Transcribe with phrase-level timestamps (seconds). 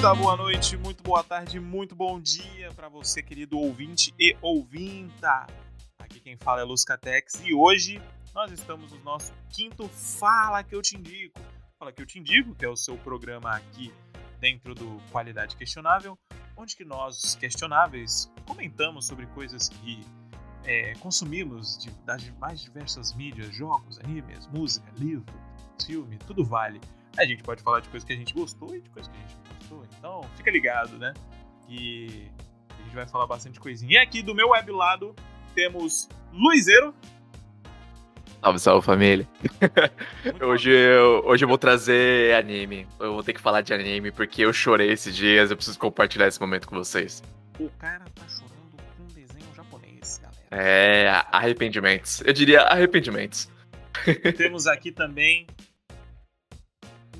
[0.00, 5.46] Muita boa noite, muito boa tarde, muito bom dia para você, querido ouvinte e ouvinta.
[5.98, 8.00] Aqui quem fala é Luscatex e hoje
[8.34, 11.38] nós estamos no nosso quinto Fala que eu te indico.
[11.78, 13.92] Fala que eu te indico, que é o seu programa aqui
[14.40, 16.18] dentro do Qualidade Questionável,
[16.56, 20.00] onde que nós, questionáveis, comentamos sobre coisas que
[20.64, 25.34] é, consumimos de, das mais diversas mídias, jogos, animes, música, livro,
[25.78, 26.80] filme, tudo vale.
[27.16, 29.20] A gente pode falar de coisas que a gente gostou e de coisas que a
[29.20, 29.86] gente não gostou.
[29.98, 31.12] Então, fica ligado, né?
[31.66, 32.30] Que
[32.78, 33.94] a gente vai falar bastante coisinha.
[33.94, 35.14] E aqui do meu web lado
[35.54, 36.94] temos Luizeiro.
[38.40, 39.28] Salve, salve família.
[40.40, 42.86] hoje eu, hoje eu vou trazer anime.
[42.98, 45.50] Eu vou ter que falar de anime porque eu chorei esses dias.
[45.50, 47.22] Eu preciso compartilhar esse momento com vocês.
[47.58, 50.40] O cara tá chorando com um desenho japonês, galera.
[50.50, 52.22] É, arrependimentos.
[52.24, 53.50] Eu diria arrependimentos.
[54.38, 55.46] Temos aqui também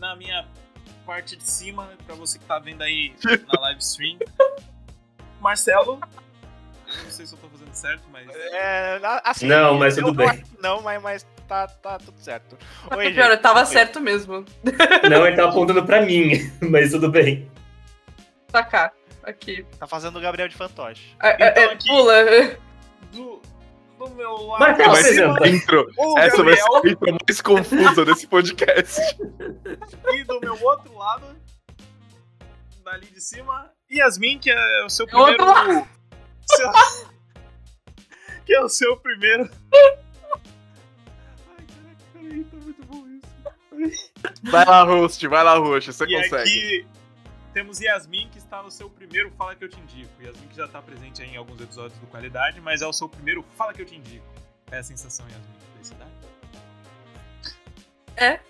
[0.01, 0.47] na minha
[1.07, 3.15] parte de cima, pra você que tá vendo aí
[3.53, 4.19] na live stream.
[5.41, 6.01] Marcelo.
[6.97, 8.27] Eu não sei se eu tô fazendo certo, mas.
[8.35, 10.43] É, assim, Não, mas tudo bem.
[10.61, 12.59] Não, mas, mas tá, tá tudo certo.
[12.97, 14.45] Oi, pior, eu tava certo mesmo.
[15.09, 16.33] Não, ele tava apontando pra mim,
[16.69, 17.49] mas tudo bem.
[18.49, 19.65] Tá cá, aqui.
[19.79, 21.15] Tá fazendo o Gabriel de fantoche.
[21.23, 22.15] É, é, Então é, aqui- Pula.
[23.13, 23.40] Do,
[24.01, 24.61] do meu lado.
[24.61, 25.87] Marcelo, Vai ser a intro.
[26.19, 29.01] Essa vai ser a intro mais confusa desse podcast.
[30.15, 31.37] E do meu outro lado,
[32.83, 35.45] dali de cima, Yasmin, que é o seu primeiro.
[36.47, 36.73] seu-
[38.47, 39.49] que é o seu primeiro.
[39.75, 43.31] Ai, caraca, peraí, tá muito bom isso.
[44.51, 46.37] Vai lá, host, vai lá, host, você e consegue.
[46.43, 46.87] aqui
[47.61, 50.23] temos Yasmin, que está no seu primeiro Fala Que Eu Te Indico.
[50.23, 53.07] Yasmin que já está presente aí em alguns episódios do Qualidade, mas é o seu
[53.07, 54.25] primeiro Fala Que Eu Te Indico.
[54.71, 56.11] É a sensação, Yasmin, de felicidade?
[58.17, 58.41] É.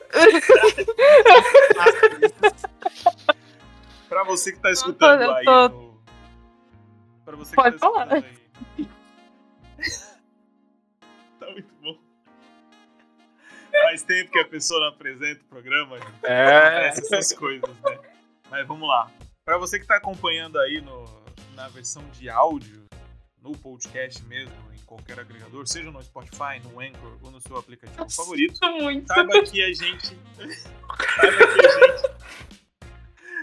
[4.09, 5.99] Pra você que tá escutando aí tô-.
[7.25, 8.17] Pra você que Pode tá falar.
[8.17, 8.39] escutando
[8.79, 8.89] aí...
[11.41, 11.99] tá muito bom.
[13.73, 16.13] Faz tempo que a pessoa não apresenta o programa, gente.
[16.23, 16.91] É.
[16.91, 17.99] Acontece essas coisas, né?
[18.51, 19.11] Mas vamos lá.
[19.45, 21.05] Pra você que tá acompanhando aí no,
[21.55, 22.87] na versão de áudio,
[23.41, 28.09] no podcast mesmo, em qualquer agregador, seja no Spotify, no Anchor ou no seu aplicativo
[28.11, 29.07] favorito, Muito.
[29.07, 30.19] saiba que a gente.
[31.17, 32.11] saiba que a gente.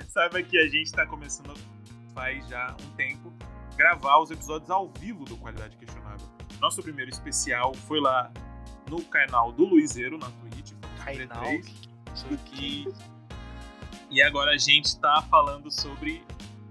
[0.09, 1.53] Saiba que a gente tá começando
[2.13, 3.31] faz já um tempo
[3.75, 6.27] gravar os episódios ao vivo do Qualidade Questionável.
[6.59, 8.31] Nosso primeiro especial foi lá
[8.89, 10.73] no canal do Luizeiro, na Twitch.
[11.05, 11.43] Canal.
[11.43, 11.87] 3.
[12.53, 12.87] E,
[14.09, 16.23] e agora a gente tá falando sobre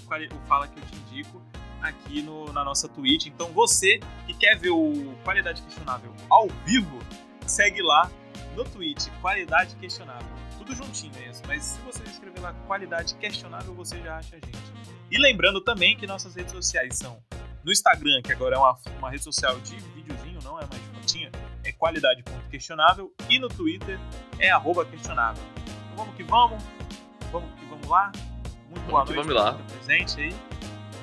[0.06, 1.42] o Fala Que Eu Te Indico
[1.82, 3.26] aqui no, na nossa Twitch.
[3.26, 6.98] Então você que quer ver o Qualidade Questionável ao vivo,
[7.46, 8.10] segue lá
[8.54, 10.28] no Twitch, Qualidade Questionável.
[10.58, 14.76] Tudo juntinho mesmo, mas se você escrever lá Qualidade Questionável, você já acha a gente.
[15.10, 17.22] E lembrando também que nossas redes sociais são
[17.62, 21.30] no Instagram, que agora é uma, uma rede social de videozinho, não é mais fotinha,
[21.64, 23.98] é qualidade.questionável, e no Twitter
[24.38, 25.42] é arroba questionável.
[25.56, 26.62] Então vamos que vamos,
[27.32, 28.10] vamos que vamos lá.
[28.70, 29.53] Muito boa Vamos noite vamos lá.
[29.53, 30.34] tá presente aí.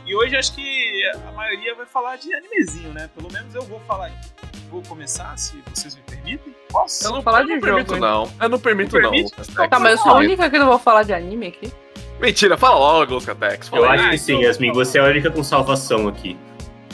[0.06, 3.10] E hoje acho que a maioria vai falar de animezinho, né?
[3.16, 4.30] Pelo menos eu vou falar aqui.
[4.70, 6.54] Vou começar, se vocês me permitem.
[6.70, 7.06] Posso?
[7.06, 8.32] Eu não, Falar eu não de permito, jogo, não.
[8.42, 9.70] Eu não permito, Não não.
[9.70, 11.72] Tá, mas eu sou a única que não vou falar de anime aqui.
[12.20, 13.70] Mentira, fala logo, Lucatex.
[13.72, 14.10] Eu acho aí.
[14.12, 14.72] que sim, Yasmin.
[14.74, 16.38] Você é a única com salvação aqui.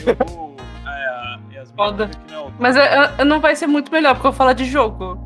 [0.05, 0.55] Eu vou.
[0.85, 2.07] É, Yasmin, Foda.
[2.07, 4.37] que não é Mas eu- eu- eu não vai ser muito melhor, porque eu vou
[4.37, 5.17] falar de jogo.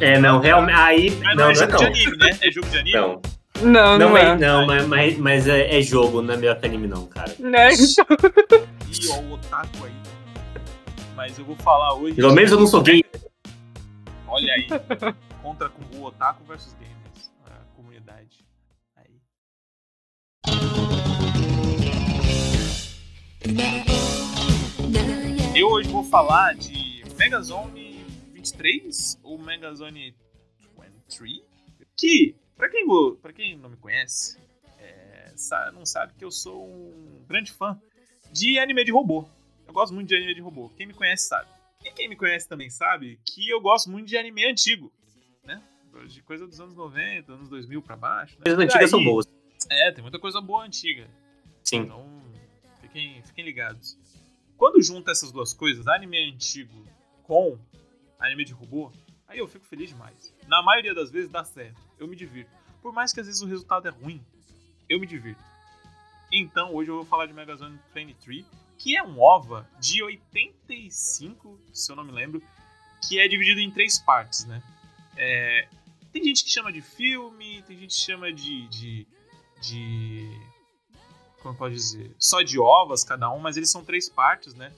[0.00, 0.78] É, não, realmente.
[0.78, 1.10] Aí.
[1.10, 1.86] Mas Não, não, não é é jogo de não.
[1.86, 2.38] anime, né?
[2.40, 2.96] É jogo de anime?
[2.96, 3.22] Não,
[3.62, 4.22] Não, não, não, é.
[4.30, 7.34] é, não mas, mas, mas é, é jogo, não é melhor que anime, não, cara.
[7.38, 7.72] Né?
[7.72, 7.96] Ih,
[9.10, 9.92] ó, o otaku aí.
[11.16, 12.14] Mas eu vou falar hoje.
[12.14, 13.04] Pelo menos eu não sou gay.
[14.28, 14.66] Olha aí.
[15.42, 17.30] Contra com o otaku versus gamers.
[17.46, 18.44] A comunidade.
[18.96, 19.10] Aí.
[25.54, 27.87] Eu hoje vou falar de Megazone
[28.52, 30.14] 23 ou Megazone
[31.08, 31.42] 23,
[31.96, 32.86] que, pra quem,
[33.20, 34.38] pra quem não me conhece,
[34.78, 35.32] é,
[35.72, 37.80] não sabe que eu sou um grande fã
[38.32, 39.28] de anime de robô.
[39.66, 40.70] Eu gosto muito de anime de robô.
[40.76, 41.48] Quem me conhece sabe.
[41.84, 44.92] E quem me conhece também sabe que eu gosto muito de anime antigo,
[45.44, 45.62] né?
[46.06, 48.36] De coisa dos anos 90, anos 2000 pra baixo.
[48.38, 48.52] Né?
[48.52, 49.26] As antigas são boas.
[49.70, 51.08] É, tem muita coisa boa antiga.
[51.64, 51.78] Sim.
[51.80, 52.22] Então,
[52.80, 53.98] fiquem, fiquem ligados.
[54.56, 56.84] Quando junta essas duas coisas, anime antigo
[57.22, 57.58] com
[58.18, 58.92] anime de robô,
[59.26, 60.34] aí eu fico feliz demais.
[60.46, 61.80] Na maioria das vezes dá certo.
[61.98, 62.50] Eu me divirto.
[62.82, 64.24] Por mais que às vezes o resultado é ruim,
[64.88, 65.42] eu me divirto.
[66.32, 68.44] Então, hoje eu vou falar de Megazone 23,
[68.76, 72.42] que é um OVA de 85, se eu não me lembro,
[73.06, 74.62] que é dividido em três partes, né?
[75.16, 75.68] É,
[76.12, 79.06] tem gente que chama de filme, tem gente que chama de, de
[79.60, 80.28] de.
[81.42, 82.14] Como pode dizer?
[82.18, 84.72] Só de ovas cada um, mas eles são três partes, né?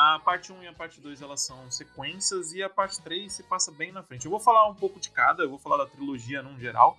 [0.00, 3.42] A parte 1 e a parte 2 elas são sequências e a parte 3 se
[3.42, 4.26] passa bem na frente.
[4.26, 6.96] Eu vou falar um pouco de cada, eu vou falar da trilogia num geral,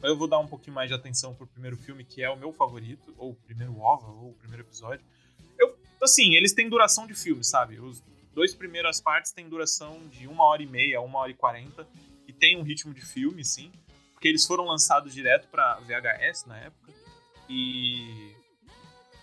[0.00, 2.52] eu vou dar um pouquinho mais de atenção pro primeiro filme, que é o meu
[2.52, 5.04] favorito, ou o primeiro OVA, ou o primeiro episódio.
[5.58, 7.80] Eu, assim, eles têm duração de filme, sabe?
[7.80, 8.00] Os
[8.32, 11.84] dois primeiras partes têm duração de uma hora e meia, uma hora e quarenta,
[12.28, 13.72] e tem um ritmo de filme, sim,
[14.12, 16.92] porque eles foram lançados direto para VHS na época,
[17.48, 18.35] e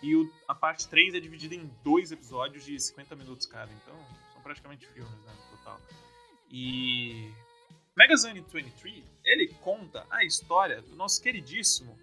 [0.04, 3.72] e o, a parte 3 é dividida em dois episódios de 50 minutos cada.
[3.72, 3.96] Então,
[4.34, 5.80] são praticamente filmes, né, no total.
[6.52, 7.32] E.
[7.96, 11.98] Megazone 23, ele conta a história do nosso queridíssimo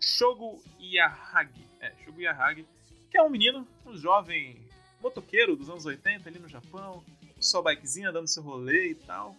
[0.00, 1.66] Shogo Yahagi.
[1.80, 2.66] É, Shogo Yahagi,
[3.10, 4.60] que é um menino, um jovem
[5.00, 7.04] motoqueiro dos anos 80 ali no Japão,
[7.40, 9.36] sua bikezinha dando seu rolê e tal.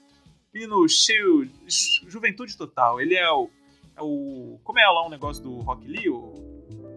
[0.54, 3.02] Menino cheio, ju- juventude total.
[3.02, 3.50] Ele é o,
[3.96, 4.60] é o.
[4.64, 6.16] Como é lá um negócio do Rock Lee, o,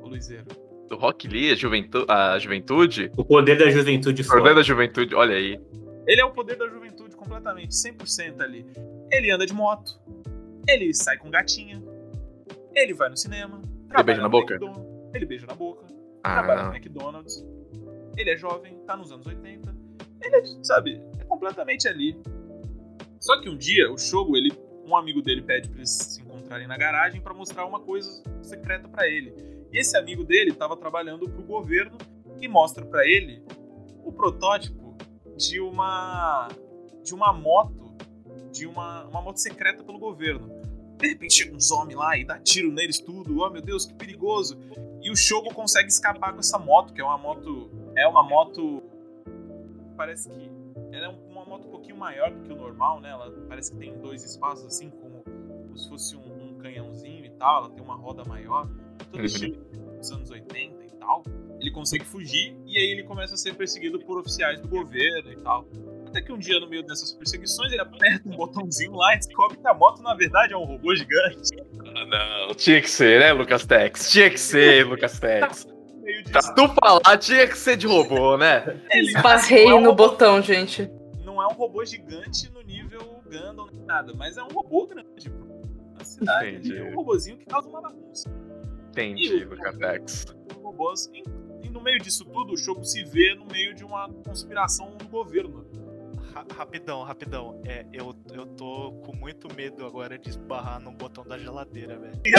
[0.03, 0.47] o Luizeiro?
[0.91, 3.13] Do Rock Lee, a, juventu a juventude?
[3.17, 4.55] O poder da juventude Poder fora.
[4.57, 5.61] da juventude, olha aí.
[6.05, 8.67] Ele é o poder da juventude completamente, 100% ali.
[9.13, 10.01] Ele anda de moto,
[10.69, 11.81] ele sai com gatinha,
[12.75, 14.55] ele vai no cinema, trabalha beija na boca?
[14.55, 15.87] McDonald's, ele beija na boca,
[16.25, 17.47] trabalha no Ah, McDonald's,
[18.17, 19.73] ele é jovem, tá nos anos 80,
[20.23, 22.21] ele é, sabe, é completamente ali.
[23.21, 24.51] Só que um dia, o Shogo, ele,
[24.85, 28.11] um amigo dele pede pra eles se encontrarem na garagem pra mostrar uma coisa
[28.43, 29.33] secreta pra ele.
[29.73, 31.97] Esse amigo dele tava trabalhando pro governo
[32.41, 33.43] e mostra pra ele
[34.05, 34.97] o protótipo
[35.37, 36.49] de uma
[37.03, 37.97] de uma moto,
[38.53, 40.49] de uma, uma moto secreta pelo governo.
[40.97, 43.41] De repente chega uns homens lá e dá tiro neles tudo.
[43.41, 44.59] Oh meu Deus, que perigoso.
[45.03, 47.71] E o Shogo consegue escapar com essa moto, que é uma moto.
[47.97, 48.83] É uma moto.
[49.97, 50.51] Parece que.
[50.93, 53.11] Ela é uma moto um pouquinho maior do que o normal, né?
[53.11, 57.31] Ela parece que tem dois espaços assim, como, como se fosse um, um canhãozinho e
[57.31, 57.65] tal.
[57.65, 58.69] Ela tem uma roda maior.
[59.13, 59.57] Todo estilo
[59.99, 61.23] dos anos 80 e tal.
[61.61, 65.37] Ele consegue fugir e aí ele começa a ser perseguido por oficiais do governo e
[65.37, 65.67] tal.
[66.07, 69.59] Até que um dia, no meio dessas perseguições, ele aperta um botãozinho lá e descobre
[69.59, 71.55] que a moto, na verdade, é um robô gigante.
[71.95, 72.07] Ah,
[72.49, 72.55] não.
[72.55, 74.11] Tinha que ser, né, Lucas Tex?
[74.11, 75.67] Tinha que ser, Lucas Tex.
[76.03, 78.81] Disso, Pra tu falar, tinha que ser de robô, né?
[78.91, 80.91] ele Esbarrei é um no robô- botão, gente.
[81.25, 85.31] Não é um robô gigante no nível Gundam nem nada, mas é um robô grande.
[85.31, 85.47] pô.
[85.97, 86.77] Na cidade, Entendi.
[86.79, 88.29] é um robôzinho que causa uma bagunça.
[88.91, 90.27] Entendi, Lucas Tex.
[90.63, 91.11] robôs.
[91.63, 95.07] E, no meio disso tudo, o Shogo se vê no meio de uma conspiração do
[95.09, 95.65] governo.
[96.33, 97.61] Ra- rapidão, rapidão.
[97.67, 102.21] É, eu, eu tô com muito medo agora de esbarrar no botão da geladeira, velho.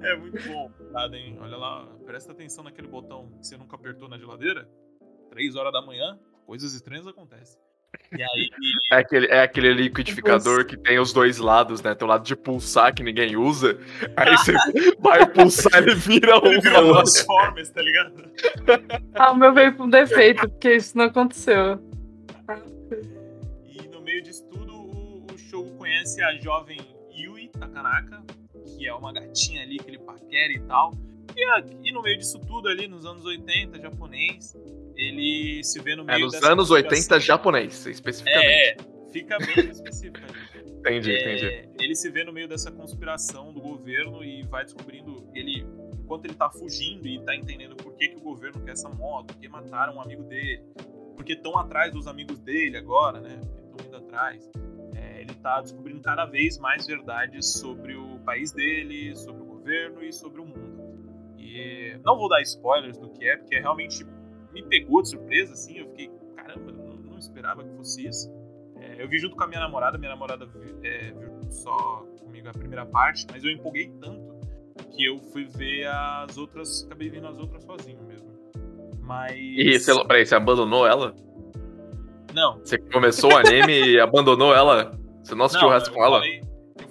[0.00, 0.70] E É muito bom.
[0.90, 1.36] Nada, hein?
[1.40, 4.68] Olha lá, presta atenção naquele botão que você nunca apertou na geladeira.
[5.30, 7.60] Três horas da manhã, coisas estranhas acontecem.
[8.16, 8.50] E aí,
[8.92, 11.94] É aquele, é aquele liquidificador que tem os dois lados, né?
[11.94, 13.78] Tem o lado de pulsar que ninguém usa.
[14.16, 14.52] Aí você
[15.00, 16.94] vai pulsar ele vira ele virou um.
[16.94, 18.24] Transformers, tá ligado?
[19.14, 21.78] Ah, o meu veio com defeito, porque isso não aconteceu.
[23.64, 26.78] E no meio disso tudo, o, o Shogo conhece a jovem
[27.16, 28.22] Yui Takanaka,
[28.64, 30.92] que é uma gatinha ali que ele paquera e tal.
[31.36, 34.56] E, e no meio disso tudo ali, nos anos 80, japonês,
[34.96, 37.26] ele se vê no É meio nos dessa anos 80 conspiração.
[37.26, 38.46] japonês, especificamente.
[38.46, 38.76] É, é,
[39.12, 40.18] fica bem específico.
[40.84, 41.20] Entendi, É,
[41.62, 41.70] entendi.
[41.80, 45.66] Ele se vê no meio dessa conspiração do governo e vai descobrindo ele
[45.98, 49.28] enquanto ele tá fugindo e tá entendendo por que, que o governo quer essa moto,
[49.32, 50.62] porque mataram um amigo dele,
[51.16, 53.40] porque estão atrás dos amigos dele agora, né?
[53.40, 54.50] Estão indo atrás.
[54.94, 60.04] É, ele tá descobrindo cada vez mais verdades sobre o país dele, sobre o governo
[60.04, 61.34] e sobre o mundo.
[61.38, 64.04] E não vou dar spoilers do que é, porque realmente
[64.54, 65.78] me pegou de surpresa, assim.
[65.78, 68.32] Eu fiquei, caramba, eu não, não esperava que fosse isso.
[68.80, 72.48] É, eu vi junto com a minha namorada, minha namorada vi- é, viu só comigo
[72.48, 74.34] a primeira parte, mas eu empolguei tanto
[74.92, 78.28] que eu fui ver as outras, acabei vendo as outras sozinho mesmo.
[79.00, 79.32] Mas.
[79.36, 81.14] E você, peraí, você abandonou ela?
[82.32, 82.58] Não.
[82.58, 84.98] Você começou o anime e abandonou ela?
[85.22, 86.18] Você não assistiu não, o resto com ela?
[86.18, 86.42] Falei,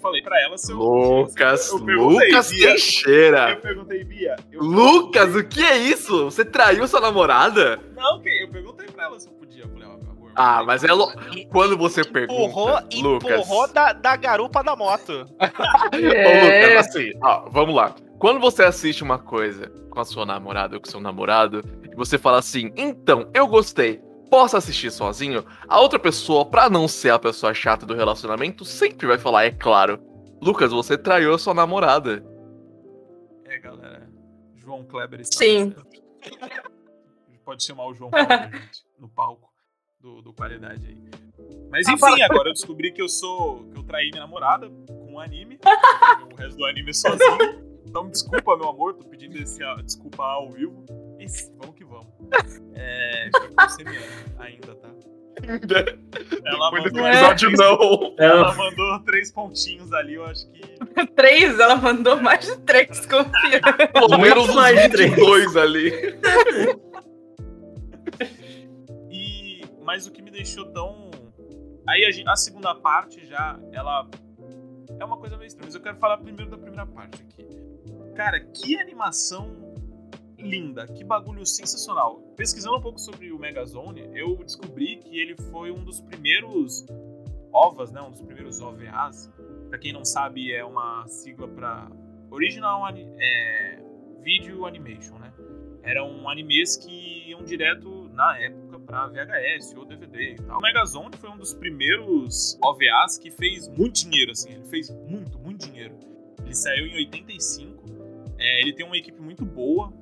[0.03, 0.77] falei pra ela se eu.
[0.77, 2.67] Lucas, eu perguntei, Lucas Bia.
[2.67, 3.49] Teixeira.
[3.51, 4.35] Eu perguntei, Bia.
[4.51, 6.25] eu- Lucas, o que é isso?
[6.25, 7.79] Você traiu sua namorada?
[7.95, 9.63] Não, eu perguei pra ela se eu podia.
[9.63, 10.31] Eu falei, ó, amor.
[10.35, 11.07] Ah, mas é lo...
[11.49, 13.31] quando você Empurrou, pergunta, Lucas.
[13.31, 15.25] empurrou da, da garupa da moto.
[15.41, 16.67] Ô, É.
[16.69, 17.95] Lucas, assim, ó, vamos lá.
[18.19, 22.17] Quando você assiste uma coisa com a sua namorada ou com seu namorado, e você
[22.17, 24.01] fala assim, então, eu gostei,
[24.33, 25.45] posso assistir sozinho?
[25.67, 29.51] A outra pessoa, pra não ser a pessoa chata do relacionamento, sempre vai falar, é
[29.51, 29.99] claro.
[30.41, 32.25] Lucas, você traiu a sua namorada.
[33.45, 34.09] É, galera.
[34.55, 35.75] João Kleber está Sim.
[37.45, 39.53] Pode chamar o João Kleber, gente, no palco
[39.99, 40.97] do, do qualidade aí.
[41.69, 43.65] Mas enfim, agora eu descobri que eu sou.
[43.71, 45.59] que eu traí minha namorada com o anime.
[46.33, 47.61] o resto do anime sozinho.
[47.85, 50.83] Então, desculpa, meu amor, tô pedindo esse ah, desculpa ao vivo.
[51.59, 51.72] Vamos.
[52.75, 53.99] É, fico semeando
[54.39, 54.89] ainda, tá?
[56.45, 58.15] Ela Depois desse mandou, episódio, não.
[58.17, 60.61] Ela, ela mandou três pontinhos ali, eu acho que.
[61.15, 61.59] Três?
[61.59, 63.61] Ela mandou mais de três, confia.
[63.91, 65.09] Pelo menos mais de três.
[65.11, 65.91] 22 ali.
[69.09, 71.11] E mas o que me deixou tão
[71.87, 74.07] aí a, a segunda parte já ela
[74.99, 77.47] é uma coisa meio estranha, mas eu quero falar primeiro da primeira parte aqui.
[78.15, 79.72] Cara, que animação
[80.43, 82.17] linda, que bagulho sensacional.
[82.35, 86.85] Pesquisando um pouco sobre o Megazone, eu descobri que ele foi um dos primeiros
[87.51, 89.31] OVAs, né, um dos primeiros OVAs.
[89.69, 91.89] Pra quem não sabe, é uma sigla para
[92.29, 93.79] Original é,
[94.21, 95.33] Video Animation, né?
[95.83, 100.57] eram animes que iam direto na época pra VHS ou DVD e tal.
[100.57, 105.37] O Megazone foi um dos primeiros OVAs que fez muito dinheiro, assim, ele fez muito,
[105.37, 105.95] muito dinheiro.
[106.43, 107.83] Ele saiu em 85,
[108.39, 109.93] é, ele tem uma equipe muito boa,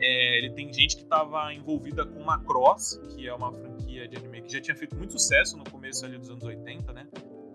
[0.00, 4.42] é, ele tem gente que estava envolvida com Macross, que é uma franquia de anime
[4.42, 7.06] que já tinha feito muito sucesso no começo ali dos anos 80, né?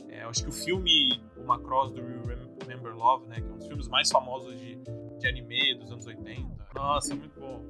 [0.10, 3.68] É, acho que o filme o Macross do Remember Love, né, que é um dos
[3.68, 4.78] filmes mais famosos de,
[5.20, 6.68] de anime dos anos 80.
[6.76, 7.62] Nossa, muito bom.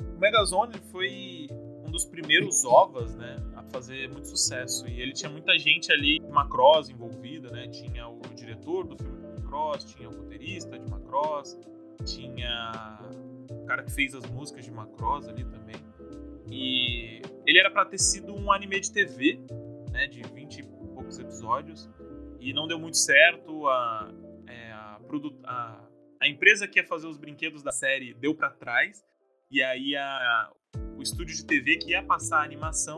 [0.00, 1.48] O Megazone foi
[1.86, 4.86] um dos primeiros ovas, né, a fazer muito sucesso.
[4.88, 7.68] E ele tinha muita gente ali de Macross envolvida, né?
[7.68, 11.58] Tinha o diretor do filme de Macross, tinha o roteirista de Macross,
[12.04, 12.98] tinha
[13.50, 15.76] o cara que fez as músicas de Macross ali também.
[16.50, 19.40] E ele era pra ter sido um anime de TV,
[19.90, 21.88] né, de 20 e poucos episódios,
[22.40, 23.66] e não deu muito certo.
[23.68, 24.12] A,
[24.46, 25.00] é, a,
[25.44, 25.88] a,
[26.20, 29.04] a empresa que ia fazer os brinquedos da série deu pra trás,
[29.50, 30.50] e aí a,
[30.96, 32.96] o estúdio de TV que ia passar a animação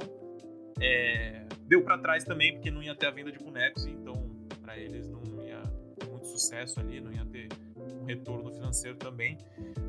[0.80, 4.14] é, deu pra trás também, porque não ia ter a venda de bonecos, então
[4.62, 5.62] pra eles não ia
[5.98, 7.48] ter muito sucesso ali, não ia ter
[7.94, 9.38] um retorno financeiro também.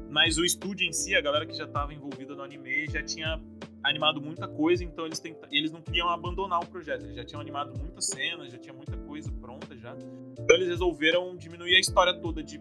[0.10, 3.42] Mas o estúdio em si, a galera que já estava envolvida no anime, já tinha
[3.84, 5.48] animado muita coisa, então eles, tenta...
[5.52, 7.04] eles não queriam abandonar o projeto.
[7.04, 9.96] Eles já tinham animado muitas cenas, já tinha muita coisa pronta já.
[10.40, 12.60] Então eles resolveram diminuir a história toda de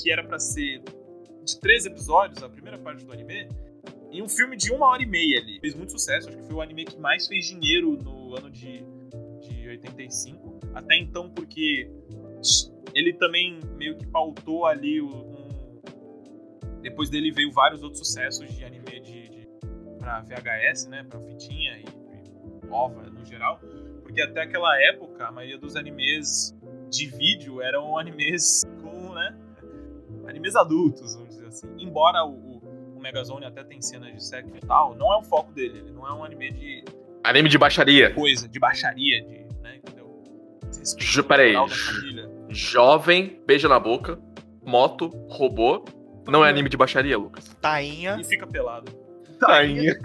[0.00, 0.82] que era para ser
[1.44, 3.48] de três episódios, a primeira parte do anime,
[4.10, 5.58] em um filme de uma hora e meia ali.
[5.60, 8.84] Fez muito sucesso, acho que foi o anime que mais fez dinheiro no ano de,
[9.40, 10.60] de 85.
[10.74, 11.90] Até então, porque
[12.94, 15.42] ele também meio que pautou ali o- um.
[16.80, 19.48] Depois dele veio vários outros sucessos de anime de, de
[19.98, 23.60] para VHS, né, para fitinha e, e OVA no geral,
[24.02, 26.52] porque até aquela época a maioria dos animes
[26.90, 29.36] de vídeo eram animes com, né,
[30.26, 31.68] animes adultos, vamos dizer assim.
[31.78, 35.22] Embora o, o, o Megazone até tem cenas de sexo e tal, não é o
[35.22, 36.84] foco dele, ele não é um anime de
[37.24, 38.12] Anime de baixaria.
[38.12, 40.20] coisa, de baixaria, de, né, entendeu?
[41.28, 41.54] Peraí.
[42.52, 44.18] Jovem, beija na boca,
[44.64, 45.84] moto, robô.
[46.28, 47.48] Não é anime de baixaria, Lucas.
[47.60, 48.16] Tainha.
[48.20, 48.92] E fica pelado.
[49.40, 49.96] Tainha.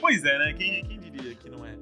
[0.00, 0.52] Pois é, né?
[0.52, 1.78] Quem, quem diria que não é?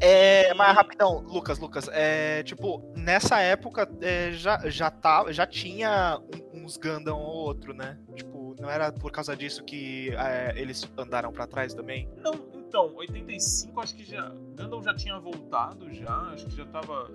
[0.00, 6.18] É, mas rapidão, Lucas, Lucas, é, tipo, nessa época é, já, já, tá, já tinha
[6.54, 7.98] um- uns Gundam ou outro, né?
[8.14, 12.08] Tipo, não era por causa disso que é, eles andaram pra trás também?
[12.22, 14.30] Não, então, 85 acho que já.
[14.56, 17.10] Gundam já tinha voltado já, acho que já tava.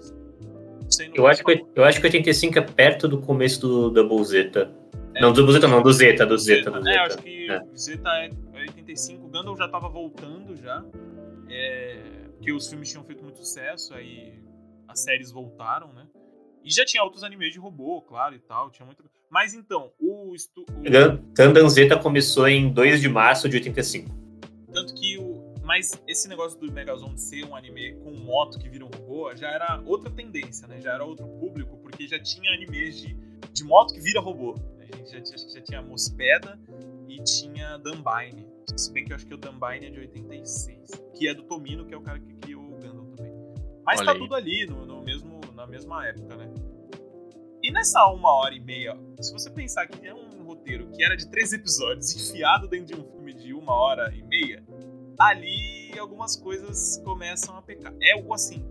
[1.13, 4.71] Eu, acho que, eu acho que 85 é perto do começo do Double Zeta.
[5.15, 7.01] É, não, do Double Zeta não, do Zeta, do Zeta, do É, Zeta.
[7.03, 7.61] acho que É.
[7.75, 8.29] Zeta é
[8.61, 10.83] 85, Gundam já tava voltando já.
[11.49, 11.99] É,
[12.37, 14.33] porque os filmes tinham feito muito sucesso, aí
[14.87, 16.05] as séries voltaram, né?
[16.63, 20.33] E já tinha outros animes de robô, claro, e tal, tinha muita Mas então, o,
[20.33, 20.61] estu...
[20.61, 24.09] o- Gun- Gundam Zeta começou em 2 de março de 85.
[24.73, 25.42] Tanto que o.
[25.63, 29.49] Mas esse negócio do Megazone ser um anime com moto que vira um robô já
[29.49, 30.81] era outra tendência, né?
[30.81, 33.13] Já era outro público, porque já tinha animes de,
[33.51, 34.55] de moto que vira robô.
[34.77, 36.59] A gente já tinha, acho que já tinha Mospeda
[37.07, 38.45] e tinha Dunbine.
[38.75, 40.89] Se bem que eu acho que o Dunbine é de 86.
[41.17, 43.33] Que é do Tomino, que é o cara que criou o Gundam também.
[43.85, 44.19] Mas Olha tá aí.
[44.19, 46.53] tudo ali, no, no mesmo, na mesma época, né?
[47.61, 51.15] E nessa uma hora e meia, se você pensar que é um roteiro que era
[51.15, 54.61] de três episódios enfiado dentro de um filme de uma hora e meia,
[55.19, 57.93] ali algumas coisas começam a pecar.
[58.01, 58.65] É algo assim.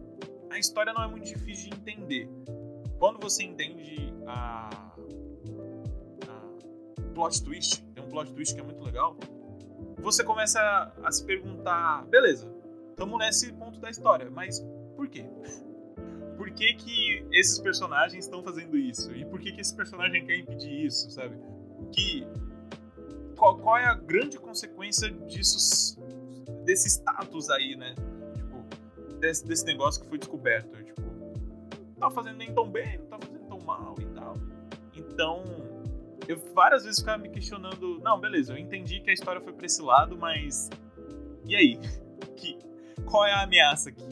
[0.51, 2.29] A história não é muito difícil de entender.
[2.99, 4.95] Quando você entende a,
[6.29, 9.17] a plot twist, tem um plot twist que é muito legal,
[9.99, 12.53] você começa a, a se perguntar, beleza,
[12.91, 14.61] estamos nesse ponto da história, mas
[14.97, 15.25] por quê?
[16.37, 19.15] Por que, que esses personagens estão fazendo isso?
[19.15, 21.37] E por que, que esse personagem quer impedir isso, sabe?
[21.93, 22.27] Que.
[23.37, 26.02] Qual, qual é a grande consequência disso,
[26.65, 27.95] desse status aí, né?
[28.35, 30.83] Tipo, desse, desse negócio que foi descoberto.
[30.83, 31.03] Tipo,
[31.99, 34.35] tá fazendo nem tão bem, não tá fazendo tão mal e tal.
[34.95, 35.45] Então,
[36.29, 39.67] eu várias vezes ficava me questionando, não, beleza, eu entendi que a história foi pra
[39.67, 40.71] esse lado, mas
[41.45, 41.79] e aí?
[42.37, 42.59] Que,
[43.05, 44.05] qual é a ameaça aqui,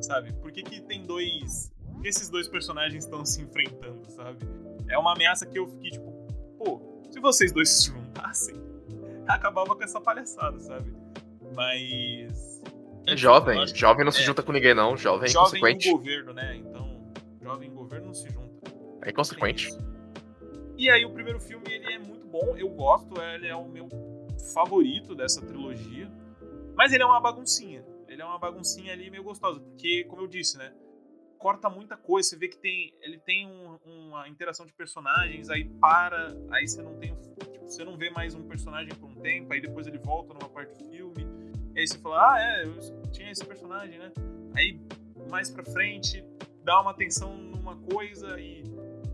[0.00, 0.32] sabe?
[0.32, 1.72] Por que, que tem dois.
[1.92, 4.38] Por que esses dois personagens estão se enfrentando, sabe?
[4.88, 6.10] É uma ameaça que eu fiquei tipo,
[6.58, 8.56] pô, se vocês dois se juntassem,
[9.26, 10.92] acabava com essa palhaçada, sabe?
[11.56, 12.62] Mas.
[13.08, 14.24] É jovem, acho jovem não se é.
[14.24, 14.96] junta com ninguém, não.
[14.96, 15.90] Jovem é Jovem inconsequente.
[15.90, 16.56] no governo, né?
[16.56, 18.70] Então, jovem em governo não se junta.
[19.02, 19.68] É inconsequente.
[20.76, 23.88] E aí o primeiro filme ele é muito bom, eu gosto, ele é o meu
[24.52, 26.10] favorito dessa trilogia.
[26.76, 27.82] Mas ele é uma baguncinha.
[28.08, 30.72] Ele é uma baguncinha ali meio gostosa, porque como eu disse, né?
[31.38, 35.64] Corta muita coisa, você vê que tem, ele tem um- uma interação de personagens, aí
[35.80, 39.52] para, aí você não tem, tipo, você não vê mais um personagem por um tempo,
[39.52, 41.15] aí depois ele volta numa parte do filme,
[41.76, 44.10] e aí você fala, ah, é, eu tinha esse personagem, né?
[44.54, 44.80] Aí
[45.28, 46.24] mais pra frente
[46.64, 48.64] dá uma atenção numa coisa e,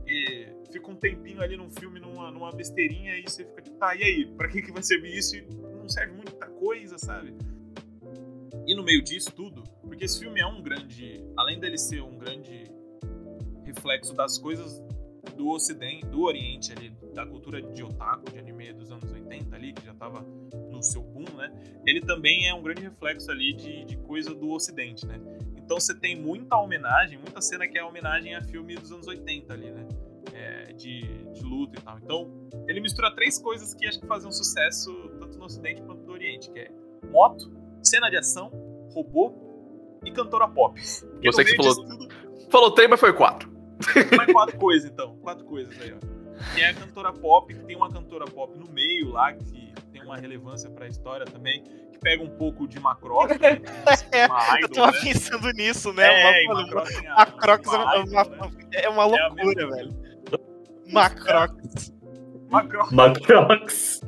[0.07, 3.97] e fica um tempinho ali num filme, numa, numa besteirinha, e você fica tipo, tá,
[3.97, 4.27] e aí?
[4.37, 5.37] Pra que, que vai servir isso?
[5.37, 7.35] E não serve muita coisa, sabe?
[8.65, 11.21] E no meio disso tudo, porque esse filme é um grande.
[11.37, 12.71] Além dele ser um grande
[13.65, 14.81] reflexo das coisas
[15.37, 19.73] do ocidente, do oriente ali, da cultura de otaku, de anime dos anos 80 ali,
[19.73, 20.25] que já tava
[20.87, 21.53] seu boom, né?
[21.87, 25.21] Ele também é um grande reflexo ali de, de coisa do ocidente, né?
[25.57, 29.53] Então você tem muita homenagem, muita cena que é homenagem a filme dos anos 80
[29.53, 29.87] ali, né?
[30.35, 31.99] É, de, de luta e tal.
[31.99, 36.05] Então, ele mistura três coisas que acho que fazem um sucesso tanto no ocidente quanto
[36.05, 36.71] no oriente, que é
[37.11, 38.51] moto, cena de ação,
[38.95, 39.35] robô
[40.05, 40.75] e cantora pop.
[40.75, 42.09] Porque sei no que você disso tudo,
[42.53, 43.51] Falou trem, mas foi quatro.
[44.15, 45.17] mais quatro coisas, então.
[45.23, 46.55] Quatro coisas aí, ó.
[46.55, 49.72] Que é a cantora pop, que tem uma cantora pop no meio lá, que
[50.05, 53.61] uma relevância pra história também, que pega um pouco de Macross, né?
[54.13, 55.01] É, uma eu tava né?
[55.03, 56.07] pensando nisso, né?
[56.07, 58.53] É, e uma, Macross a- a é uma uma, idol, uma- né?
[58.73, 60.03] é uma É a loucura, mesma- velho.
[60.87, 61.93] Uma Crocs.
[62.51, 64.01] Macross, Macrox.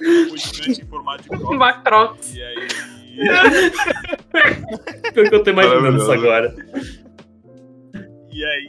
[0.00, 1.56] um gigante em formato de Crocs.
[1.58, 2.34] Macrox.
[2.34, 2.68] E aí...
[5.14, 6.54] Pior que eu tô imaginando isso agora.
[8.30, 8.66] E aí...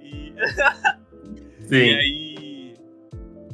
[0.00, 0.34] E,
[1.60, 1.94] e Sim.
[1.96, 2.74] aí...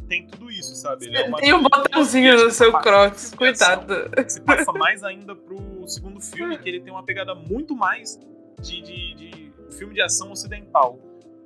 [0.06, 1.06] Tem tudo isso, sabe?
[1.06, 3.94] Ele é uma Tem um botãozinho no seu Crocs, coitado.
[4.28, 8.18] se passa mais ainda pro segundo filme, que ele tem uma pegada muito mais
[8.60, 10.98] de, de, de filme de ação ocidental.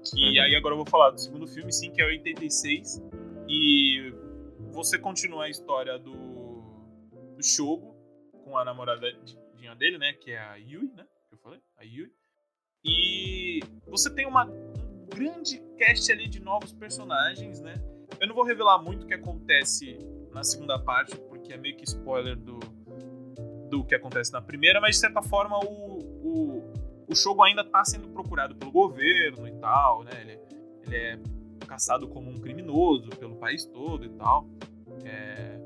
[0.05, 0.43] Que Uhum.
[0.45, 3.01] aí agora eu vou falar do segundo filme, sim, que é o 86.
[3.49, 4.13] E
[4.73, 6.13] você continua a história do,
[7.37, 7.95] do Shogo
[8.45, 10.13] com a namoradinha dele, né?
[10.15, 11.05] Que é a Yui, né?
[11.29, 11.61] Que eu falei?
[11.79, 12.11] A Yui.
[12.85, 17.75] E você tem uma, um grande cast ali de novos personagens, né?
[18.21, 19.99] Eu não vou revelar muito o que acontece
[20.33, 22.59] na segunda parte, porque é meio que spoiler do,
[23.69, 26.73] do que acontece na primeira, mas de certa forma o, o,
[27.09, 30.13] o Shogo ainda tá sendo procurado pelo governo e tal, né?
[30.21, 30.39] Ele,
[30.87, 31.19] ele é
[31.67, 34.47] caçado como um criminoso pelo país todo e tal.
[35.05, 35.59] É...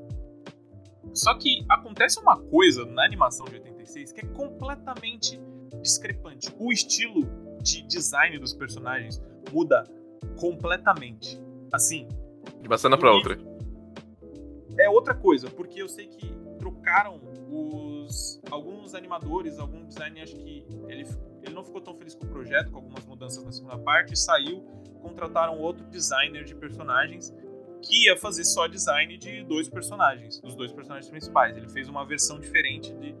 [1.13, 5.39] Só que acontece uma coisa na animação de 86 que é completamente
[5.81, 6.53] discrepante.
[6.57, 7.27] O estilo
[7.61, 9.83] de design dos personagens muda
[10.39, 11.41] completamente.
[11.73, 12.07] Assim,
[12.61, 13.37] De uma cena pra outra.
[14.77, 20.65] é outra coisa, porque eu sei que trocaram os alguns animadores, algum design, acho que
[20.87, 21.05] ele,
[21.41, 24.61] ele não ficou tão feliz com o projeto, com algumas mudanças na segunda parte, saiu,
[25.01, 27.33] contrataram outro designer de personagens
[27.81, 31.55] que ia fazer só design de dois personagens, dos dois personagens principais.
[31.55, 33.15] Ele fez uma versão diferente de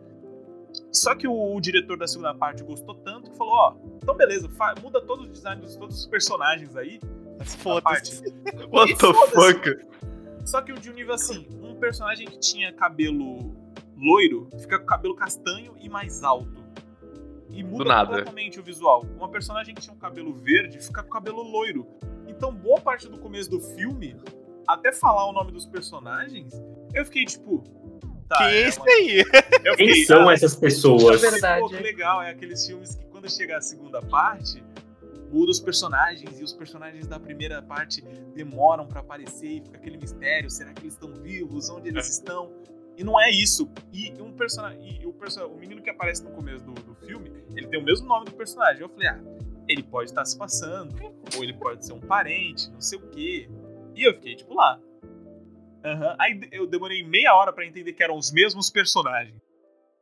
[0.91, 4.49] só que o, o diretor da segunda parte gostou tanto que falou, ó, então beleza,
[4.81, 6.99] muda todos os designs de todos os personagens aí.
[7.59, 8.23] Foda-se.
[8.71, 9.87] What the fuck?
[10.45, 13.55] Só que o de um nível assim, um personagem que tinha cabelo
[13.97, 16.65] loiro fica com cabelo castanho e mais alto.
[17.49, 19.05] E muda completamente o visual.
[19.17, 21.87] Uma personagem que tinha um cabelo verde fica com cabelo loiro.
[22.27, 24.15] Então, boa parte do começo do filme,
[24.67, 26.53] até falar o nome dos personagens,
[26.93, 27.63] eu fiquei tipo.
[28.27, 29.23] Tá, que é é isso uma- aí?
[29.63, 31.23] Eu Quem fiquei, são ah, essas pessoas?
[31.23, 31.61] É verdade.
[31.61, 34.61] Pô, que legal, é aqueles filmes que quando chegar a segunda parte,
[35.31, 38.01] muda os personagens e os personagens da primeira parte
[38.33, 42.51] demoram pra aparecer e fica aquele mistério, será que eles estão vivos, onde eles estão?
[42.97, 43.69] E não é isso.
[43.93, 47.31] E um personagem, e o, perso- o menino que aparece no começo do, do filme,
[47.55, 48.81] ele tem o mesmo nome do personagem.
[48.81, 49.19] Eu falei, ah,
[49.67, 50.95] ele pode estar se passando,
[51.35, 53.49] ou ele pode ser um parente, não sei o quê.
[53.95, 54.79] E eu fiquei tipo lá.
[55.85, 56.15] Aham.
[56.19, 59.39] Aí eu demorei meia hora pra entender que eram os mesmos personagens.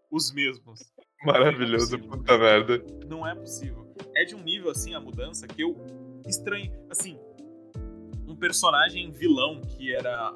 [0.09, 0.79] Os mesmos.
[1.25, 2.81] Maravilhoso, puta merda.
[3.09, 3.84] Não é possível.
[4.15, 5.75] É de um nível assim a mudança que eu
[6.27, 6.71] estranho.
[6.89, 7.17] Assim,
[8.27, 10.35] um personagem vilão que era,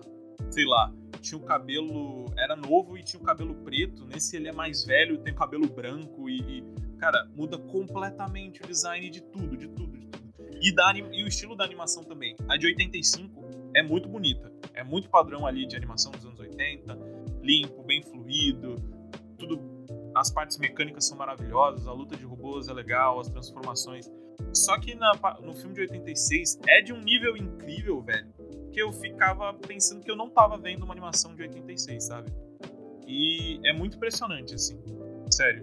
[0.49, 2.25] sei lá, tinha o cabelo.
[2.37, 4.05] Era novo e tinha o cabelo preto.
[4.05, 6.39] Nesse ele é mais velho, tem o cabelo branco e.
[6.39, 6.63] e,
[6.97, 10.29] cara, muda completamente o design de tudo, de tudo, de tudo.
[10.61, 12.35] E, da, e o estilo da animação também.
[12.47, 14.51] A de 85 é muito bonita.
[14.73, 16.97] É muito padrão ali de animação dos anos 80.
[17.41, 18.75] Limpo, bem fluido.
[19.37, 19.78] Tudo.
[20.19, 24.12] As partes mecânicas são maravilhosas, a luta de robôs é legal, as transformações.
[24.53, 28.27] Só que na no filme de 86 é de um nível incrível, velho.
[28.73, 32.34] Que eu ficava pensando que eu não tava vendo uma animação de 86, sabe?
[33.08, 34.77] E é muito impressionante, assim.
[35.32, 35.62] Sério.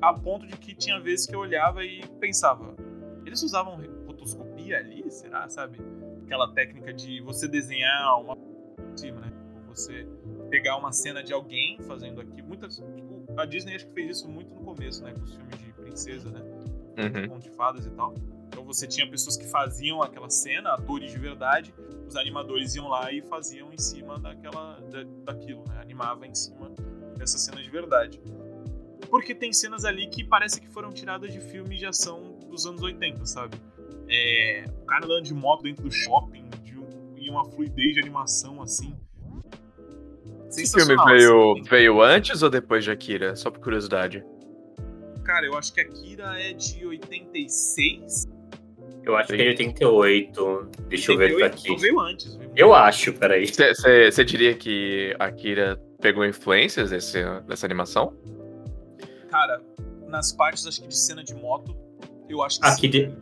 [0.00, 2.76] A ponto de que tinha vezes que eu olhava e pensava:
[3.26, 5.10] eles usavam rotoscopia ali?
[5.10, 5.80] Será, sabe?
[6.24, 8.36] Aquela técnica de você desenhar uma
[8.96, 9.32] cima, né?
[9.66, 10.06] Você
[10.48, 12.40] pegar uma cena de alguém fazendo aqui.
[12.40, 12.80] Muitas.
[13.40, 15.12] A Disney acho que fez isso muito no começo, né?
[15.14, 16.40] Com os filmes de princesa, né?
[16.98, 17.28] Uhum.
[17.28, 18.12] conto de fadas e tal.
[18.48, 21.72] Então você tinha pessoas que faziam aquela cena, atores de verdade,
[22.08, 25.80] os animadores iam lá e faziam em cima daquela, da, daquilo, né?
[25.80, 26.70] Animava em cima
[27.16, 28.20] dessa cena de verdade.
[29.08, 32.82] Porque tem cenas ali que parece que foram tiradas de filmes de ação dos anos
[32.82, 33.56] 80, sabe?
[34.08, 38.00] É, o cara andando de moto dentro do shopping de um- e uma fluidez de
[38.00, 38.94] animação assim.
[40.48, 41.62] Esse filme Sensacional, veio, assim.
[41.62, 43.36] veio antes ou depois de Akira?
[43.36, 44.24] Só por curiosidade.
[45.24, 48.26] Cara, eu acho que a Kira é de 86.
[49.04, 50.68] Eu acho que é 88.
[50.88, 51.62] Deixa eu ver 88, aqui.
[51.68, 52.36] Então veio antes.
[52.36, 53.46] veio Eu acho, peraí.
[53.46, 58.14] Você diria que Akira pegou influências desse, dessa animação?
[59.30, 59.60] Cara,
[60.06, 61.76] nas partes, acho que de cena de moto,
[62.28, 62.88] eu acho que Aqui sim.
[62.90, 63.12] de-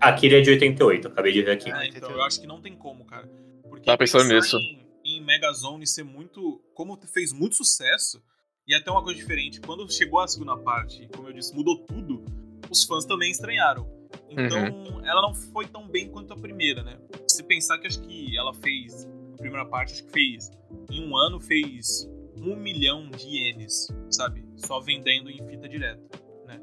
[0.00, 1.70] Akira é de 88, acabei de ver aqui.
[1.72, 3.26] É, então, eu acho que não tem como, cara.
[3.68, 4.56] Porque Tava pensando nisso.
[4.58, 6.62] Em, em Megazone ser muito.
[6.74, 8.22] Como fez muito sucesso,
[8.66, 12.24] e até uma coisa diferente, quando chegou a segunda parte, como eu disse, mudou tudo,
[12.70, 13.86] os fãs também estranharam.
[14.30, 15.04] Então, Uhum.
[15.04, 16.98] ela não foi tão bem quanto a primeira, né?
[17.28, 19.06] Se pensar que acho que ela fez.
[19.34, 20.50] A primeira parte, acho que fez.
[20.90, 24.44] Em um ano, fez um milhão de ienes, sabe?
[24.56, 26.00] Só vendendo em fita direta,
[26.46, 26.60] né?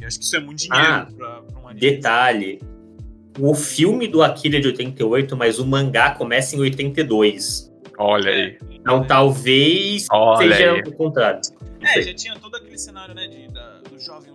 [0.00, 1.80] E acho que isso é muito dinheiro Ah, pra, pra um anime.
[1.80, 2.60] Detalhe.
[3.38, 7.72] O filme do Akira é de 88, mas o mangá começa em 82.
[7.98, 8.58] Olha aí.
[8.70, 10.80] Então talvez Olha seja aí.
[10.80, 11.40] o contrário.
[11.80, 14.32] É, já tinha todo aquele cenário, né, de, da- do jovem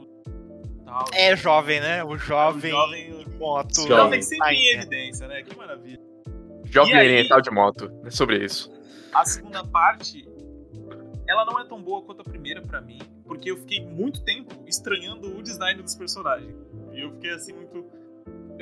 [0.85, 1.05] tal.
[1.13, 2.03] É jovem, né?
[2.03, 2.71] O o jovem.
[2.71, 3.71] jovem, moto.
[3.71, 3.97] o Jovem.
[3.97, 5.41] jovem sempre Ai, em evidência, né?
[5.41, 5.99] Que maravilha.
[6.65, 7.07] Jovem E aí?
[7.07, 7.91] Oriental de Moto.
[8.05, 8.71] É sobre isso.
[9.13, 10.27] A segunda parte,
[11.27, 14.53] ela não é tão boa quanto a primeira pra mim, porque eu fiquei muito tempo
[14.67, 16.55] estranhando o design dos personagens.
[16.93, 17.85] E eu fiquei assim muito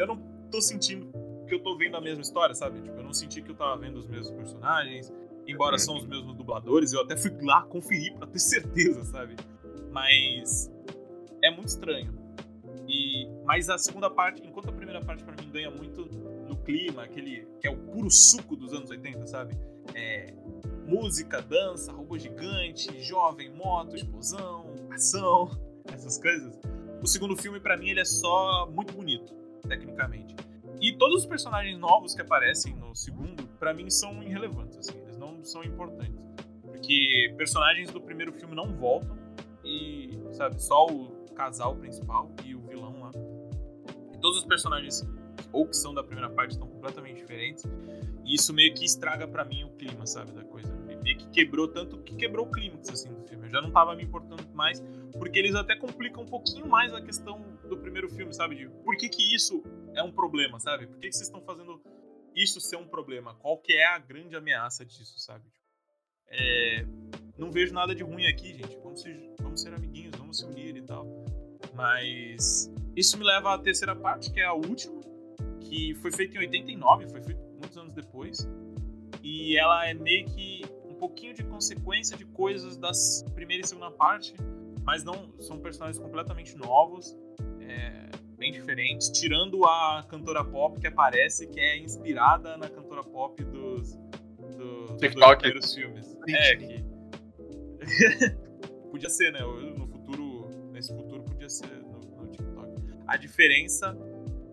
[0.01, 0.17] eu não
[0.51, 1.11] tô sentindo
[1.47, 2.81] que eu tô vendo a mesma história, sabe?
[2.81, 5.11] Tipo, eu não senti que eu tava vendo os mesmos personagens,
[5.47, 5.79] embora Uhum.
[5.79, 9.35] são os mesmos dubladores, eu até fui lá conferir pra ter certeza, sabe?
[9.91, 10.71] Mas
[11.43, 12.13] é muito estranho.
[12.87, 16.05] E mas a segunda parte, enquanto a primeira parte pra mim ganha muito
[16.47, 19.57] no clima, aquele que é o puro suco dos anos 80, sabe?
[19.95, 20.33] É,
[20.85, 25.49] música, dança, robô gigante, jovem, moto, explosão, ação,
[25.91, 26.59] essas coisas.
[27.01, 29.33] O segundo filme, pra mim, ele é só muito bonito,
[29.69, 30.35] tecnicamente.
[30.81, 35.17] E todos os personagens novos que aparecem no segundo, pra mim, são irrelevantes, assim, eles
[35.17, 36.25] não são importantes.
[36.63, 39.17] Porque personagens do primeiro filme não voltam
[39.63, 43.11] e, sabe, só o casal principal e o vilão lá.
[44.13, 45.07] E todos os personagens,
[45.51, 47.65] ou que são da primeira parte, estão completamente diferentes.
[48.25, 50.73] E isso meio que estraga pra mim o clima, sabe, da coisa.
[51.03, 53.47] Meio que quebrou tanto que quebrou o clímax, assim, do filme.
[53.47, 54.81] Eu já não tava me importando mais,
[55.17, 58.55] porque eles até complicam um pouquinho mais a questão do primeiro filme, sabe?
[58.55, 60.87] De por que que isso é um problema, sabe?
[60.87, 61.81] Por que que vocês estão fazendo
[62.35, 63.33] isso ser um problema?
[63.35, 65.45] Qual que é a grande ameaça disso, sabe?
[66.27, 66.85] É,
[67.37, 68.77] não vejo nada de ruim aqui, gente.
[68.83, 71.07] Vamos ser, vamos ser amiguinhos, vamos se unir e tal.
[71.73, 75.01] Mas isso me leva à terceira parte, que é a última,
[75.61, 78.47] que foi feita em 89, foi feita muitos anos depois.
[79.23, 83.91] E ela é meio que um pouquinho de consequência de coisas das primeira e segunda
[83.91, 84.33] parte,
[84.83, 87.15] mas não são personagens completamente novos,
[87.69, 93.43] é, bem diferentes, tirando a cantora pop que aparece, que é inspirada na cantora pop
[93.43, 95.41] dos, do- dos dois TikTok.
[95.41, 96.17] primeiros filmes.
[96.27, 96.83] É, que...
[98.91, 99.39] podia ser, né?
[99.41, 102.69] No futuro, nesse futuro podia ser no, no TikTok.
[103.07, 103.97] A diferença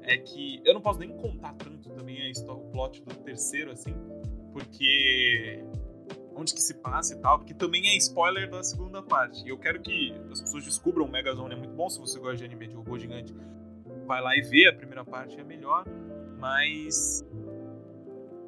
[0.03, 3.73] é que eu não posso nem contar tanto também a história, o plot do terceiro,
[3.73, 3.95] assim,
[4.53, 5.65] porque
[6.37, 9.45] onde que se passa e tal, porque também é spoiler da segunda parte.
[9.45, 12.37] E eu quero que as pessoas descubram o Megazone é muito bom, se você gosta
[12.37, 13.35] de anime de robô gigante,
[14.07, 15.85] vai lá e vê, a primeira parte é melhor,
[16.39, 17.25] mas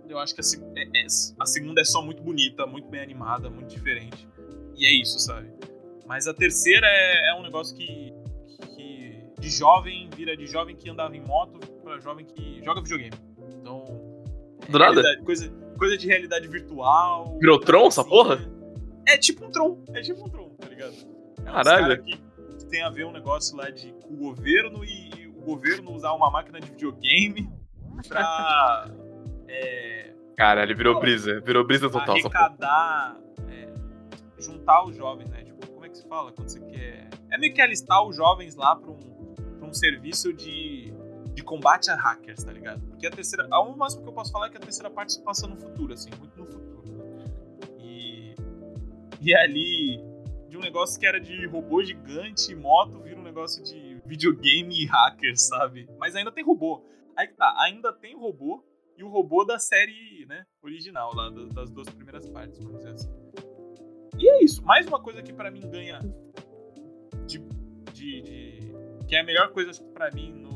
[0.09, 0.45] eu acho que a,
[0.77, 1.07] é- é-
[1.41, 4.29] a segunda é só muito bonita, muito bem animada, muito diferente.
[4.77, 5.51] E é isso, sabe?
[6.07, 8.13] Mas a terceira é, é um negócio que,
[8.75, 13.17] que de jovem vira de jovem que andava em moto pra jovem que joga videogame.
[13.61, 13.85] Então,
[14.69, 14.93] Do nada?
[15.01, 17.39] realidade, coisa, coisa de realidade virtual.
[17.41, 18.37] Virou Tron, essa assim, porra?
[18.37, 18.49] né?
[19.07, 20.95] É tipo um Tron, é tipo um Tron, tá ligado?
[21.39, 21.83] É Caralho.
[21.83, 25.93] cara que tem a ver um negócio lá de o governo e, e o governo
[25.93, 27.49] usar uma máquina de videogame
[28.07, 28.91] pra
[29.49, 31.41] é, Cara, ele virou brisa.
[31.41, 32.17] Virou brisa total.
[32.17, 32.45] essa porra.
[32.45, 33.17] arrecadar,
[33.49, 33.69] é,
[34.39, 35.43] juntar os jovens, né?
[35.43, 37.09] Tipo, como é que se fala quando você quer.
[37.31, 40.93] É meio que alistar os jovens lá pra um, pra um serviço de,
[41.39, 42.81] de combate a hackers, tá ligado?
[42.89, 43.47] Porque a terceira.
[43.61, 45.93] O máximo que eu posso falar é que a terceira parte se passa no futuro,
[45.93, 46.83] assim, muito no futuro.
[47.17, 47.25] né?
[47.79, 48.35] E.
[49.21, 50.01] E ali.
[50.49, 54.83] De um negócio que era de robô gigante e moto, vira um negócio de videogame
[54.83, 55.89] e hackers, sabe?
[55.99, 56.83] Mas ainda tem robô.
[57.17, 58.65] Aí que tá, ainda tem robô,
[58.97, 63.11] e o robô da série, né, original, lá das, duas primeiras partes, vamos dizer assim.
[64.19, 64.65] E é isso.
[64.65, 66.01] Mais uma coisa que pra mim ganha
[67.27, 67.39] de,
[67.93, 68.73] de, de-
[69.07, 70.48] que é a melhor coisa pra mim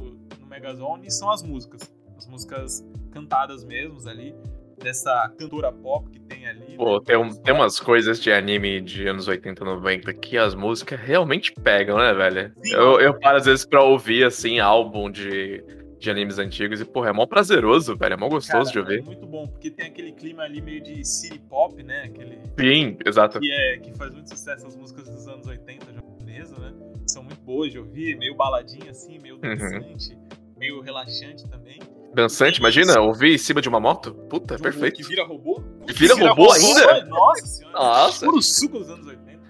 [0.52, 1.80] Megazone são as músicas.
[2.16, 4.34] As músicas cantadas mesmo ali,
[4.78, 6.76] dessa cantora pop que tem ali.
[6.76, 10.54] Pô, né, tem, um- tem umas coisas de anime de anos 80, 90 que as
[10.54, 12.52] músicas realmente pegam, né, velho?
[12.62, 12.74] Sim.
[12.74, 15.64] Eu, eu paro às vezes pra ouvir, assim, álbum de,
[15.98, 18.12] de animes antigos e, porra, é mó prazeroso, velho.
[18.14, 19.00] É mó gostoso de Cara, ouvir.
[19.00, 22.02] É muito bom, porque tem aquele clima ali meio de city pop, né?
[22.04, 23.40] Aquele Sim, exato.
[23.40, 26.72] que, é, que faz muito sucesso as músicas dos anos 80 japonesa, né?
[27.06, 30.16] São muito boas de ouvir, meio baladinha assim, meio dançante,
[30.62, 31.78] meio relaxante também.
[32.14, 34.14] Dançante, imagina, ouvir em cima de uma moto?
[34.30, 34.96] Puta, é Do- perfeito.
[34.96, 35.60] Que vira robô.
[35.88, 37.04] E vira robô ainda?
[37.06, 37.72] Nossa senhora.
[37.76, 38.24] Nossa.
[38.26, 39.40] Puro suco dos anos 80.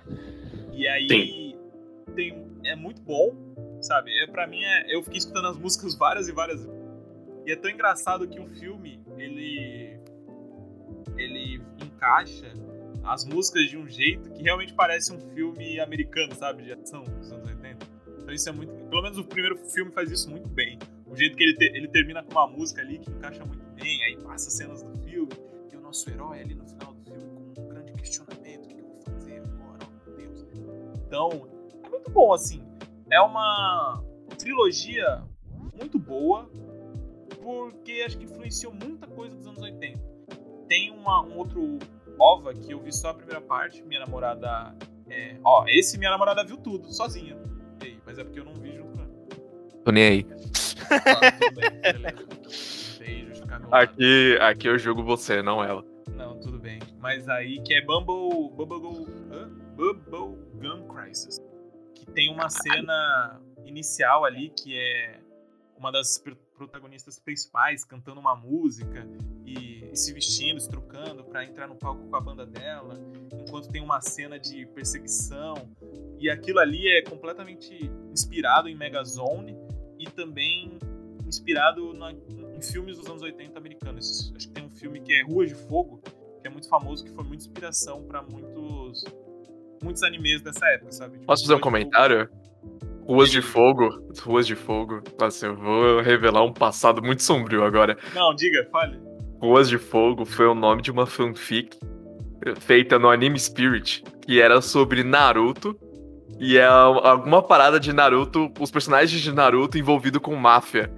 [0.72, 1.57] E aí Sim.
[2.14, 3.35] tem, é muito bom,
[3.83, 4.11] sabe?
[4.22, 6.81] É, pra mim, é, eu fiquei escutando as músicas várias e várias vezes.
[7.44, 9.98] E é tão engraçado que o filme, ele.
[11.18, 12.53] Ele encaixa
[13.05, 16.62] as músicas de um jeito que realmente parece um filme americano, sabe?
[16.62, 17.87] De ação dos anos 80.
[18.22, 18.72] Então isso é muito.
[18.88, 20.79] Pelo menos o primeiro filme faz isso muito bem.
[21.12, 24.03] O jeito que ele, te- ele termina com uma música ali que encaixa muito bem,
[24.05, 25.31] aí passa cenas do filme,
[25.70, 28.81] e o nosso herói ali no final do filme com um grande questionamento: o que
[28.81, 29.79] eu vou fazer agora?
[29.87, 30.46] Oh, meu Deus.
[31.07, 31.48] Então,
[31.85, 32.62] é muito bom, assim.
[33.11, 34.03] É uma
[34.38, 35.22] trilogia
[35.79, 36.51] muito boa,
[37.42, 39.98] porque acho que influenciou muita coisa dos anos 80.
[40.68, 41.79] Tem uma, um outro
[42.18, 44.75] OVA que eu vi só a primeira parte, minha namorada.
[45.11, 47.37] É, ó, esse minha namorada viu tudo, sozinha.
[48.07, 49.12] Mas é porque eu não vi junto com ela.
[49.85, 50.27] Tô nem aí.
[50.90, 52.42] Ah, tudo bem, beleza.
[53.48, 53.74] Lado.
[53.74, 55.84] Aqui, aqui eu julgo você, não ela.
[56.14, 56.78] Não, tudo bem.
[56.98, 58.50] Mas aí que é Bumble.
[58.54, 59.06] Bubble.
[59.76, 61.38] Bubble Gun Crisis.
[61.94, 65.20] Que tem uma cena inicial ali que é
[65.76, 69.06] uma das pr- protagonistas principais cantando uma música
[69.44, 73.00] e, e se vestindo, se trocando pra entrar no palco com a banda dela,
[73.32, 75.54] enquanto tem uma cena de perseguição.
[76.18, 79.56] E aquilo ali é completamente inspirado em Megazone
[80.02, 80.78] e também
[81.26, 84.32] inspirado na- em filmes dos anos 80 americanos.
[84.36, 86.00] Acho que tem um filme que é Ruas de Fogo,
[86.40, 89.04] que é muito famoso, que foi muita inspiração pra muitos
[89.82, 91.14] muitos animes dessa época, sabe?
[91.14, 92.28] Tipo, Posso fazer um comentário?
[93.04, 93.88] Ruas de Fogo.
[94.20, 95.02] Ruas de Fogo.
[95.18, 97.98] Nossa, eu vou revelar um passado muito sombrio agora.
[98.14, 99.00] Não, diga, fale.
[99.40, 101.76] Ruas de Fogo foi o nome de uma fanfic
[102.60, 105.76] feita no Anime Spirit, que era sobre Naruto.
[106.38, 110.90] E é alguma parada de Naruto, os personagens de Naruto envolvidos com máfia.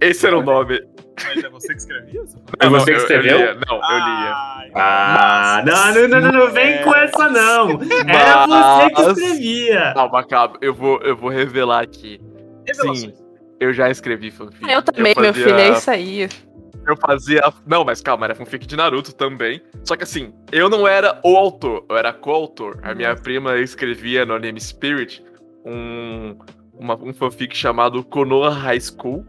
[0.00, 0.80] Esse era o nome.
[1.24, 2.20] Mas é você que escrevia?
[2.58, 3.38] É você que eu- eu escreveu?
[3.38, 3.54] lia.
[3.54, 4.34] Não, eu lia.
[4.74, 7.80] Ah, não, não, não, não, não vem com essa não.
[8.08, 9.92] Era você que escrevia.
[9.94, 10.56] Calma, calma.
[10.60, 12.20] Eu vou, eu vou revelar aqui.
[12.66, 13.22] Revelações.
[13.60, 14.68] Eu já escrevi fanfic.
[14.68, 16.28] Eu também, meu fazia- filho, é isso aí.
[16.86, 17.42] Eu fazia.
[17.66, 19.62] Não, mas calma, era fanfic de Naruto também.
[19.84, 22.78] Só que assim, eu não era o autor, eu era coautor.
[22.82, 25.22] A minha prima escrevia no Anime Spirit
[25.64, 26.36] um,
[26.74, 29.24] uma, um fanfic chamado Konoha High School.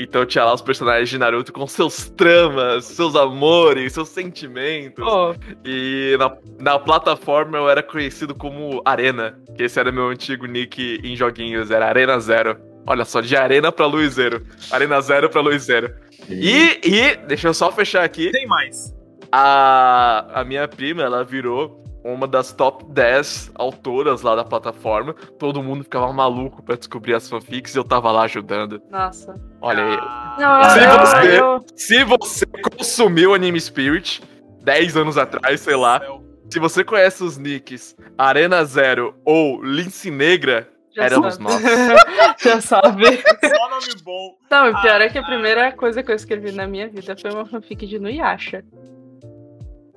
[0.00, 5.04] Então tinha lá os personagens de Naruto com seus tramas, seus amores, seus sentimentos.
[5.04, 10.46] Pô, E na, na plataforma eu era conhecido como Arena, que esse era meu antigo
[10.46, 12.56] nick em joguinhos, era Arena Zero.
[12.86, 14.46] Olha só, de Arena pra Luiz Zero.
[14.70, 15.92] Arena Zero pra Luiz Zero.
[16.28, 18.94] E, e, deixa eu só fechar aqui, Tem mais.
[19.30, 25.14] a, a minha prima, ela virou uma das top 10 autoras lá da plataforma.
[25.38, 28.80] Todo mundo ficava maluco pra descobrir as fanfics e eu tava lá ajudando.
[28.90, 29.34] nossa.
[29.60, 29.98] Olha aí.
[30.00, 34.22] Ah, Não, Se eu, você- eu- Se você consumiu Anime Spirit
[34.62, 36.00] 10 anos atrás, sei lá,
[36.48, 40.68] se você conhece os nicks Arena Zero ou Lince Negra,
[40.98, 41.44] já éramos sabe.
[41.44, 41.62] nós.
[42.42, 43.04] já sabe.
[43.16, 44.34] Só nome bom.
[44.50, 45.24] Não, o pior é que a Ah.
[45.26, 48.64] primeira coisa que eu escrevi na minha vida foi uma fanfic de Nuyasha.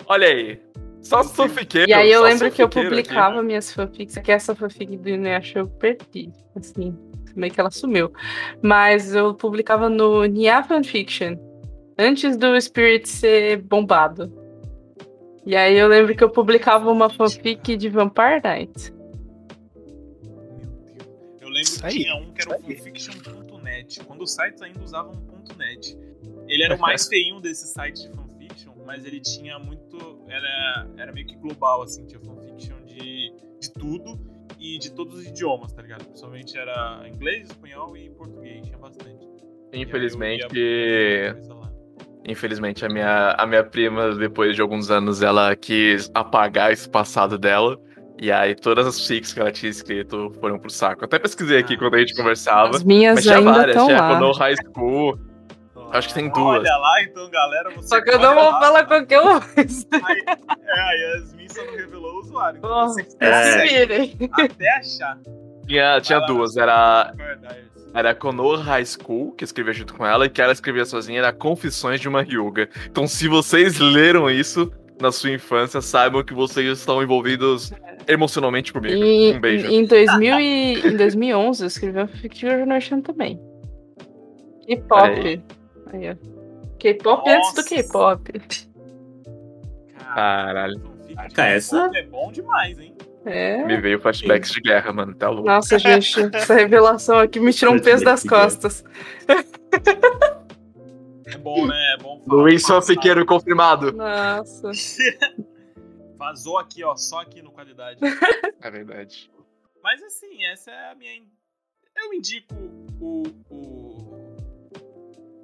[0.08, 0.60] Olha aí.
[1.02, 1.90] Só fanfiqueiro.
[1.90, 3.04] E aí eu lembro que eu fanfiqueiro aqui.
[3.10, 6.96] publicava minhas fanfics, que essa fanfic do Inuyasha eu perdi, assim,
[7.36, 8.12] meio que ela sumiu.
[8.62, 11.36] Mas eu publicava no Nia Fanfiction,
[11.98, 14.32] Antes do Spirit ser bombado.
[15.46, 18.94] E aí eu lembro que eu publicava uma fanfic de Vampire Knight.
[21.62, 24.04] Lembro que tinha um que era o fanfiction.net.
[24.06, 25.98] Quando os sites ainda usavam um .net.
[26.48, 30.26] Ele era o mais feinho desses sites de fanfiction, mas ele tinha muito.
[30.28, 32.06] Era, era meio que global, assim.
[32.06, 34.20] Tinha fanfiction de, de tudo
[34.60, 36.06] e de todos os idiomas, tá ligado?
[36.06, 38.66] Principalmente era inglês, espanhol e português.
[38.66, 39.28] Tinha bastante.
[39.74, 40.46] Infelizmente,
[42.28, 47.38] infelizmente a minha, a minha prima, depois de alguns anos, ela quis apagar esse passado
[47.38, 47.80] dela.
[48.22, 51.04] E aí todas as fics que ela tinha escrito foram pro saco.
[51.04, 52.70] Até pesquisei aqui Ah, quando a gente conversava.
[52.76, 54.14] As minhas Mas tinha ainda várias, estão tinha lá.
[54.14, 55.20] Konoha High School.
[55.92, 56.60] Acho que tem duas.
[56.60, 57.72] Olha lá, então, galera.
[57.72, 58.60] Você Só que eu não vou lá.
[58.62, 59.28] falar qualquer um.
[60.06, 62.60] Aí, é, a Yasmin só não revelou o usuário.
[62.60, 63.66] Então Oh, você se É.
[63.86, 64.18] virem.
[64.32, 65.18] até achar.
[65.68, 66.56] Tinha, tinha lá, duas.
[66.56, 67.14] Era,
[67.94, 71.34] era Konoha High School, que escrevia junto com ela, e que ela escrevia sozinha, era
[71.34, 72.70] Confissões de uma Ryuga.
[72.86, 74.72] Então, se vocês leram isso
[75.02, 77.74] na sua infância, saibam que vocês estão envolvidos
[78.08, 79.04] emocionalmente comigo.
[79.04, 79.68] E, um beijo.
[79.70, 83.40] Em, 2000 e, em 2011 eu escrevi uma de Generation também.
[84.68, 85.42] K-pop.
[85.94, 86.16] Aí, ó.
[86.80, 87.64] K-pop antes do.
[87.64, 88.32] K-pop.
[90.14, 90.82] Caralho.
[91.38, 92.96] essa- É bom demais, hein?
[93.26, 93.64] É.
[93.66, 95.14] Me veio flashbacks de guerra, mano.
[95.14, 95.46] Tá louco.
[95.48, 98.84] Nossa, gente, essa revelação aqui me tirou um peso das costas.
[101.34, 101.96] É bom, né?
[101.98, 102.42] É bom falar.
[102.44, 102.66] Luiz.
[102.66, 103.92] Fanfiqueiro confirmado.
[103.92, 104.72] Nossa.
[106.18, 108.00] Vazou aqui, ó, só aqui no qualidade.
[108.62, 109.32] É verdade.
[109.84, 111.16] Mas assim, essa é a minha.
[111.16, 111.28] in-
[111.98, 112.54] Eu indico
[113.00, 113.24] o.
[113.50, 114.16] o.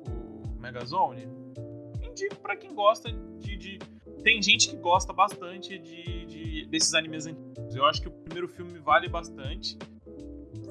[0.08, 1.28] o Megazone.
[2.04, 3.58] Indico pra quem gosta de.
[3.58, 3.80] de-
[4.24, 7.76] Tem gente que gosta bastante de, de- desses animes antigos.
[7.76, 9.78] Eu acho que o primeiro filme vale bastante.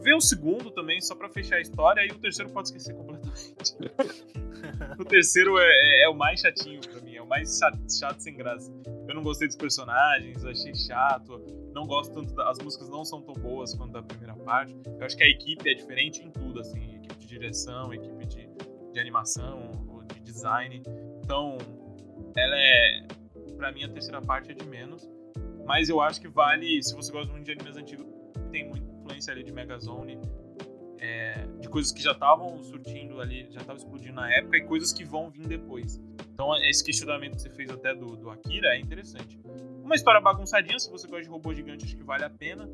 [0.03, 3.75] Vê o segundo também, só pra fechar a história, e o terceiro pode esquecer completamente.
[4.99, 8.21] o terceiro é, é- é o mais chatinho pra mim, é o mais chato, chato
[8.21, 8.73] sem graça.
[9.09, 11.43] Eu não gostei dos personagens, achei chato
[11.75, 14.75] não gosto tanto da- as músicas não são tão boas quanto da primeira parte.
[14.99, 18.49] Eu acho que a equipe é diferente em tudo, assim, equipe de direção, equipe de,
[18.93, 19.71] de animação,
[20.15, 20.83] de design.
[21.23, 21.59] Então,
[22.35, 23.07] ela é
[23.59, 25.09] Pra mim a terceira parte é de menos,
[25.65, 28.07] mas eu acho que vale, se você gosta muito de animes antigos,
[28.51, 30.19] tem muita influência ali de Megazone,
[30.99, 34.93] é, de coisas que já estavam surtindo ali, já estavam explodindo na época e coisas
[34.93, 36.01] que vão vir depois.
[36.33, 39.39] Então, esse questionamento que você fez até do, do Akira é interessante.
[39.83, 42.69] Uma história bagunçadinha, se você gosta de robô gigante, acho que vale a pena.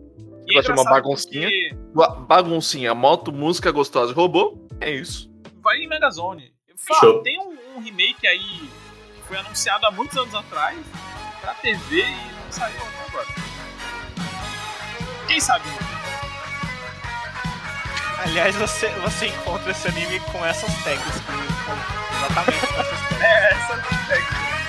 [0.46, 1.42] E é gosta de uma baguncinha?
[1.48, 4.58] porque Ba- Baguncinha, moto, música gostosa, robô.
[4.80, 5.30] É isso.
[5.62, 6.52] Vai em Megazone.
[6.76, 10.78] Fala, tem um, um remake aí que foi anunciado há muitos anos atrás
[11.40, 13.26] pra TV e não saiu até agora.
[15.28, 15.64] Quem sabe?
[18.24, 20.72] Aliás, você, você encontra esse anime com essas
[21.26, 23.12] com- exatamente com essas tags.
[23.22, 24.61] É, essa é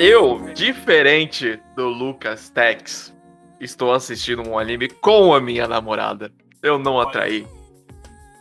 [0.00, 3.14] eu, diferente do Lucas Tex,
[3.60, 6.32] estou assistindo um anime com a minha namorada.
[6.62, 7.46] Eu não atraí.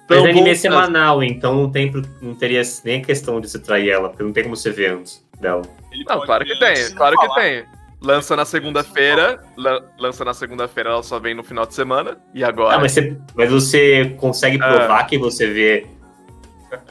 [0.10, 1.92] Mas Então, o anime é semanal, então não, tem,
[2.22, 4.92] não teria nem a questão de você trair ela, porque não tem como você ver
[4.94, 5.62] antes dela.
[5.92, 7.42] Ele Não, claro que tem, de claro não que falar.
[7.42, 7.66] tem.
[8.02, 12.18] Lança na segunda-feira, lan- lança na segunda-feira, ela só vem no final de semana.
[12.34, 12.76] E agora?
[12.76, 14.68] Ah, mas você, mas você consegue Ah.
[14.78, 15.86] provar que você vê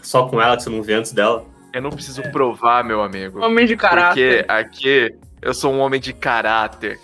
[0.03, 1.45] só com ela, que você não vê antes dela?
[1.73, 3.45] Eu não preciso provar, meu amigo.
[3.45, 4.45] Homem de Porque caráter.
[4.49, 6.99] aqui eu sou um homem de caráter.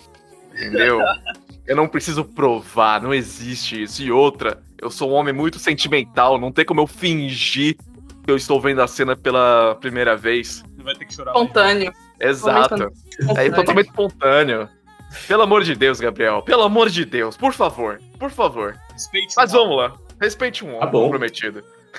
[0.53, 0.99] Entendeu?
[1.67, 4.01] eu não preciso provar, não existe isso.
[4.01, 7.75] E outra, eu sou um homem muito sentimental, não tem como eu fingir
[8.23, 10.63] que eu estou vendo a cena pela primeira vez.
[10.75, 11.31] Você vai ter que chorar.
[11.31, 11.93] Espontâneo.
[12.19, 12.91] Exato.
[13.37, 14.69] É totalmente espontâneo.
[15.27, 16.41] Pelo amor de Deus, Gabriel.
[16.41, 18.01] Pelo amor de Deus, por favor.
[18.19, 18.75] Por favor.
[18.91, 19.93] Respeite Mas vamos lá.
[20.19, 21.11] Respeite um homem Tá bom.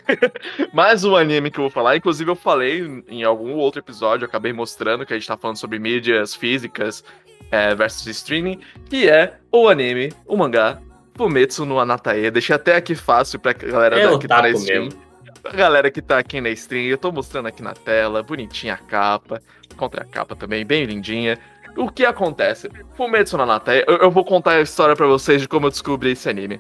[0.73, 1.97] Mais um anime que eu vou falar.
[1.97, 5.57] Inclusive, eu falei em algum outro episódio, eu acabei mostrando que a gente tá falando
[5.57, 7.05] sobre mídias físicas
[7.51, 10.79] é, versus streaming, que é o anime, o mangá,
[11.17, 12.31] Fumetsu no Anatae.
[12.31, 14.85] Deixei até aqui fácil pra galera É da- que tá na stream.
[14.85, 15.07] mesmo.
[15.45, 18.77] A galera que tá aqui na stream, eu tô mostrando aqui na tela, bonitinha a
[18.79, 19.41] capa,
[19.77, 21.39] contra a capa também, bem lindinha.
[21.77, 22.69] O que acontece?
[22.97, 26.11] Fumetsu no Anatae, eu, eu vou contar a história pra vocês de como eu descobri
[26.13, 26.59] esse anime.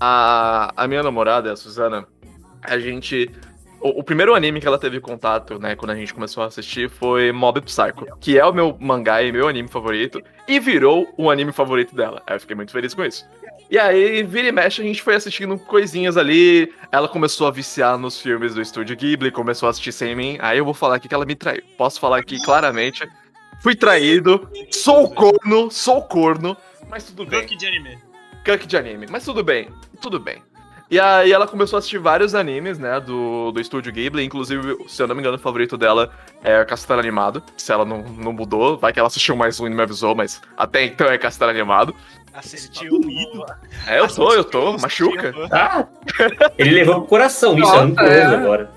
[0.00, 2.06] A, a minha namorada, a Suzana,
[2.62, 3.30] a gente
[3.80, 6.90] o, o primeiro anime que ela teve contato, né, quando a gente começou a assistir,
[6.90, 11.30] foi Mob Psycho, que é o meu mangá e meu anime favorito, e virou o
[11.30, 12.22] anime favorito dela.
[12.26, 13.24] Aí eu fiquei muito feliz com isso.
[13.70, 16.72] E aí, vira e mexe, a gente foi assistindo coisinhas ali.
[16.90, 20.38] Ela começou a viciar nos filmes do estúdio Ghibli, começou a assistir sem mim.
[20.40, 21.62] Aí eu vou falar aqui que ela me traiu.
[21.76, 23.06] Posso falar aqui claramente.
[23.60, 26.56] Fui traído, sou corno, sou corno,
[26.88, 27.40] mas tudo bem.
[27.40, 27.98] Gank de anime.
[28.44, 29.68] Gank de anime, mas tudo bem,
[30.00, 30.42] tudo bem.
[30.90, 35.02] E aí ela começou a assistir vários animes, né, do, do estúdio Ghibli, inclusive, se
[35.02, 36.10] eu não me engano, o favorito dela
[36.42, 39.68] é Castelo Animado, se ela não, não mudou, vai que ela assistiu mais um e
[39.68, 41.94] não me avisou, mas até então é Castelo Animado.
[42.32, 43.44] Assistiu um ídolo.
[43.86, 45.34] É, eu tô, eu tô, machuca.
[45.50, 45.86] Ah,
[46.56, 48.24] ele levou pro coração isso, é rancoroso é.
[48.24, 48.70] agora.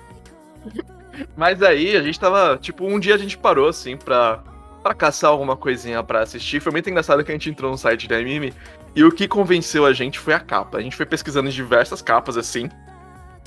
[1.38, 4.40] Mas aí a gente tava, tipo, um dia a gente parou, assim, pra,
[4.82, 6.60] pra caçar alguma coisinha pra assistir.
[6.60, 8.54] Foi muito engraçado que a gente entrou no site da anime
[8.96, 10.78] e o que convenceu a gente foi a capa.
[10.78, 12.70] A gente foi pesquisando em diversas capas, assim.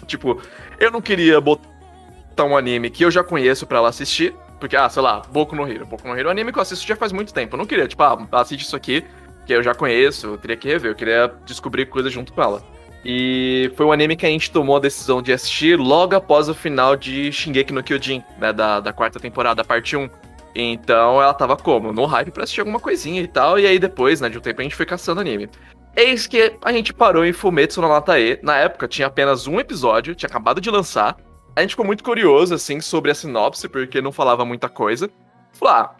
[0.06, 0.40] Tipo,
[0.78, 4.34] eu não queria botar um anime que eu já conheço pra ela assistir.
[4.60, 5.84] Porque, ah, sei lá, Boku no Hero.
[5.84, 7.54] Boku no Hero é um anime que eu assisto já faz muito tempo.
[7.54, 9.04] Eu não queria, tipo, ah, assiste isso aqui,
[9.44, 10.92] que eu já conheço, eu teria que rever.
[10.92, 12.62] Eu queria descobrir coisas junto com ela.
[13.04, 16.54] E foi um anime que a gente tomou a decisão de assistir logo após o
[16.54, 20.08] final de Shingeki no Kyojin, né, da, da quarta temporada, parte 1.
[20.54, 21.92] Então ela tava como?
[21.92, 24.60] No hype pra assistir alguma coisinha e tal, e aí depois, né, de um tempo
[24.60, 25.48] a gente foi caçando anime.
[25.96, 30.14] Eis que a gente parou em Fumetsu no Natae, na época tinha apenas um episódio,
[30.14, 31.16] tinha acabado de lançar.
[31.56, 35.08] A gente ficou muito curioso, assim, sobre a sinopse, porque não falava muita coisa.
[35.52, 35.96] Falou, ah,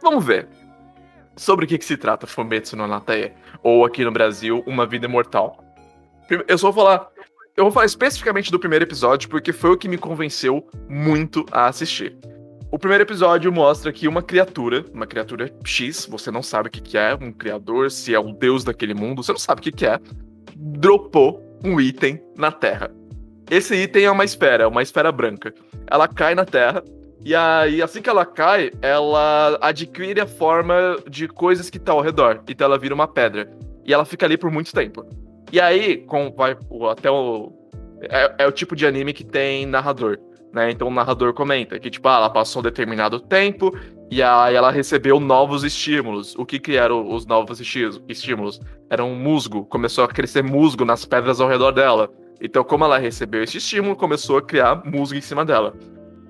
[0.00, 0.48] vamos ver.
[1.36, 3.32] Sobre o que, que se trata Fumetsu no Natae,
[3.64, 5.58] ou aqui no Brasil, Uma Vida Imortal.
[6.46, 7.08] Eu só vou falar.
[7.56, 11.66] Eu vou falar especificamente do primeiro episódio, porque foi o que me convenceu muito a
[11.66, 12.16] assistir.
[12.72, 16.80] O primeiro episódio mostra que uma criatura, uma criatura X, você não sabe o que,
[16.80, 19.70] que é, um criador, se é um deus daquele mundo, você não sabe o que,
[19.70, 20.00] que é,
[20.56, 22.90] dropou um item na Terra.
[23.50, 25.52] Esse item é uma esfera, uma esfera branca.
[25.86, 26.82] Ela cai na Terra,
[27.22, 32.00] e aí, assim que ela cai, ela adquire a forma de coisas que tá ao
[32.00, 32.42] redor.
[32.48, 33.50] Então ela vira uma pedra.
[33.84, 35.04] E ela fica ali por muito tempo.
[35.52, 36.56] E aí, com, vai,
[36.90, 37.52] até o.
[38.00, 40.18] É, é o tipo de anime que tem narrador.
[40.52, 40.70] Né?
[40.70, 43.74] Então o narrador comenta que, tipo, ah, ela passou um determinado tempo
[44.10, 46.34] e aí ela recebeu novos estímulos.
[46.36, 48.60] O que que eram os novos estímulos?
[48.90, 49.64] Era um musgo.
[49.64, 52.10] Começou a crescer musgo nas pedras ao redor dela.
[52.40, 55.74] Então, como ela recebeu esse estímulo, começou a criar musgo em cima dela.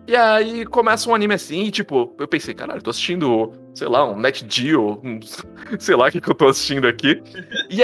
[0.06, 4.04] E aí começa um anime assim, e tipo, eu pensei, caralho, tô assistindo, sei lá,
[4.04, 5.20] um Net Geo, um,
[5.78, 7.22] sei lá o que, que eu tô assistindo aqui.
[7.70, 7.82] E,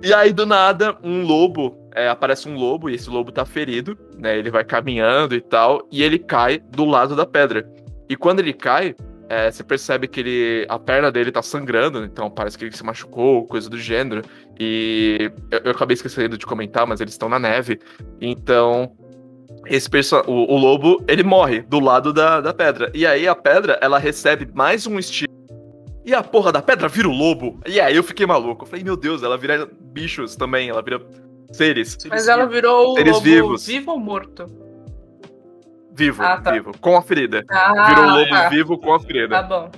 [0.00, 3.98] e aí, do nada, um lobo, é, aparece um lobo, e esse lobo tá ferido,
[4.16, 4.38] né?
[4.38, 7.68] Ele vai caminhando e tal, e ele cai do lado da pedra.
[8.08, 8.94] E quando ele cai,
[9.28, 12.84] é, você percebe que ele, a perna dele tá sangrando, então parece que ele se
[12.84, 14.22] machucou, coisa do gênero.
[14.58, 17.80] E eu, eu acabei esquecendo de comentar, mas eles estão na neve.
[18.20, 18.92] Então,
[19.66, 22.90] esse perso o, o lobo, ele morre do lado da, da pedra.
[22.94, 25.36] E aí a pedra, ela recebe mais um estímulo.
[26.06, 27.60] E a porra da pedra vira o lobo.
[27.66, 28.64] E aí eu fiquei maluco.
[28.64, 30.98] Eu falei, meu Deus, ela vira bichos também, ela vira
[31.52, 31.96] seres.
[32.08, 33.66] Mas ela virou o Seres lobo vivos.
[33.66, 34.46] vivo ou morto?
[35.92, 36.52] Vivo, Ah, tá.
[36.52, 36.72] vivo.
[36.80, 37.44] Com a ferida.
[37.50, 38.48] Ah, Virou o lobo tá.
[38.48, 39.28] vivo com a ferida.
[39.36, 39.70] Tá bom.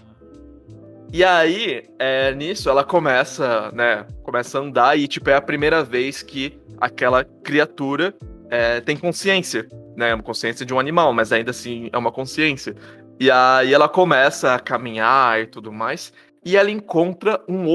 [1.12, 4.06] E aí, é, nisso, ela começa, né?
[4.22, 8.14] Começa a andar e, tipo, é a primeira vez que aquela criatura
[8.50, 9.66] é, tem consciência,
[9.96, 10.14] né?
[10.14, 12.76] Uma consciência de um animal, mas ainda assim é uma consciência.
[13.18, 16.12] E aí ela começa a caminhar e tudo mais.
[16.44, 17.66] E ela encontra um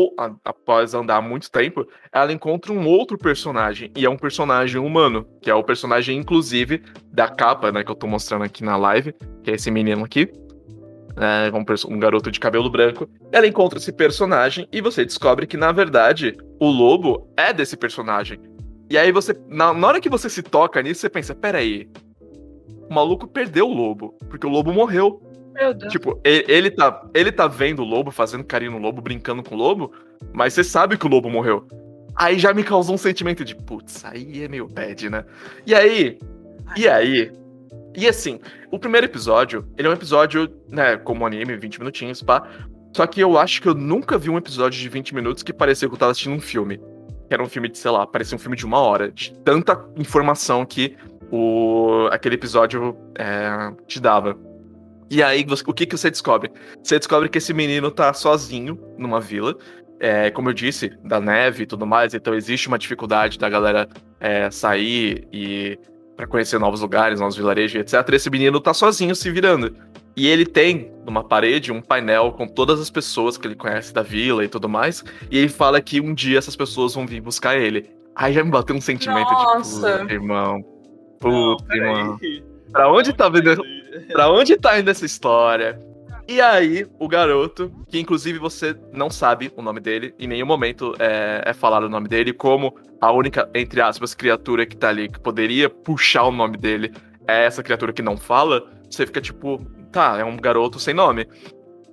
[0.44, 5.52] após andar muito tempo, ela encontra um outro personagem e é um personagem humano, que
[5.52, 9.14] é o personagem inclusive da capa, né, que eu tô mostrando aqui na live,
[9.44, 10.32] que é esse menino aqui,
[11.18, 13.08] é, um, um garoto de cabelo branco.
[13.32, 18.40] Ela encontra esse personagem e você descobre que na verdade o lobo é desse personagem.
[18.90, 21.88] E aí você, na, na hora que você se toca nisso, você pensa, peraí,
[22.90, 25.22] o maluco perdeu o lobo, porque o lobo morreu.
[25.56, 25.92] Meu Deus.
[25.92, 29.56] Tipo, ele, ele tá, ele tá vendo o lobo, fazendo carinho no lobo, brincando com
[29.56, 29.92] o lobo,
[30.34, 31.66] mas você sabe que o lobo morreu.
[32.16, 35.26] Aí já me causou um sentimento de, putz, aí é meio bad, né?
[35.66, 36.20] E aí,
[36.76, 37.32] e aí,
[37.96, 38.40] e assim,
[38.70, 42.48] o primeiro episódio, ele é um episódio, né, como anime, 20 minutinhos, pá.
[42.94, 45.88] Só que eu acho que eu nunca vi um episódio de 20 minutos que parecia
[45.88, 46.78] que eu tava assistindo um filme.
[47.28, 49.84] Que era um filme de, sei lá, parecia um filme de uma hora, de tanta
[49.98, 50.96] informação que
[51.32, 54.38] o, aquele episódio é, te dava.
[55.10, 56.52] E aí, você- o que, que você descobre?
[56.84, 59.56] Você descobre que esse menino tá sozinho numa vila.
[60.00, 63.88] É, como eu disse, da neve e tudo mais, então existe uma dificuldade da galera
[64.20, 65.80] é, sair e
[66.18, 68.14] para conhecer novos lugares, novos vilarejos, etc.
[68.14, 69.76] Esse menino tá sozinho se virando.
[70.16, 74.02] E ele tem numa parede um painel com todas as pessoas que ele conhece da
[74.02, 75.04] vila e tudo mais.
[75.30, 77.90] E ele fala que um dia essas pessoas vão vir buscar ele.
[78.16, 79.92] Aí já me bateu um sentimento Nossa.
[79.92, 80.62] de puta, irmão.
[81.20, 82.18] Puta, irmão.
[82.72, 83.62] Pra onde tá vindo,
[84.12, 85.80] pra onde tá indo essa história?
[86.28, 90.96] E aí, o garoto, que inclusive você não sabe o nome dele, em nenhum momento
[90.98, 95.08] é, é falado o nome dele, como a única, entre aspas, criatura que tá ali
[95.08, 96.92] que poderia puxar o nome dele
[97.28, 101.28] é essa criatura que não fala, você fica tipo, tá, é um garoto sem nome.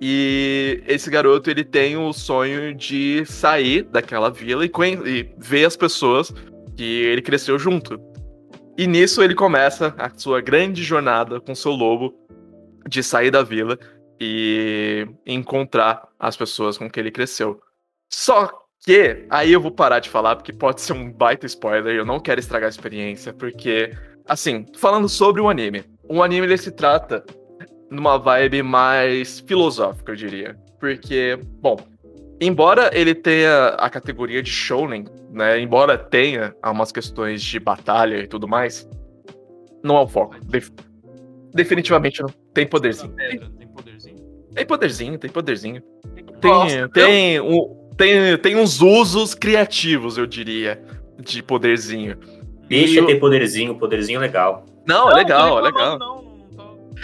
[0.01, 4.71] E esse garoto, ele tem o sonho de sair daquela vila e,
[5.05, 6.33] e ver as pessoas
[6.75, 7.99] que ele cresceu junto.
[8.77, 12.13] E nisso ele começa a sua grande jornada com seu lobo
[12.87, 13.77] de sair da vila
[14.19, 17.61] e encontrar as pessoas com que ele cresceu.
[18.09, 18.49] Só
[18.83, 22.19] que aí eu vou parar de falar porque pode ser um baita spoiler, eu não
[22.19, 23.95] quero estragar a experiência, porque
[24.25, 27.23] assim, falando sobre o anime, o anime ele se trata
[27.89, 30.57] numa vibe mais filosófica, eu diria.
[30.79, 31.77] Porque, bom,
[32.39, 38.27] embora ele tenha a categoria de shounen, né, embora tenha umas questões de batalha e
[38.27, 38.87] tudo mais,
[39.83, 40.35] não é o foco.
[40.45, 40.69] Def-
[41.53, 42.29] definitivamente não.
[42.53, 43.13] Tem poderzinho.
[43.15, 44.15] Tem poderzinho?
[44.55, 45.81] Tem poderzinho, tem poderzinho.
[46.39, 50.81] Tem, tem, um, tem, tem uns usos criativos, eu diria,
[51.19, 52.17] de poderzinho.
[52.67, 54.65] Deixa E o- ter poderzinho, poderzinho legal.
[54.85, 55.99] Não, é legal, é não tô legal.
[55.99, 56.22] Não, não.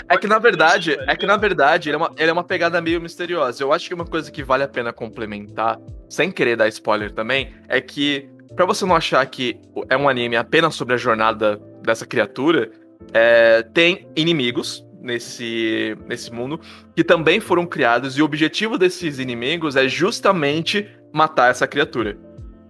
[0.08, 2.82] É que na verdade, é que na verdade, ele é, uma, ele é uma pegada
[2.82, 3.64] meio misteriosa.
[3.64, 5.80] Eu acho que uma coisa que vale a pena complementar,
[6.10, 9.60] sem querer dar spoiler também, é que pra você não achar que
[9.90, 12.72] é um anime apenas sobre a jornada dessa criatura,
[13.14, 16.60] é, tem inimigos nesse, nesse mundo
[16.96, 22.18] que também foram criados e o objetivo desses inimigos é justamente matar essa criatura.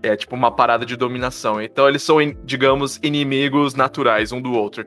[0.01, 1.61] É tipo uma parada de dominação.
[1.61, 4.85] Então eles são, digamos, inimigos naturais um do outro.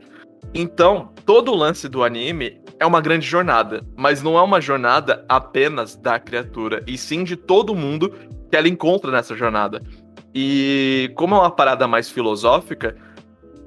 [0.54, 5.24] Então, todo o lance do anime é uma grande jornada, mas não é uma jornada
[5.28, 8.12] apenas da criatura, e sim de todo mundo
[8.50, 9.82] que ela encontra nessa jornada.
[10.34, 12.96] E como é uma parada mais filosófica,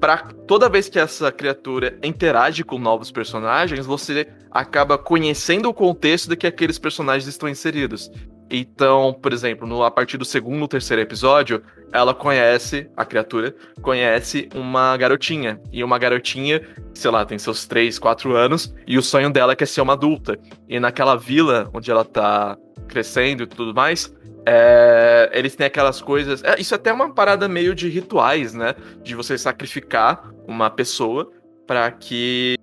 [0.00, 6.28] para toda vez que essa criatura interage com novos personagens, você acaba conhecendo o contexto
[6.28, 8.10] de que aqueles personagens estão inseridos.
[8.50, 14.48] Então, por exemplo, no, a partir do segundo terceiro episódio, ela conhece, a criatura, conhece
[14.54, 15.60] uma garotinha.
[15.72, 16.60] E uma garotinha,
[16.94, 19.94] sei lá, tem seus 3, 4 anos, e o sonho dela é é ser uma
[19.94, 20.38] adulta.
[20.68, 24.14] E naquela vila onde ela tá crescendo e tudo mais,
[24.46, 26.42] é, eles têm aquelas coisas.
[26.44, 28.74] é, isso até é uma parada meio de rituais, né?
[29.02, 31.32] De você sacrificar uma pessoa
[31.66, 32.55] para que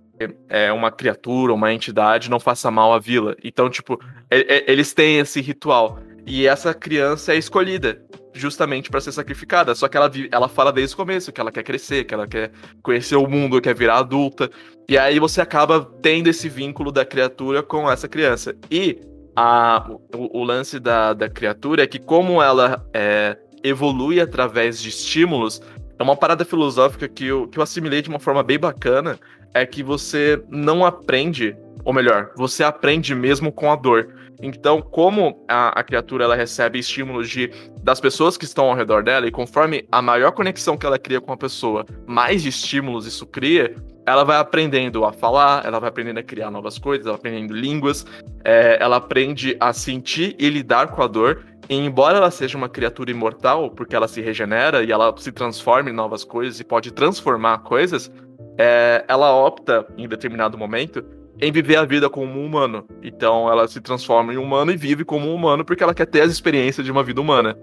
[0.50, 3.36] é, uma criatura, uma entidade não faça mal à vila.
[3.44, 4.00] Então, tipo,
[4.32, 6.00] e- e- eles têm esse ritual.
[6.26, 8.02] E essa criança é escolhida
[8.34, 9.76] justamente para ser sacrificada.
[9.76, 12.52] Só que ela, ela fala desde o começo que ela quer crescer, que ela quer
[12.82, 14.50] conhecer o mundo, quer virar adulta.
[14.90, 18.56] E aí você acaba tendo esse vínculo da criatura com essa criança.
[18.72, 19.00] E
[19.36, 24.90] a, o, o lance da, da criatura é que, como ela é, evolui através de
[24.90, 25.62] estímulos,
[25.98, 29.20] é uma parada filosófica que eu, que eu assimilei de uma forma bem bacana.
[29.54, 34.14] É que você não aprende, ou melhor, você aprende mesmo com a dor.
[34.42, 37.50] Então, como a, a criatura ela recebe estímulos de,
[37.82, 41.22] das pessoas que estão ao redor dela, e conforme a maior conexão que ela cria
[41.22, 43.76] com a pessoa, mais estímulos isso cria,
[44.06, 48.06] ela vai aprendendo a falar, ela vai aprendendo a criar novas coisas, ela aprendendo línguas,
[48.44, 51.46] é, ela aprende a sentir e lidar com a dor.
[51.70, 55.90] E embora ela seja uma criatura imortal, porque ela se regenera e ela se transforma
[55.90, 58.12] em novas coisas e pode transformar coisas,
[58.58, 61.04] é, ela opta, em determinado momento,
[61.40, 62.86] em viver a vida como um humano.
[63.02, 66.22] Então ela se transforma em humano e vive como um humano porque ela quer ter
[66.22, 67.58] as experiências de uma vida humana.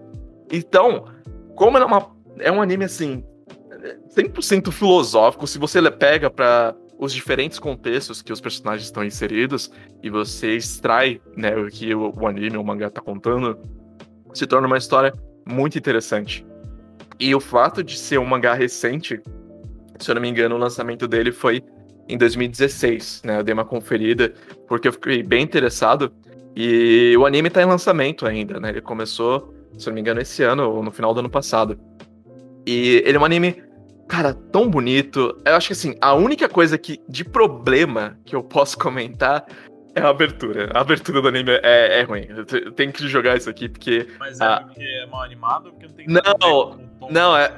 [0.50, 1.04] Então,
[1.54, 3.24] como é, uma, é um anime assim,
[4.16, 9.70] 100% filosófico, se você pega para os diferentes contextos que os personagens estão inseridos
[10.02, 13.58] e você extrai né, o que o, o anime, o mangá tá contando,
[14.34, 15.14] se torna uma história
[15.48, 16.46] muito interessante.
[17.18, 19.20] E o fato de ser um mangá recente,
[20.00, 21.62] se eu não me engano, o lançamento dele foi
[22.08, 23.38] em 2016, né?
[23.38, 24.32] Eu dei uma conferida
[24.66, 26.12] porque eu fiquei bem interessado.
[26.56, 28.70] E o anime tá em lançamento ainda, né?
[28.70, 31.78] Ele começou, se eu não me engano, esse ano ou no final do ano passado.
[32.66, 33.62] E ele é um anime,
[34.08, 35.36] cara, tão bonito.
[35.44, 39.46] Eu acho que assim, a única coisa que de problema que eu posso comentar
[39.94, 40.70] é a abertura.
[40.74, 42.26] A abertura do anime é, é ruim.
[42.76, 44.62] Tenho que jogar isso aqui porque Mas é Ah.
[44.66, 46.20] porque é mal animado porque não tem Não,
[47.00, 47.52] a não, é-?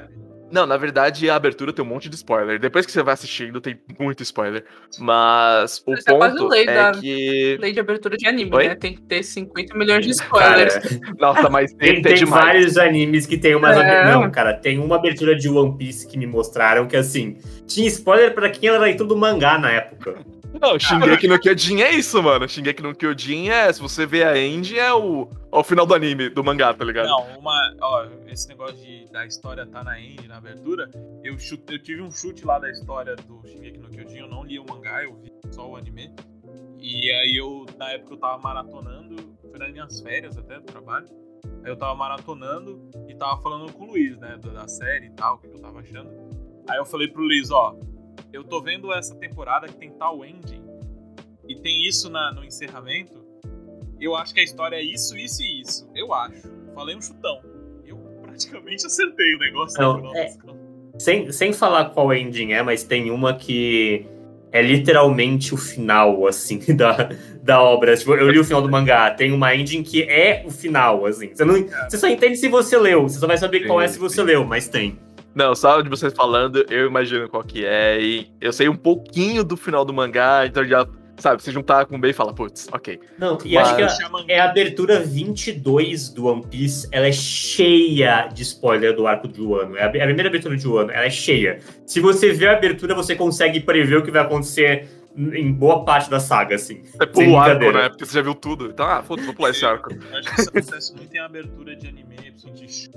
[0.51, 2.59] Não, na verdade, a abertura tem um monte de spoiler.
[2.59, 4.63] Depois que você vai assistindo, tem muito spoiler.
[4.99, 7.57] Mas o Isso é quase ponto lei é da- que.
[7.59, 8.67] Lei de abertura de anime, Oi?
[8.67, 8.75] né?
[8.75, 10.99] Tem que ter 50 milhões de Cara, spoilers.
[11.19, 13.75] Nossa, mas tem, tem, tem vários animes que tem umas.
[13.77, 14.11] É.
[14.11, 17.37] Não, cara, tem uma abertura de One Piece que me mostraram que assim.
[17.65, 20.15] Tinha spoiler pra quem era leitor do mangá na época.
[20.59, 22.47] Não, Shingeki no Kyojin é isso, mano.
[22.47, 25.93] Shingeki no Kyojin é, se você vê a ending, é o, é o final do
[25.93, 27.07] anime, do mangá, tá ligado?
[27.07, 27.75] Não, uma.
[27.81, 30.89] Ó, esse negócio de, da história tá na end, na abertura.
[31.23, 34.19] Eu, chute, eu tive um chute lá da história do Shingeki no Kyojin.
[34.19, 36.13] Eu não li o mangá, eu vi só o anime.
[36.79, 39.15] E aí eu, na época, eu tava maratonando.
[39.49, 41.07] Foi nas minhas férias até do trabalho.
[41.63, 44.37] Aí eu tava maratonando e tava falando com o Luiz, né?
[44.41, 46.09] Da, da série e tal, o que eu tava achando.
[46.69, 47.75] Aí eu falei pro Luiz, ó.
[48.33, 50.63] Eu tô vendo essa temporada que tem tal ending.
[51.47, 53.23] E tem isso na, no encerramento.
[54.01, 55.87] Eu acho que a história é isso, isso e isso.
[55.93, 56.51] Eu acho.
[56.73, 57.39] Falei um chutão.
[57.85, 59.79] Eu praticamente acertei o negócio.
[59.79, 60.33] Não, é-.
[60.97, 64.07] Sem, sem falar qual ending é, mas tem uma que
[64.51, 67.09] é literalmente o final, assim, da,
[67.41, 67.95] da obra.
[67.95, 71.29] Tipo, eu li o final do mangá, tem uma ending que é o final, assim.
[71.33, 71.55] Você, não,
[71.87, 74.43] você só entende se você leu, você só vai saber qual é se você leu,
[74.43, 74.97] mas tem.
[75.35, 77.99] Não, só de vocês falando, eu imagino qual que é.
[78.01, 80.85] E eu sei um pouquinho do final do mangá, então já,
[81.17, 82.99] sabe, se juntar com o B e fala, putz, ok.
[83.17, 88.27] Não, e Mas- acho que é a abertura 22 do One Piece, ela é cheia
[88.27, 89.75] de spoiler do arco de Wano.
[89.75, 91.59] É a, é a primeira abertura de Wano, ela é cheia.
[91.85, 96.09] Se você vê a abertura, você consegue prever o que vai acontecer em boa parte
[96.09, 96.83] da saga, assim.
[96.83, 97.89] Sem pula o arco, né?
[97.89, 98.67] Porque você já viu tudo.
[98.67, 99.91] Então, ah, foda-se, vou pular esse arco.
[99.91, 102.15] Eu acho que isso acontece muito em abertura de anime,
[102.53, 102.89] de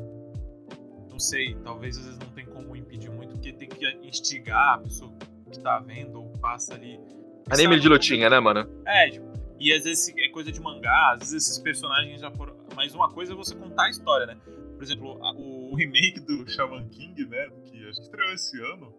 [1.16, 4.78] Não sei, talvez às vezes não tem como impedir muito, porque tem que instigar a
[4.80, 5.10] pessoa
[5.50, 7.00] que tá vendo ou passa ali.
[7.48, 8.68] Anime Sabe, de lutinha, né, mano?
[8.84, 9.24] É, tipo,
[9.58, 12.54] e às vezes é coisa de mangá, às vezes esses personagens já foram.
[12.74, 14.36] Mas uma coisa é você contar a história, né?
[14.74, 17.48] Por exemplo, a- o remake do Shaman King, né?
[17.64, 18.94] Que acho que estreou esse ano.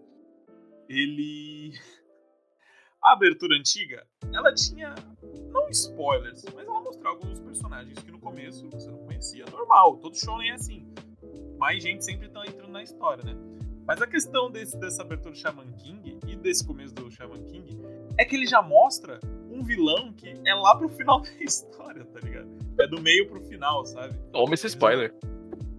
[0.89, 1.73] Ele.
[2.99, 4.95] A abertura antiga, ela tinha.
[5.51, 9.45] Não spoilers, mas ela mostrava alguns personagens que no começo você não conhecia.
[9.51, 10.91] Normal, todo shonen é assim.
[11.57, 13.35] Mais gente sempre tá entrando na história, né?
[13.85, 17.79] Mas a questão desse, dessa abertura do Shaman King e desse começo do Shaman King
[18.17, 22.19] é que ele já mostra um vilão que é lá pro final da história, tá
[22.19, 22.49] ligado?
[22.79, 24.13] É do meio pro final, sabe?
[24.31, 25.13] Toma esse spoiler.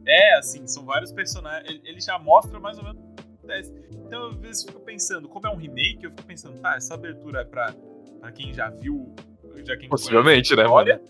[0.06, 1.80] É, assim, são vários personagens.
[1.84, 3.74] Ele, já mostra mais ou menos o que acontece.
[4.06, 6.94] Então, eu, às vezes, fico pensando, como é um remake, eu fico pensando, tá, essa
[6.94, 7.74] abertura é pra,
[8.18, 9.14] pra quem já viu,
[9.66, 11.02] já quem Possivelmente, né, história,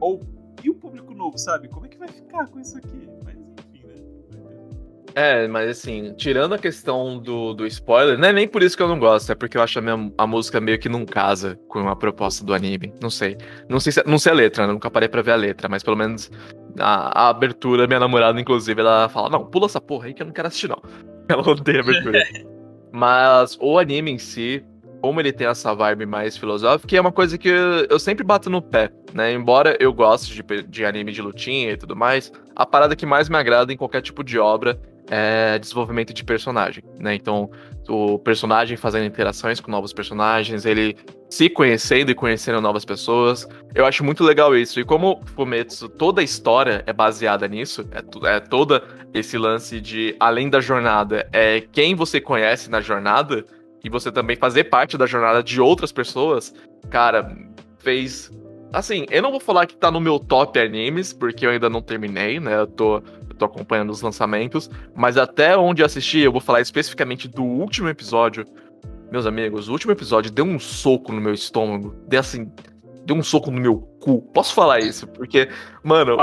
[0.00, 0.22] Ou,
[0.64, 1.68] e o público novo, sabe?
[1.68, 3.17] Como é que vai ficar com isso aqui?
[5.14, 8.82] É, mas assim, tirando a questão do, do spoiler, não é nem por isso que
[8.82, 11.58] eu não gosto, é porque eu acho a, minha, a música meio que não casa
[11.68, 12.92] com a proposta do anime.
[13.00, 13.36] Não sei.
[13.68, 14.72] Não sei, se, não sei a letra, né?
[14.72, 16.30] nunca parei pra ver a letra, mas pelo menos
[16.78, 20.26] a, a abertura, minha namorada, inclusive, ela fala: Não, pula essa porra aí que eu
[20.26, 20.80] não quero assistir, não.
[21.28, 22.22] Ela odeia a abertura.
[22.90, 24.64] mas o anime em si,
[25.02, 28.48] como ele tem essa vibe mais filosófica, é uma coisa que eu, eu sempre bato
[28.48, 29.32] no pé, né?
[29.32, 33.28] Embora eu goste de, de anime de lutinha e tudo mais, a parada que mais
[33.28, 34.80] me agrada em qualquer tipo de obra
[35.10, 37.14] é desenvolvimento de personagem, né?
[37.14, 37.50] Então,
[37.88, 40.96] o personagem fazendo interações com novos personagens, ele
[41.30, 43.46] se conhecendo e conhecendo novas pessoas.
[43.74, 44.78] Eu acho muito legal isso.
[44.80, 48.82] E como Fumetsu, toda a história é baseada nisso, é, é toda
[49.14, 53.44] esse lance de, além da jornada, é quem você conhece na jornada,
[53.82, 56.54] e você também fazer parte da jornada de outras pessoas,
[56.90, 57.36] cara,
[57.78, 58.30] fez.
[58.72, 61.80] Assim, eu não vou falar que tá no meu top animes, porque eu ainda não
[61.80, 62.60] terminei, né?
[62.60, 64.70] Eu tô, eu tô acompanhando os lançamentos.
[64.94, 68.44] Mas até onde eu assisti, eu vou falar especificamente do último episódio.
[69.10, 71.94] Meus amigos, o último episódio deu um soco no meu estômago.
[72.06, 72.50] Deu assim.
[73.06, 74.20] Deu um soco no meu cu.
[74.34, 75.06] Posso falar isso?
[75.08, 75.48] Porque,
[75.82, 76.18] mano,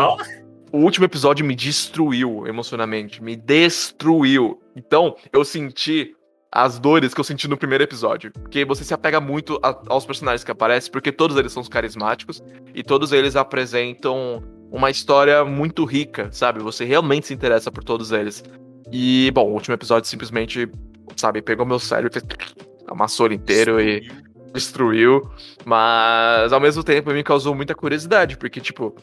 [0.71, 3.23] o último episódio me destruiu emocionalmente.
[3.23, 4.61] Me destruiu.
[4.75, 6.15] Então, eu senti
[6.55, 8.31] as dores que eu senti no primeiro episódio.
[8.31, 12.41] Porque você se apega muito a- aos personagens que aparecem, porque todos eles são carismáticos
[12.73, 14.41] e todos eles apresentam
[14.71, 16.63] uma história muito rica, sabe?
[16.63, 18.41] Você realmente se interessa por todos eles.
[18.89, 20.69] E, bom, o último episódio simplesmente,
[21.17, 22.23] sabe, pegou meu cérebro, fez...
[22.87, 24.09] amassou ele inteiro e
[24.53, 25.29] destruiu,
[25.65, 28.95] mas ao mesmo tempo me causou muita curiosidade, porque, tipo,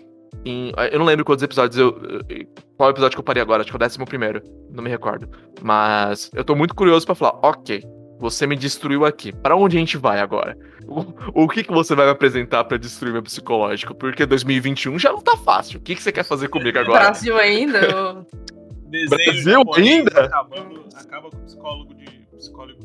[0.45, 1.89] em- eu não lembro quantos episódios eu.
[2.29, 3.63] eu- Qual episódio que eu parei agora?
[3.63, 5.29] Acho que é o décimo primeiro, não me recordo.
[5.63, 7.85] Mas eu tô muito curioso pra falar, ok,
[8.19, 10.57] você me destruiu aqui, pra onde a gente vai agora?
[10.89, 13.95] O, o que, que você vai me apresentar pra destruir meu psicológico?
[13.95, 17.05] Porque 2021 já não tá fácil, o que, que você quer fazer comigo agora?
[17.05, 17.81] Brasil ainda?
[19.09, 20.25] Brasil ainda?
[20.25, 22.05] Acabando, acaba com o psicólogo de,
[22.37, 22.81] psicólogo.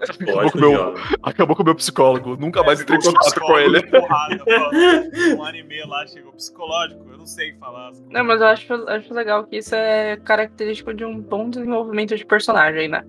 [0.00, 3.82] Acabou com, meu, acabou com o meu psicólogo, nunca mais entrei em contato com ele.
[3.86, 4.44] Porrada,
[5.36, 7.88] um anime lá chegou psicológico, eu não sei falar.
[7.88, 8.12] as coisas.
[8.12, 12.24] Não, mas eu acho, acho legal que isso é característico de um bom desenvolvimento de
[12.24, 13.04] personagem, né?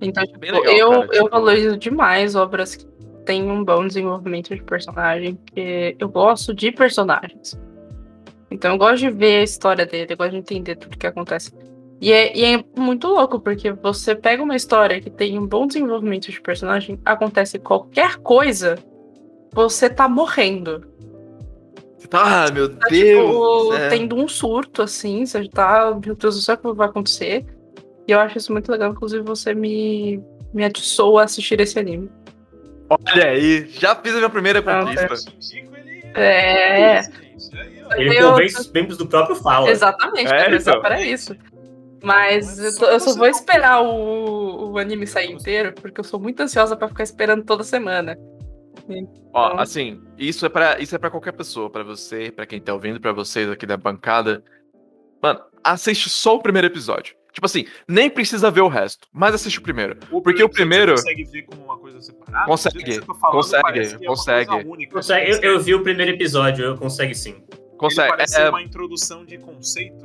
[0.00, 2.86] Então, tipo, legal, eu, cara, eu tipo- valorizo demais obras que
[3.24, 7.58] têm um bom desenvolvimento de personagem, porque eu gosto de personagens.
[8.50, 11.52] Então eu gosto de ver a história dele, eu gosto de entender tudo que acontece.
[12.02, 15.68] E é, e é muito louco, porque você pega uma história que tem um bom
[15.68, 18.76] desenvolvimento de personagem, acontece qualquer coisa,
[19.52, 20.84] você tá morrendo.
[21.96, 23.24] Você tá, ah, meu Tá, Deus.
[23.30, 23.88] tipo, é.
[23.88, 25.96] tendo um surto, assim, você tá.
[26.04, 27.46] Meu Deus do céu, o que vai acontecer?
[28.08, 30.20] E eu acho isso muito legal, inclusive você me,
[30.52, 32.10] me atiçou a assistir esse anime.
[32.90, 35.32] Olha aí, já fiz a minha primeira Ah, conquista.
[35.52, 36.02] Ele.
[36.16, 37.00] É.
[37.88, 37.94] ó.
[37.94, 39.70] Ele convence os membros do próprio Fala.
[39.70, 40.80] Exatamente, É, é, então.
[40.80, 41.36] para isso.
[42.02, 46.00] Mas eu, só tô- eu só vou não- esperar o, o anime sair inteiro, porque
[46.00, 48.16] eu sou muito ansiosa pra ficar esperando toda semana.
[49.32, 52.60] Ó, Então- assim, isso é para isso é para qualquer pessoa, pra você, pra quem
[52.60, 54.42] tá ouvindo, pra vocês aqui da bancada.
[55.22, 57.14] Mano, assiste só o primeiro episódio.
[57.32, 59.96] Tipo assim, nem precisa ver o resto, mas assiste o primeiro.
[60.22, 62.46] Porque o primeiro- Você consegue ver como uma coisa separada?
[62.46, 64.54] Consegue, tá falando, consegue, é consegue.
[64.66, 64.92] única.
[64.94, 67.36] Consegue- Eu, eu vi o primeiro episódio, eu consigo sim.
[67.50, 68.10] Ele Consegue.
[68.10, 70.01] parece é- uma introdução de conceito.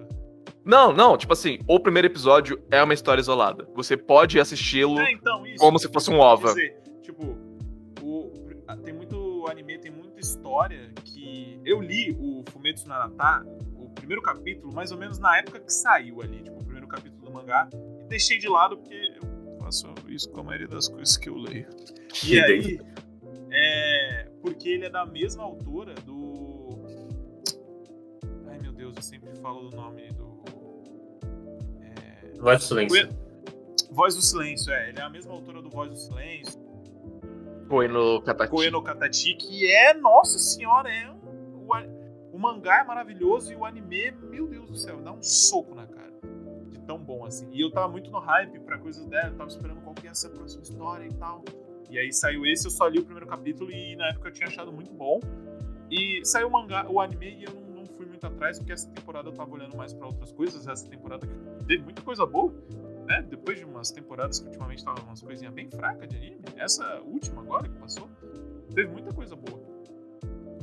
[0.67, 3.65] Não, não, tipo assim, o primeiro episódio é uma história isolada.
[3.73, 4.99] Você pode assisti-lo.
[4.99, 6.49] É, então, como se fosse um OVA.
[6.49, 7.37] dizer, tipo,
[8.01, 8.33] o,
[8.83, 11.57] tem muito anime, tem muita história que.
[11.63, 13.45] Eu li o Fumetsu Narata,
[13.75, 17.23] o primeiro capítulo, mais ou menos na época que saiu ali, tipo, o primeiro capítulo
[17.23, 17.69] do mangá,
[18.01, 21.35] e deixei de lado porque eu faço isso com a maioria das coisas que eu
[21.35, 21.67] leio.
[22.09, 22.79] E Que aí,
[23.51, 24.29] é.
[24.41, 26.69] Porque ele é da mesma autora do.
[28.47, 30.11] Ai meu Deus, eu sempre falo do nome
[32.39, 33.09] Voz do silêncio.
[33.91, 34.89] Voz do Silêncio, é.
[34.89, 36.59] Ele é a mesma autora do Voz do Silêncio.
[37.67, 38.51] Foi no Kataki.
[38.51, 41.67] Koe no Katachi, que é, nossa senhora, é o,
[42.31, 45.87] o mangá é maravilhoso e o anime, meu Deus do céu, dá um soco na
[45.87, 46.13] cara.
[46.69, 47.49] De tão bom assim.
[47.51, 50.13] E eu tava muito no hype pra coisas dela, eu tava esperando qual que ia
[50.13, 51.43] ser a próxima história e tal.
[51.89, 54.47] E aí saiu esse, eu só li o primeiro capítulo e na época eu tinha
[54.47, 55.19] achado muito bom.
[55.89, 57.66] E saiu o mangá, o anime e eu não,
[58.17, 60.67] muito atrás, porque essa temporada eu tava olhando mais pra outras coisas.
[60.67, 62.51] Essa temporada que teve muita coisa boa,
[63.05, 63.21] né?
[63.29, 66.39] Depois de umas temporadas que ultimamente tava umas coisinhas bem fracas de anime.
[66.55, 68.09] Essa última agora que passou,
[68.73, 69.61] teve muita coisa boa.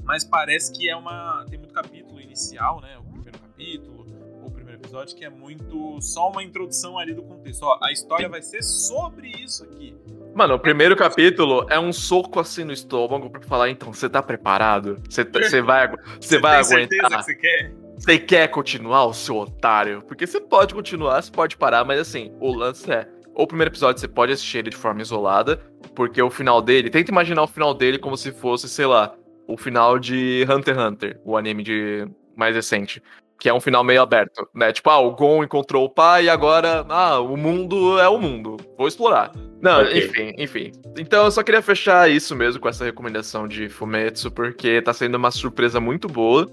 [0.03, 1.47] Mas parece que é uma.
[1.49, 2.99] Tem muito capítulo inicial, né?
[2.99, 4.05] O primeiro capítulo,
[4.43, 6.01] ou o primeiro episódio, que é muito.
[6.03, 7.63] só uma introdução ali do contexto.
[7.63, 9.97] Ó, a história vai ser sobre isso aqui.
[10.35, 14.21] Mano, o primeiro capítulo é um soco assim no estômago pra falar, então, você tá
[14.23, 15.01] preparado?
[15.09, 15.89] Você tá- vai,
[16.21, 17.19] você vai tem certeza aguentar?
[17.19, 17.73] que você quer?
[17.97, 20.03] Você quer continuar, o seu otário?
[20.03, 23.09] Porque você pode continuar, você pode parar, mas assim, o lance é.
[23.37, 25.61] O primeiro episódio você pode assistir ele de forma isolada,
[25.95, 26.91] porque o final dele.
[26.91, 29.15] Tenta imaginar o final dele como se fosse, sei lá,
[29.47, 33.01] o final de Hunter x Hunter, o anime de mais recente.
[33.39, 34.73] Que é um final meio aberto, né?
[34.73, 38.57] Tipo, ah, o Gon encontrou o pai e agora, ah, o mundo é o mundo.
[38.79, 39.33] Vou explorar.
[39.61, 39.99] Não, Ok.
[39.99, 40.73] enfim, enfim.
[40.99, 45.17] Então eu só queria fechar isso mesmo com essa recomendação de Fumetsu, porque tá sendo
[45.17, 46.51] uma surpresa muito boa.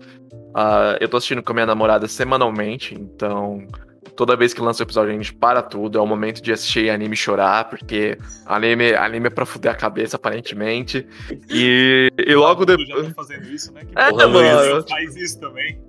[0.55, 3.65] Ah, eu tô assistindo com a minha namorada semanalmente, então
[4.15, 5.97] toda vez que lança o episódio a gente para tudo.
[5.97, 9.75] É o momento de assistir anime e chorar, porque anime, anime é pra fuder a
[9.75, 11.07] cabeça, aparentemente.
[11.49, 13.07] E, e logo mundo já depois.
[13.07, 13.81] tá fazendo isso, né?
[13.85, 14.85] Que É, porra, mano.
[14.89, 15.79] Faz isso também.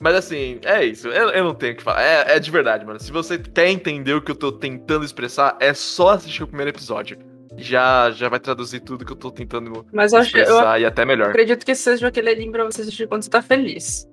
[0.00, 1.08] Mas assim, é isso.
[1.08, 2.02] Eu, eu não tenho o que falar.
[2.02, 3.00] É, é de verdade, mano.
[3.00, 6.70] Se você quer entender o que eu tô tentando expressar, é só assistir o primeiro
[6.70, 7.18] episódio.
[7.56, 10.84] Já, já vai traduzir tudo que eu tô tentando Mas eu, acho, eu expressar e
[10.86, 11.28] até melhor.
[11.30, 14.08] acredito que seja aquele anime pra você assistir quando você tá feliz.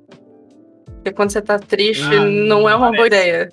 [0.95, 3.15] Porque quando você tá triste, Ah, não é uma boa parece.
[3.29, 3.49] ideia.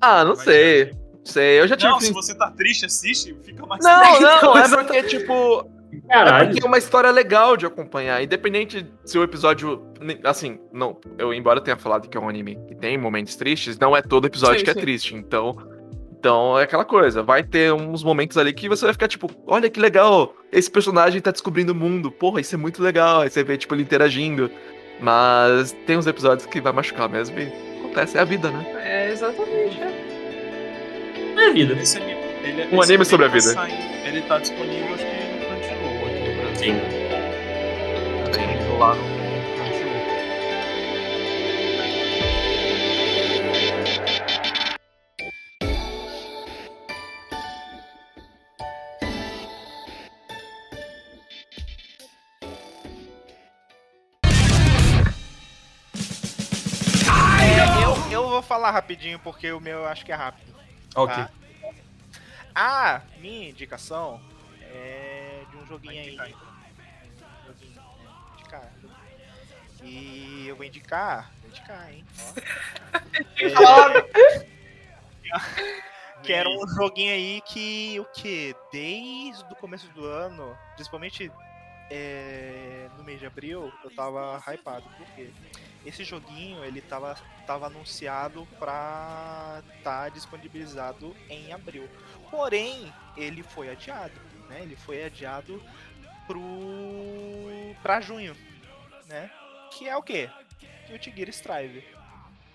[0.00, 0.84] Ah, não Mas- sei.
[0.92, 1.60] Não sei.
[1.60, 1.90] Eu já tive.
[1.90, 4.22] Não, que- se você tá triste, assiste, fica mais Não, triste.
[4.22, 5.70] não, é porque, tipo,
[6.08, 6.50] É Caralho.
[6.50, 9.82] porque é uma história legal de acompanhar, independente se o episódio.
[10.22, 13.78] Assim, não, eu, embora eu tenha falado que é um anime que tem momentos tristes,
[13.78, 14.80] não é todo episódio Sim, que é sim.
[14.80, 15.14] triste.
[15.14, 15.56] Então.
[16.18, 19.68] Então é aquela coisa, vai ter uns momentos ali que você vai ficar tipo, olha
[19.68, 23.20] que legal, esse personagem tá descobrindo o mundo, porra, isso é muito legal.
[23.20, 24.50] Aí você vê, tipo, ele interagindo.
[25.00, 28.64] Mas tem uns episódios que vai machucar mesmo e acontece, é a vida, né?
[28.82, 29.78] É, exatamente.
[29.82, 31.44] é.
[31.46, 31.74] É vida.
[31.74, 33.48] Esse anime, ele, Um esse anime sobre a tá vida.
[33.52, 35.33] saindo- ele tá disponível, acho que
[36.54, 36.74] Sim.
[38.78, 39.14] Lá no
[57.82, 60.54] eu, eu vou falar rapidinho porque o meu eu acho que é rápido.
[60.94, 61.14] Ok.
[61.14, 61.30] Tá?
[62.54, 64.20] Ah, minha indicação
[64.60, 65.13] é
[65.64, 66.16] um joguinho aí.
[66.16, 66.54] Vai indicar,
[67.46, 68.72] Joguinho, é, indicar.
[69.82, 71.32] E eu vou indicar.
[71.40, 72.04] Vou indicar, hein?
[76.22, 78.56] Que era um joguinho aí que o que?
[78.72, 81.30] Desde o começo do ano, principalmente
[81.90, 84.88] é, no mês de abril, eu tava hypado.
[84.96, 85.30] Por quê?
[85.84, 91.88] esse joguinho ele tava, tava anunciado para estar disponibilizado em abril.
[92.30, 94.14] Porém, ele foi adiado,
[94.48, 94.60] né?
[94.62, 95.62] Ele foi adiado
[96.26, 96.40] pro
[97.82, 98.36] para junho,
[99.08, 99.30] né?
[99.72, 100.28] Que é o quê?
[100.88, 101.84] Guilty Gear Strive.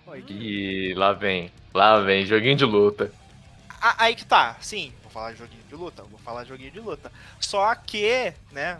[0.06, 1.52] Olha que- E lá vem.
[1.72, 3.12] Lá vem, joguinho de luta.
[3.80, 7.10] Ah, aí que tá, sim, vou falar joguinho de luta, vou falar joguinho de luta.
[7.40, 8.78] Só que, né,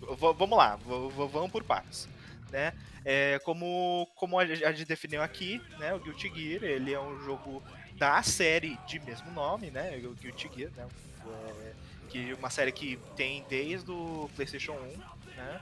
[0.00, 2.08] vamos lá, vamos por partes,
[2.50, 2.72] né?
[3.04, 7.00] É, como, como a gente a gente definiu aqui, né, o Guilty Gear, ele é
[7.00, 7.62] um jogo
[7.94, 10.86] da série de mesmo nome, né, o Guilty Gear, né,
[11.26, 11.72] é,
[12.08, 15.60] que é uma série que tem desde o PlayStation 1, né,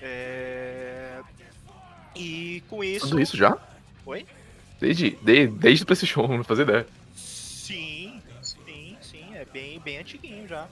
[0.00, 1.20] é,
[2.16, 3.08] e com isso...
[3.08, 3.56] Tudo isso já?
[4.06, 4.26] Oi?
[4.80, 6.86] Desde, de- desde o PlayStation 1, não fazia ideia.
[7.14, 10.68] Sim, sim, sim, é bem, bem antiguinho já.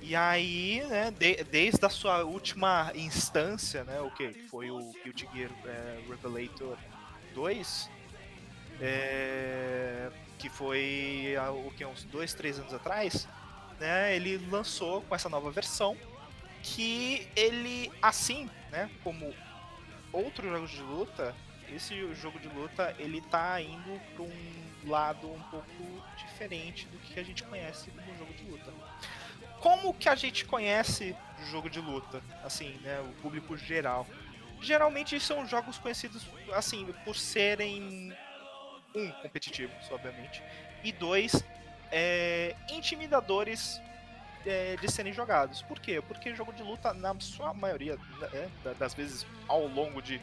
[0.00, 4.28] E aí, né, de- desde a sua última instância, né, o que?
[4.28, 6.76] Que foi o Guilty Gear é, Revelator
[7.34, 7.90] 2,
[8.80, 13.26] é, que foi há, o que, uns dois, três anos atrás,
[13.78, 15.96] né, ele lançou com essa nova versão,
[16.62, 19.34] que ele, assim, né, como
[20.12, 21.34] outros jogos de luta,
[21.68, 27.18] esse jogo de luta, ele tá indo para um lado um pouco diferente do que
[27.18, 28.72] a gente conhece no jogo de luta.
[29.60, 34.06] Como que a gente conhece o jogo de luta, assim, né, o público geral?
[34.60, 38.12] Geralmente são jogos conhecidos, assim, por serem
[38.94, 40.42] um competitivos, obviamente,
[40.82, 41.44] e dois
[41.92, 43.80] é, intimidadores
[44.44, 45.62] é, de serem jogados.
[45.62, 46.00] Por quê?
[46.06, 47.98] Porque jogo de luta, na sua maioria
[48.64, 50.20] da- das vezes ao longo de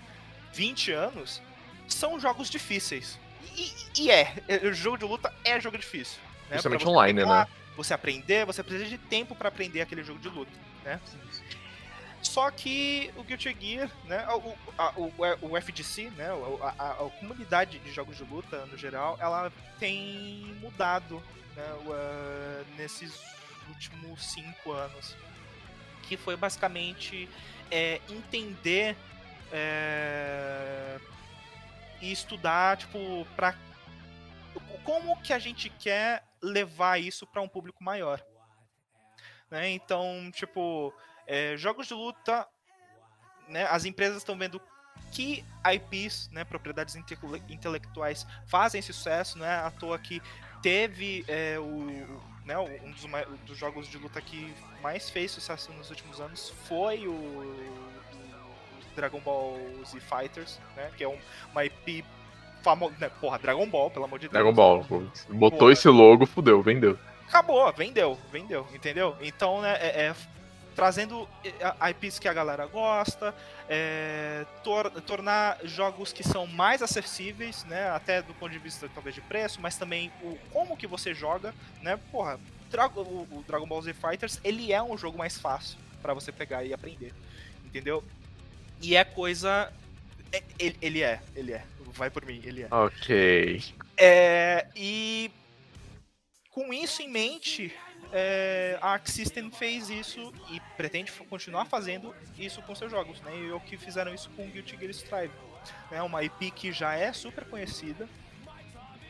[0.53, 1.41] 20 anos,
[1.87, 3.19] são jogos difíceis.
[3.55, 6.19] E, e é, é, o jogo de luta é jogo difícil.
[6.49, 6.57] Né?
[6.61, 7.51] Principalmente online, pegar, né?
[7.75, 10.51] Você aprender, você precisa de tempo pra aprender aquele jogo de luta,
[10.85, 10.99] né?
[12.21, 15.11] Só que o Guilty Gear, né, o, a- o,
[15.41, 19.51] o FGC, né, o- a, a- a comunidade de jogos de luta no geral, ela
[19.79, 21.21] tem mudado
[21.55, 23.19] né, ah, nesses
[23.69, 25.15] últimos cinco anos,
[26.03, 27.29] que foi basicamente
[27.71, 28.95] é, entender
[29.51, 30.99] é,
[32.01, 33.55] e estudar, tipo, para
[34.83, 38.21] como que a gente quer levar isso para um público maior.
[39.49, 39.69] Né?
[39.69, 40.93] Então, tipo,
[41.25, 42.47] é, jogos de luta,
[43.47, 44.61] né, as empresas estão vendo
[45.11, 49.57] que IPs, né, propriedades intele- intelectuais, fazem sucesso, né?
[49.59, 50.21] À toa que
[50.63, 52.07] teve é, o,
[52.45, 53.05] né, um dos,
[53.45, 54.51] dos jogos de luta que
[54.81, 60.89] mais fez sucesso nos últimos anos foi o, o Dragon Ball Z Fighters, né?
[60.97, 61.17] Que é um,
[61.51, 62.03] uma IP
[62.63, 62.95] famosa.
[62.97, 64.33] Né, porra, Dragon Ball, pelo amor de Deus.
[64.33, 64.83] Dragon Ball.
[65.29, 65.73] Botou Boa.
[65.73, 66.97] esse logo, fudeu, vendeu.
[67.27, 69.15] acabou, vendeu, vendeu, entendeu?
[69.21, 70.15] Então, né, é, é
[70.75, 73.33] trazendo eh, IPs que a galera gosta,
[73.69, 79.15] é, tor- tornar jogos que são mais acessíveis, né, até do ponto de vista talvez
[79.15, 82.39] de preço, mas também o como que você joga, né, porra,
[82.95, 86.73] o, Dragon Ball Z Fighters, ele é um jogo mais fácil pra você pegar e
[86.73, 87.13] aprender,
[87.63, 88.03] entendeu?
[88.81, 89.71] E é coisa,
[90.31, 91.63] é- ele, ele é, ele é,
[91.93, 92.67] vai por mim, ele é.
[92.71, 93.63] Ok.
[93.95, 95.29] É, e
[96.49, 97.73] com isso em mente,
[98.13, 103.35] é, a Arc System fez isso e pretende continuar fazendo isso com seus jogos, né?
[103.35, 105.33] E o que fizeram isso com Guilty Gear Strive.
[105.89, 106.01] Né?
[106.01, 108.07] Uma IP que já é super conhecida.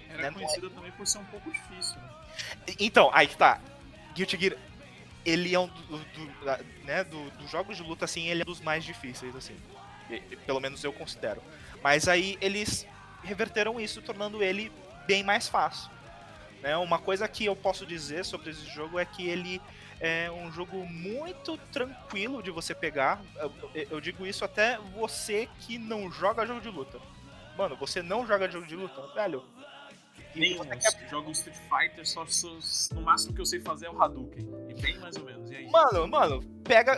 [0.10, 0.32] Era Né?
[0.32, 2.10] conhecida também por ser um pouco difícil, né?
[2.80, 3.60] Então, aí que tá.
[4.14, 4.58] Guilty Gear,
[5.26, 8.44] ele é um do, do- da- né, do- dos jogos de luta, assim, ele é
[8.44, 9.56] um dos mais difíceis, assim.
[10.46, 11.42] Pelo menos eu considero.
[11.82, 12.86] Mas aí eles
[13.24, 14.72] reverteram isso, tornando ele
[15.08, 15.90] bem mais fácil.
[16.64, 16.76] Né?
[16.78, 19.62] Uma coisa que eu posso dizer sobre esse jogo é que ele
[20.00, 23.22] é um jogo muito tranquilo de você pegar.
[23.36, 23.52] Eu,
[23.92, 27.00] eu digo isso até você que não joga jogo de luta.
[27.58, 29.44] Mano, você não joga jogo de luta, velho.
[30.36, 33.90] Nem você uns jogos Street Fighter, só, só- no máximo que eu sei fazer é
[33.92, 34.48] o Hadouken.
[34.70, 35.52] E bem mais ou menos.
[35.52, 35.70] E aí?
[35.70, 36.98] Mano, mano, pega,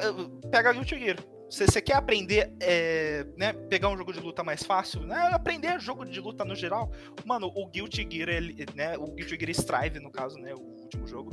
[0.49, 1.17] pega Guilty Gear.
[1.55, 5.79] Se você quer aprender, é, né, pegar um jogo de luta mais fácil, né, aprender
[5.79, 6.91] jogo de luta no geral,
[7.23, 11.07] mano, o Guilty Gear, ele, né, o Guilty Gear Strive, no caso, né, o último
[11.07, 11.31] jogo,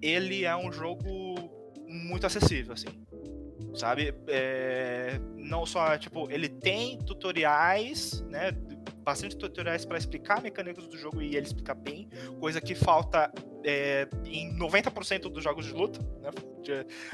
[0.00, 1.50] ele é um jogo
[1.88, 2.86] muito acessível, assim,
[3.74, 4.14] sabe?
[4.28, 8.52] É, não só, tipo, ele tem tutoriais, né,
[9.04, 12.08] bastante tutoriais pra explicar mecânicas do jogo e ele explica bem,
[12.40, 13.30] coisa que falta
[13.62, 16.30] é, em 90% dos jogos de luta, né?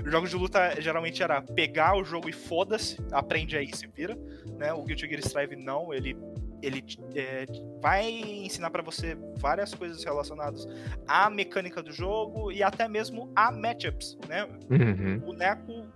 [0.06, 4.16] Jogos de luta geralmente era pegar o jogo e foda-se, aprende aí, se vira,
[4.56, 4.72] né?
[4.72, 6.16] O Guilty Gear Strive não, ele
[6.62, 6.84] ele
[7.14, 7.46] é,
[7.80, 10.66] vai ensinar pra você várias coisas relacionadas
[11.08, 14.46] à mecânica do jogo e até mesmo a matchups, né?
[14.70, 15.18] Uhum.
[15.20, 15.86] boneco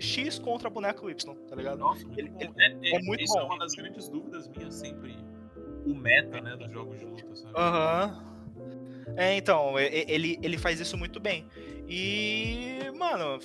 [0.00, 1.78] X contra boneco Y, tá ligado?
[1.78, 2.38] Nossa, muito Ele- bom.
[2.40, 3.40] ele- é, é muito isso bom.
[3.40, 5.16] é uma das grandes dúvidas minhas sempre.
[5.86, 7.52] O meta, né, dos jogos de luta, sabe?
[7.56, 8.24] Aham.
[9.16, 11.46] É, então, ele, ele faz isso muito bem.
[11.88, 13.38] E, mano,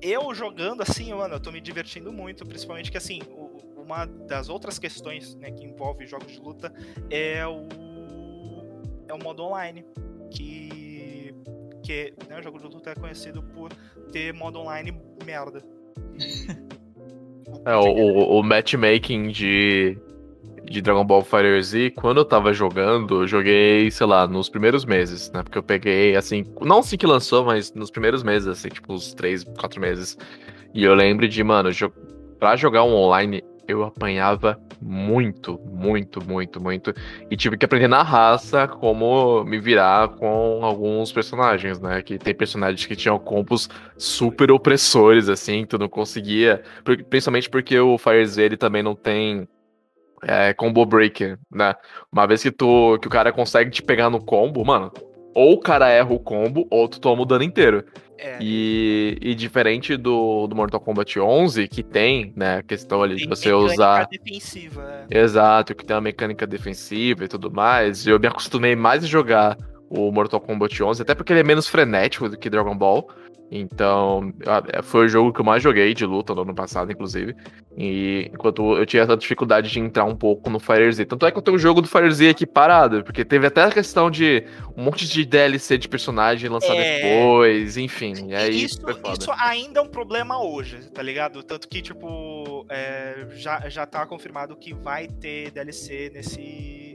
[0.00, 3.48] eu jogando assim, mano, eu tô me divertindo muito, principalmente que assim, o-
[3.82, 6.72] uma das outras questões, né, que envolve jogos de luta
[7.10, 7.66] é o
[9.08, 9.84] é o modo online,
[10.30, 11.34] que
[11.82, 13.72] que, né, o jogo de luta é conhecido por
[14.12, 14.94] ter modo online
[15.24, 15.62] merda.
[17.64, 19.96] É, o, o, o matchmaking de,
[20.64, 24.84] de Dragon Ball Fighter Z, quando eu tava jogando, eu joguei, sei lá, nos primeiros
[24.84, 25.42] meses, né?
[25.42, 29.14] Porque eu peguei, assim, não assim que lançou, mas nos primeiros meses, assim, tipo, uns
[29.14, 30.16] 3, 4 meses.
[30.74, 31.90] E eu lembro de, mano, jo
[32.38, 36.94] pra jogar um online, eu apanhava muito, muito, muito, muito.
[37.30, 42.00] E tive que aprender na raça como me virar com alguns personagens, né?
[42.00, 46.62] Que tem personagens que tinham combos super opressores, assim, tu não conseguia.
[47.10, 49.48] Principalmente porque o Fire Z ele também não tem
[50.22, 51.74] é, combo breaker, né?
[52.12, 54.92] Uma vez que tu que o cara consegue te pegar no combo, mano,
[55.34, 57.84] ou o cara erra o combo, ou tu toma o dano inteiro.
[58.18, 63.14] É, E, e diferente do, do Mortal Kombat 11, que tem, né, a questão ali
[63.14, 64.08] de tem você mecânica usar.
[64.10, 65.18] defensiva, é.
[65.20, 68.04] Exato, que tem uma mecânica defensiva e tudo mais.
[68.06, 69.56] Eu me acostumei mais a jogar
[69.88, 73.08] o Mortal Kombat 11, até porque ele é menos frenético do que Dragon Ball.
[73.50, 77.34] Então, a- foi o jogo que eu mais joguei de luta no ano passado, inclusive.
[77.76, 81.06] E enquanto eu tinha essa dificuldade de entrar um pouco no Fire Z.
[81.06, 83.62] Tanto é que eu tenho o jogo do Fire Z aqui parado, porque teve até
[83.62, 84.44] a questão de
[84.76, 87.00] um monte de DLC de personagem lançar É.
[87.20, 88.28] depois, enfim.
[88.28, 88.80] E aí isso,
[89.18, 91.42] isso ainda é um problema hoje, tá ligado?
[91.42, 96.94] Tanto que, tipo, é, já, já tá confirmado que vai ter DLC nesse,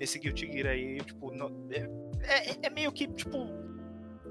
[0.00, 0.96] nesse Guilty Gear aí.
[0.98, 1.30] Tipo,
[1.70, 3.46] é, é- é meio que, tipo,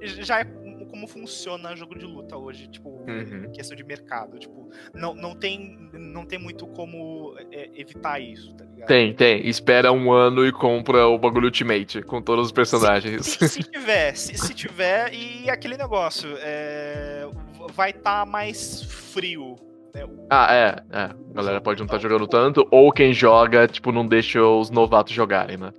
[0.02, 0.46] já é
[0.92, 3.50] como funciona jogo de luta hoje, tipo, Uhum.
[3.54, 4.38] questão de mercado.
[4.38, 8.88] Tipo, não, não, tem, não tem muito como é, evitar isso, tá ligado?
[8.88, 9.48] Tem, tem.
[9.48, 13.26] Espera um ano e compra o bagulho Ultimate com todos os personagens.
[13.26, 17.28] Se, se tiver, se, se tiver, e aquele negócio, é,
[17.74, 19.56] vai estar mais frio.
[19.96, 20.06] Né?
[20.06, 21.02] O- Ah, é, é.
[21.04, 25.14] A galera pode não estar jogando tanto, ou quem joga, tipo, não deixa os novatos
[25.14, 25.72] jogarem, né?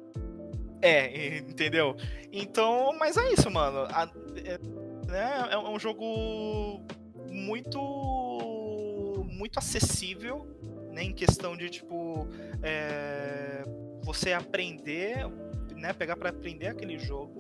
[0.85, 1.95] É, entendeu?
[2.33, 3.87] Então, mas é isso, mano.
[3.91, 4.11] A-
[4.45, 4.59] é,
[5.13, 6.81] né, é um jogo
[7.31, 7.79] muito
[9.31, 10.47] muito acessível,
[10.91, 12.27] né, em questão de tipo
[12.63, 13.63] é,
[14.03, 15.27] você aprender,
[15.77, 17.37] né, pegar pra aprender aquele jogo.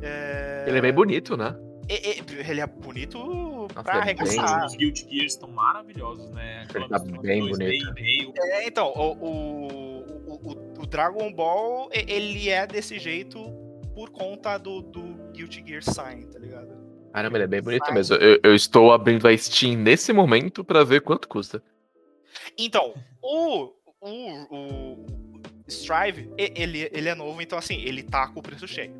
[0.00, 1.56] É, Ele é bem bonito, né?
[1.88, 4.66] e- e- ele é bonito Nossa, pra ele é bem arregaçar.
[4.66, 6.66] Os Guilty Gears estão maravilhosos, né?
[6.74, 7.94] Ele tá bem bonito.
[7.94, 13.38] meio, É, então, o, o, o, o Dragon Ball, ele é desse jeito
[13.94, 16.38] por conta do, do Guilty Gear Sign, tá?
[17.12, 18.16] Caramba, ele é bem bonito mesmo.
[18.16, 21.62] Eu, eu estou abrindo a Steam nesse momento pra ver quanto custa.
[22.58, 24.16] Então, o, o,
[24.50, 25.06] o
[25.68, 28.90] Strive, ele, ele é novo, então assim, ele tá com o preço cheio.
[28.90, 28.96] né?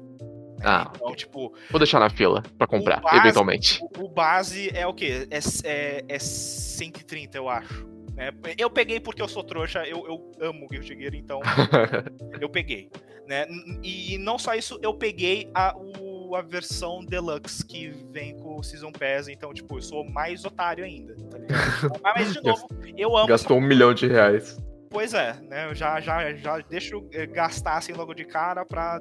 [0.64, 3.80] Ah, Então, tipo, Vou deixar na fila pra comprar, básico- eventualmente.
[3.82, 5.26] o, o base é o quê?
[5.30, 7.86] É, é, é 130, eu acho.
[8.14, 8.30] né?
[8.58, 11.40] Eu peguei porque eu sou trouxa, eu, eu amo Guilty Gear, então
[12.40, 12.90] eu peguei.
[13.26, 13.46] Né?
[13.82, 18.62] E não só isso, eu peguei a, o- a versão Deluxe que vem com o
[18.62, 22.00] Season Pass, então, tipo, eu sou mais otário ainda, tá ligado?
[22.02, 24.58] Mas, de novo, eu amo Gastou um milhão de reais.
[24.90, 25.66] Pois é, né?
[25.70, 29.00] Eu já, já, já deixo eh, gastar assim logo de cara pra.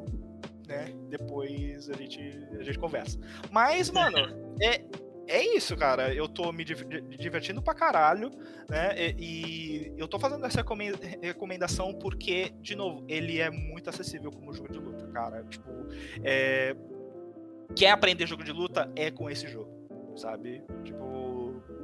[0.67, 2.19] Né, depois a gente,
[2.57, 3.19] a gente conversa.
[3.51, 4.17] Mas, mano,
[4.61, 4.81] é,
[5.27, 6.13] é isso, cara.
[6.13, 6.85] Eu tô me div-
[7.19, 8.31] divertindo pra caralho,
[8.69, 9.13] né?
[9.19, 14.53] E, eu tô fazendo essa recomen- recomendação porque, de novo, ele é muito acessível como
[14.53, 15.43] jogo de luta, cara.
[15.43, 15.69] Tipo,
[16.23, 16.73] é,
[17.75, 18.91] quer aprender jogo de luta?
[18.95, 19.69] É com esse jogo,
[20.15, 20.63] sabe?
[20.83, 21.31] Tipo,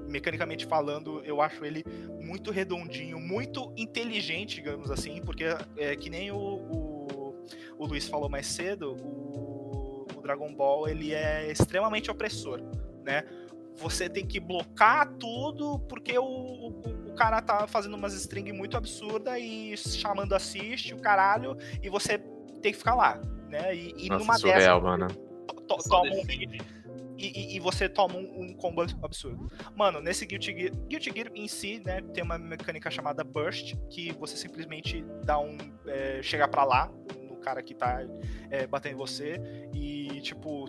[0.08, 1.84] mecanicamente falando, eu acho ele
[2.22, 5.46] muito redondinho, muito inteligente, digamos assim, porque
[5.78, 7.46] é que nem o, o,
[7.78, 12.62] o Luiz falou mais cedo, o, o Dragon Ball ele é extremamente opressor,
[13.04, 13.24] né?
[13.76, 18.76] Você tem que blocar tudo porque o, o, o cara tá fazendo umas string muito
[18.76, 22.18] absurda e chamando assiste o caralho e você
[22.62, 23.76] tem que ficar lá, né?
[23.76, 25.27] E, e Nossa, numa surreal, dessas mano.
[25.48, 26.62] To- toma um defende.
[27.18, 29.48] e, e- e você toma um, um combo absurdo.
[29.76, 34.12] Mano, nesse Guilty Gear, Guilty Gear em si, né, tem uma mecânica chamada Burst, que
[34.14, 35.58] você simplesmente dá um.
[35.88, 36.92] É, chega pra lá,
[37.30, 38.00] no cara que tá
[38.52, 39.40] é, batendo em você,
[39.74, 40.66] e tipo.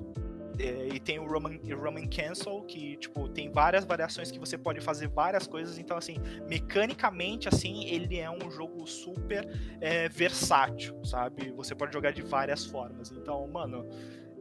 [0.59, 4.81] é, e tem o Roman, Roman Cancel, que, tipo, tem várias variações que você pode
[4.81, 5.79] fazer várias coisas.
[5.79, 6.17] Então, assim,
[6.49, 9.47] mecanicamente, assim, ele é um jogo super
[9.81, 11.53] é, versátil, sabe?
[11.53, 13.11] Você pode jogar de várias formas.
[13.13, 13.89] Então, mano,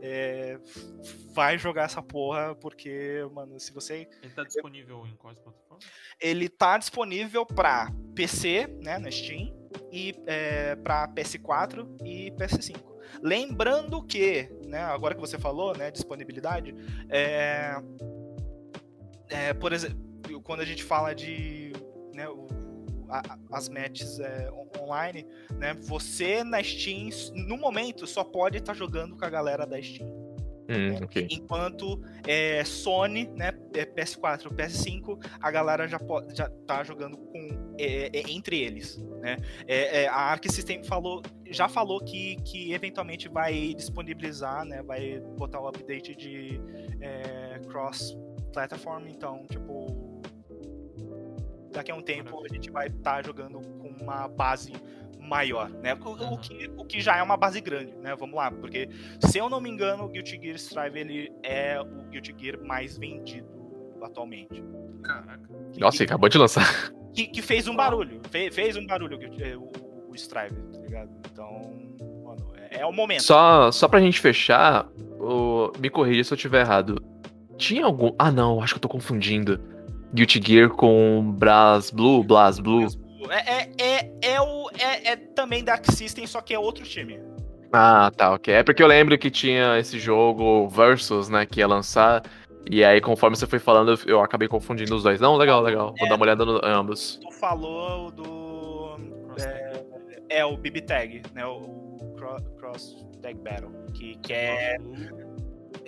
[0.01, 0.59] é,
[1.33, 4.07] vai jogar essa porra, porque, mano, se você.
[4.21, 5.85] Ele tá disponível em quais plataformas?
[6.19, 9.53] Ele tá disponível pra PC, né, na Steam,
[9.91, 12.79] e é, pra PS4 e PS5.
[13.21, 16.75] Lembrando que, né, agora que você falou, né, disponibilidade,
[17.09, 17.75] é,
[19.29, 19.97] é, por exemplo,
[20.43, 21.71] quando a gente fala de
[22.13, 22.47] né, o-
[23.09, 25.25] a- as matches é, on- online,
[25.57, 30.27] né, você na Steam, no momento, só pode estar jogando com a galera da Steam.
[30.69, 31.27] Hum, ok.
[31.31, 37.73] Enquanto é, Sony, né, é, PS4, PS5, a galera já, pode, já tá jogando com,
[37.79, 38.97] é, é, entre eles.
[39.21, 39.37] Né?
[39.65, 45.21] É, é, a Arc System falou, já falou que, que eventualmente vai disponibilizar, né, vai
[45.37, 46.59] botar o update de
[46.99, 50.06] é, cross-platform, então, tipo,
[51.77, 54.73] daqui a um tempo a gente vai estar jogando com uma base
[55.19, 55.93] maior, né?
[55.93, 56.37] O, o Uhum.
[56.37, 58.15] que, o que já é uma base grande, né?
[58.15, 61.85] Vamos lá, porque se eu não me engano, o Guilty Gear Strive ele é o
[62.09, 63.47] Guilty Gear mais vendido
[64.01, 64.63] atualmente.
[65.03, 65.49] Caraca.
[65.73, 66.91] Que, Nossa, que, acabou de lançar.
[67.13, 69.69] que, que fez um barulho, fez, fez um barulho o, é, o,
[70.09, 71.09] o Strive, tá ligado?
[71.31, 71.51] Então,
[72.23, 73.23] mano, é, é o momento.
[73.23, 74.87] Só, só pra gente fechar,
[75.19, 77.01] o- me corrija se eu tiver errado.
[77.57, 78.13] Tinha algum.
[78.19, 79.59] Ah, não, acho que eu tô confundindo.
[80.13, 82.87] Guilty Gear com Blas Blue, Blas Blue.
[83.29, 86.83] É, é, é, é, o, é, é também da Arc System, só que é outro
[86.85, 87.19] time.
[87.73, 88.53] Ah, tá, ok.
[88.53, 92.23] É porque eu lembro que tinha esse jogo Versus, né, que ia lançar.
[92.69, 95.19] E aí, conforme você foi falando, eu- acabei confundindo os dois.
[95.19, 95.93] Não, legal, legal.
[95.97, 96.09] Vou É.
[96.09, 97.19] dar uma olhada no ambos.
[97.21, 98.97] Tu falou do.
[99.39, 101.45] É, é o BB Tag, né?
[101.45, 103.71] O, o Cro- Cross Tag Battle.
[103.93, 104.77] Que, que é,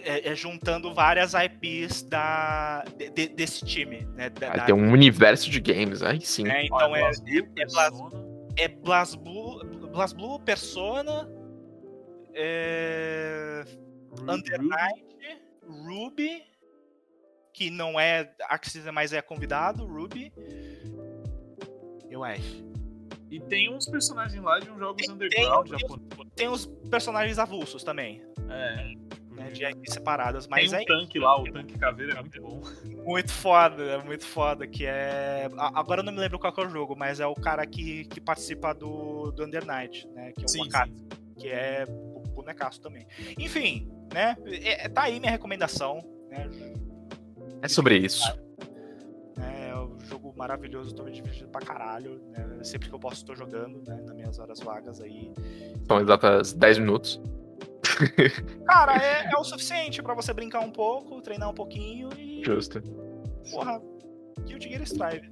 [0.06, 4.30] é, é juntando várias IPs da, de- de- desse time, né?
[4.30, 6.44] Da, Ah, da- tem um universo de games, aí sim.
[6.44, 8.26] né, Então é, BlazBlue, é Blaz- Persona.
[8.58, 11.30] é BlazBlue, BlazBlue, Persona,
[12.34, 13.64] é,
[14.12, 14.70] Ru- Under Ruby.
[14.70, 15.06] Night,
[15.68, 16.44] Ruby,
[17.54, 20.32] que não é Axis, mas é convidado, Ruby.
[22.10, 22.68] Eu acho.
[23.30, 26.34] E tem uns personagens lá de uns jogos Tem- underground tem- japoneses.
[26.36, 28.94] Tem os personagens avulsos também, É.
[29.40, 32.42] né, de IPs separadas, Tem mas um é tanque lá, o tanque caveira é muito
[32.42, 32.62] bom.
[33.06, 35.50] muito foda, é muito foda, que é...
[35.58, 38.06] Agora eu não me lembro qual que é o jogo, mas é o cara que,
[38.06, 40.92] que participa do, do Under Night, né, que é o Sim, Wakata.
[40.92, 41.08] sim.
[41.38, 43.08] que é o bonecaço também.
[43.38, 44.36] Enfim, né?
[44.46, 46.04] é- é- tá aí minha recomendação.
[46.30, 46.50] Né?
[47.62, 48.24] É sobre isso.
[49.38, 52.22] É um jogo maravilhoso, tô me divertindo pra caralho.
[52.32, 52.64] Né?
[52.64, 54.02] Sempre que eu posso, tô jogando, né?
[54.06, 55.32] Nas minhas horas vagas aí.
[55.88, 57.22] São exatas 10 minutos.
[58.66, 62.44] Cara, é, é o suficiente pra você brincar um pouco, treinar um pouquinho e.
[62.44, 62.82] Justo.
[63.52, 63.82] Porra,
[64.46, 65.32] Guilty Gear Strive.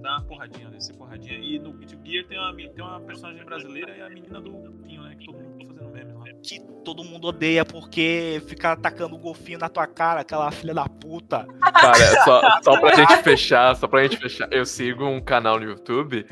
[0.00, 1.38] Dá uma porradinha, descer porradinha.
[1.38, 5.02] E no Guilty Gear tem uma, tem uma personagem brasileira e a menina do golfinho,
[5.02, 5.14] né?
[5.16, 6.24] Que todo mundo tá fazendo meme lá.
[6.42, 10.88] Que todo mundo odeia porque fica atacando o golfinho na tua cara, aquela filha da
[10.88, 11.46] puta.
[11.60, 15.66] Cara, só, só pra gente fechar, só pra gente fechar, eu sigo um canal no
[15.66, 16.26] YouTube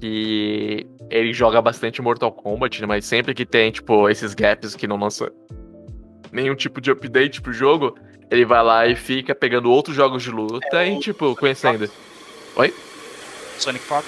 [0.00, 2.86] que ele joga bastante Mortal Kombat, né?
[2.86, 5.30] Mas sempre que tem, tipo, esses gaps que não lança
[6.32, 7.94] nenhum tipo de update pro jogo,
[8.30, 11.90] ele vai lá e fica pegando outros jogos de luta e, tipo, conhecendo.
[13.58, 14.06] Sonic Fox.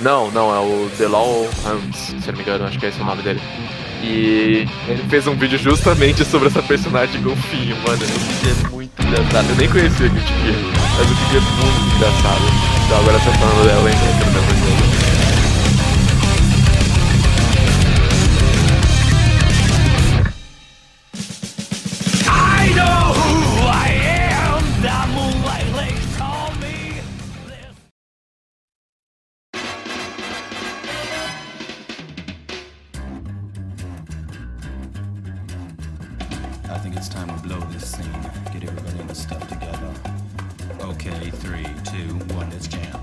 [0.00, 2.88] Não, não, é o The Law Hands, se eu não me engano, acho que é
[2.88, 3.40] esse o nome dele.
[4.02, 8.02] E ele fez um vídeo justamente sobre essa personagem golfinho, mano.
[8.02, 9.50] O vídeo é muito engraçado.
[9.50, 10.56] Eu nem conhecia o Guilty Gear,
[10.96, 12.42] mas o vídeo é muito engraçado.
[12.86, 13.96] Então agora você tá falando dela, hein?
[14.24, 14.79] Eu quero ver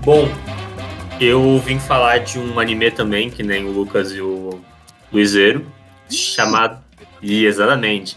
[0.08, 0.26] Bom,
[1.20, 4.58] eu vim falar de um anime também, que nem o Lucas e o
[5.12, 5.66] Luizeiro,
[6.08, 6.82] chamado.
[7.20, 8.16] E exatamente.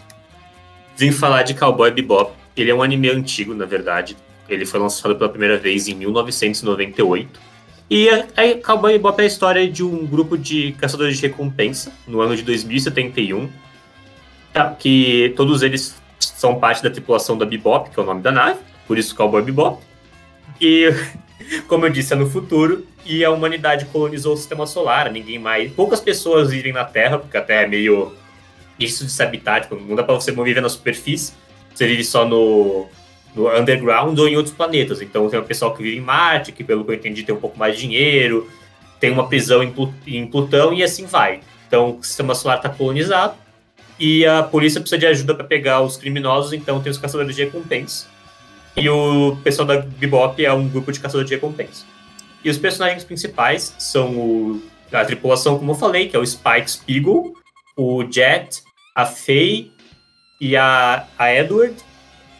[0.96, 2.32] Vim falar de Cowboy Bebop.
[2.56, 4.16] Ele é um anime antigo, na verdade.
[4.48, 7.38] Ele foi lançado pela primeira vez em 1998.
[7.90, 11.92] E a, a Cowboy Bebop é a história de um grupo de caçadores de recompensa
[12.08, 13.50] no ano de 2071.
[14.50, 14.70] tá?
[14.70, 18.60] Que todos eles são parte da tripulação da Bebop, que é o nome da nave,
[18.88, 19.78] por isso Cowboy Bebop.
[20.58, 20.90] E
[21.68, 25.10] como eu disse, é no futuro e a humanidade colonizou o sistema solar.
[25.10, 25.72] Ninguém mais.
[25.72, 28.12] Poucas pessoas vivem na Terra, porque a Terra é meio
[28.78, 31.32] isso de habitat, tipo, não dá pra você viver na superfície.
[31.74, 32.86] Você vive só no,
[33.34, 35.00] no underground ou em outros planetas.
[35.00, 37.40] Então tem o pessoal que vive em Marte, que pelo que eu entendi tem um
[37.40, 38.48] pouco mais de dinheiro,
[39.00, 39.74] tem uma prisão em,
[40.06, 41.40] em Plutão e assim vai.
[41.66, 43.34] Então o sistema solar está colonizado
[43.98, 47.44] E a polícia precisa de ajuda pra pegar os criminosos, então tem os caçadores de
[47.44, 48.06] recompensas.
[48.76, 51.84] E o pessoal da Bebop é um grupo de caçadores de recompensas.
[52.44, 56.70] E os personagens principais são o, a tripulação, como eu falei, que é o Spike
[56.70, 57.34] Spiegel,
[57.76, 58.62] o Jet,
[58.94, 59.72] a Faye
[60.40, 61.76] e a, a Edward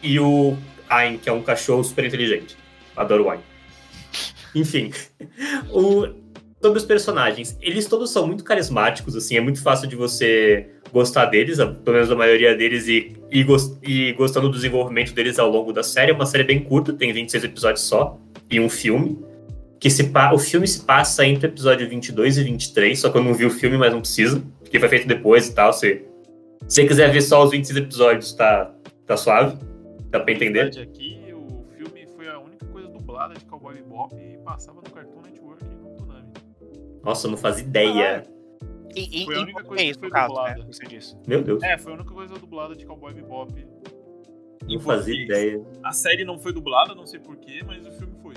[0.01, 0.57] e o
[0.89, 2.57] Ayn, que é um cachorro super inteligente.
[2.95, 3.39] Adoro o Ayn.
[4.55, 4.91] Enfim,
[5.71, 6.07] o,
[6.61, 11.25] sobre os personagens, eles todos são muito carismáticos, assim, é muito fácil de você gostar
[11.25, 15.49] deles, pelo menos a maioria deles, e, e, gos- e gostando do desenvolvimento deles ao
[15.49, 16.11] longo da série.
[16.11, 18.17] É uma série bem curta, tem 26 episódios só,
[18.49, 19.19] e um filme.
[19.79, 23.23] Que se o filme se passa entre o episódio 22 e 23, só que eu
[23.23, 25.73] não vi o filme, mas não precisa, porque foi feito depois e tal.
[25.73, 26.05] Se
[26.67, 28.71] se você quiser ver só os 26 episódios, tá,
[29.05, 29.57] tá suave,
[30.09, 30.69] dá pra entender.
[30.71, 34.89] verdade, aqui o filme foi a única coisa dublada de Cowboy Bebop e passava no
[34.89, 36.31] Cartoon Network e no Toonami.
[37.03, 38.23] Nossa, eu não fazia ideia.
[38.95, 40.59] E, e, Foi a única coisa português, que foi caso, dublada.
[40.59, 40.65] né?
[40.67, 41.15] Você disse.
[41.27, 43.53] Meu Deus, É, foi a única coisa dublada de Cowboy Bebop.
[44.67, 45.61] em não fazia ideia.
[45.83, 48.33] A série não foi dublada, não sei porquê, mas o filme foi.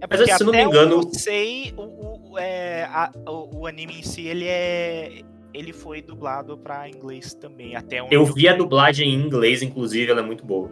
[0.00, 3.66] É Mas, se eu não me engano- eu sei, o, o, é, a- o, o
[3.66, 5.22] anime em si, ele é...
[5.54, 10.10] Ele foi dublado pra inglês também, até onde Eu vi a dublagem em inglês, inclusive,
[10.10, 10.70] ela é muito boa.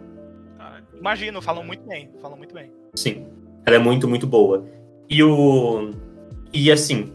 [0.97, 2.71] Imagino, falam muito bem, falam muito bem.
[2.95, 3.27] Sim,
[3.65, 4.65] ela é muito, muito boa.
[5.09, 5.91] E o.
[6.53, 7.11] E assim,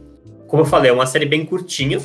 [0.51, 2.01] como eu falei, é uma série bem curtinha.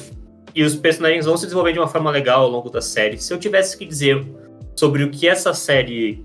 [0.54, 3.18] E os personagens vão se desenvolver de uma forma legal ao longo da série.
[3.18, 4.24] Se eu tivesse que dizer
[4.76, 6.24] sobre o que essa série.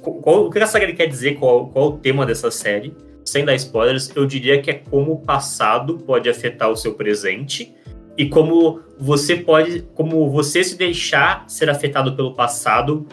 [0.00, 2.94] Qual, o que essa série quer dizer, qual, qual o tema dessa série,
[3.24, 7.74] sem dar spoilers, eu diria que é como o passado pode afetar o seu presente
[8.16, 9.82] e como você pode.
[9.94, 13.04] Como você se deixar ser afetado pelo passado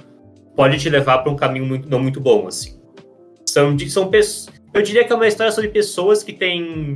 [0.56, 2.80] pode te levar para um caminho muito, não muito bom, assim.
[3.44, 4.54] São, são pessoas.
[4.72, 6.96] Eu diria que é uma história sobre pessoas que têm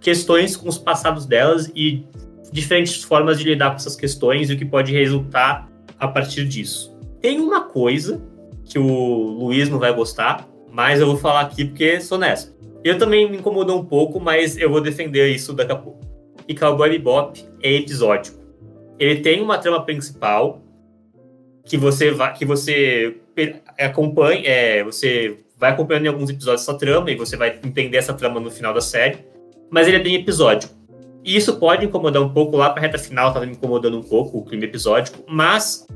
[0.00, 2.04] questões com os passados delas e
[2.52, 6.96] diferentes formas de lidar com essas questões e o que pode resultar a partir disso.
[7.20, 8.22] Tem uma coisa
[8.64, 12.54] que o Luiz não vai gostar, mas eu vou falar aqui porque sou honesto.
[12.84, 16.00] Eu também me incomodou um pouco, mas eu vou defender isso daqui a pouco.
[16.46, 18.38] E Cowboy Bebop é episódico.
[18.98, 20.62] Ele tem uma trama principal
[21.64, 23.16] que você vai, que você
[23.78, 28.14] acompanha, é, você vai acompanhando em alguns episódios essa trama e você vai entender essa
[28.14, 29.18] trama no final da série,
[29.70, 30.74] mas ele é bem episódico.
[31.24, 34.38] E isso pode incomodar um pouco lá pra reta final, tava me incomodando um pouco
[34.38, 35.86] o clima episódico, mas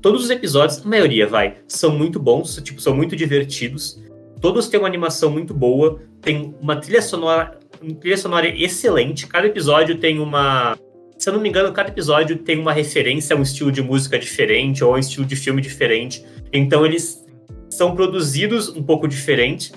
[0.00, 4.00] todos os episódios, a maioria vai, são muito bons, tipo, são muito divertidos.
[4.40, 9.26] Todos têm uma animação muito boa, tem uma trilha sonora, uma trilha sonora excelente.
[9.26, 10.78] Cada episódio tem uma
[11.18, 14.18] se eu não me engano, cada episódio tem uma referência a um estilo de música
[14.18, 16.24] diferente ou um estilo de filme diferente.
[16.52, 17.24] Então eles
[17.70, 19.72] são produzidos um pouco diferente,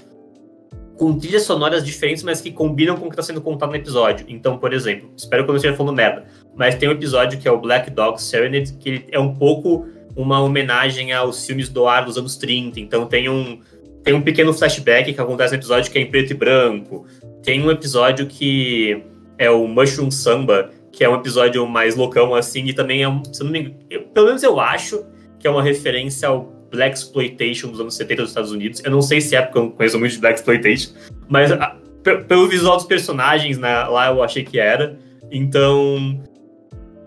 [1.00, 4.26] com trilhas sonoras diferentes, mas que combinam com o que está sendo contado no episódio.
[4.30, 7.48] Então, por exemplo, espero que eu não esteja falando merda, mas tem um episódio que
[7.48, 12.04] é o Black Dog Serenade, que é um pouco uma homenagem aos filmes do ar
[12.04, 12.80] dos anos 30.
[12.82, 13.60] Então tem um,
[14.04, 17.06] tem um pequeno flashback que acontece no episódio que é em preto e branco.
[17.42, 19.02] Tem um episódio que
[19.38, 23.24] é o Mushroom Samba, que é um episódio mais loucão assim, e também é um,
[23.24, 25.06] se não me engano, eu- pelo menos eu acho
[25.40, 28.82] que é uma referência ao Black Exploitation dos anos 70 dos Estados Unidos.
[28.84, 30.92] Eu não sei se é porque eu não conheço muito de Black Exploitation,
[31.28, 34.98] mas a- pe- pelo visual dos personagens né, lá eu achei que era.
[35.32, 36.22] Então,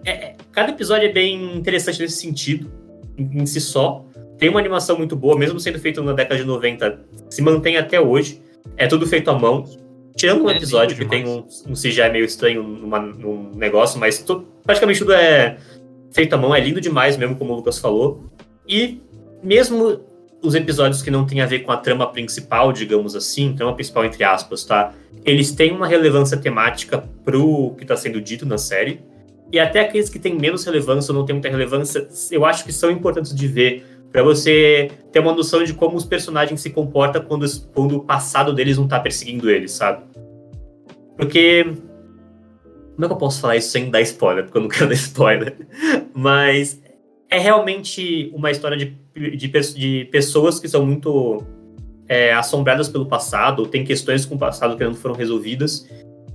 [0.05, 2.71] é- é- cada episódio é bem interessante nesse sentido,
[3.17, 4.05] em, em si só.
[4.39, 8.01] Tem uma animação muito boa, mesmo sendo feito na década de 90, se mantém até
[8.01, 8.41] hoje.
[8.77, 9.65] É tudo feito à mão.
[10.17, 13.99] Tirando um É episódio lindo que tem um, um CGI meio estranho numa- num negócio,
[13.99, 15.57] mas tu- praticamente tudo é
[16.13, 18.25] feito à mão, é lindo demais mesmo, como o Lucas falou.
[18.69, 19.01] E
[19.43, 20.01] mesmo
[20.43, 24.05] os episódios que não têm a ver com a trama principal, digamos assim, trama principal
[24.05, 24.93] entre aspas, tá?
[25.25, 29.01] Eles têm uma relevância temática pro que tá sendo dito na série.
[29.53, 32.73] E até aqueles que têm menos relevância ou não têm muita relevância, eu acho que
[32.73, 37.23] são importantes de ver Pra você ter uma noção de como os personagens se comportam
[37.23, 40.05] quando, quando o passado deles não tá perseguindo eles, sabe?
[41.17, 41.65] Porque.
[42.95, 44.45] Como é que eu posso falar isso sem dar spoiler?
[44.45, 45.57] Porque eu não quero dar spoiler.
[46.15, 46.82] Mas
[47.33, 51.43] é realmente uma história de, de, de pessoas que são muito
[52.07, 55.89] é, assombradas pelo passado, tem questões com o passado que não foram resolvidas,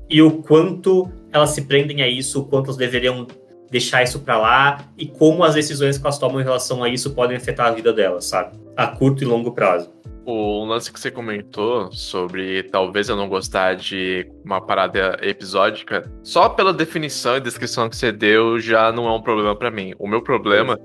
[0.09, 3.27] e o quanto elas se prendem a isso, o quanto elas deveriam
[3.69, 7.11] deixar isso pra lá, e como as decisões que elas tomam em relação a isso
[7.11, 8.57] podem afetar a vida delas, sabe?
[8.75, 9.91] A curto e longo prazo.
[10.29, 16.49] O lance que você comentou sobre talvez eu não gostar de uma parada episódica, só
[16.49, 19.93] pela definição e descrição que você deu já não é um problema pra mim.
[19.97, 20.77] O meu problema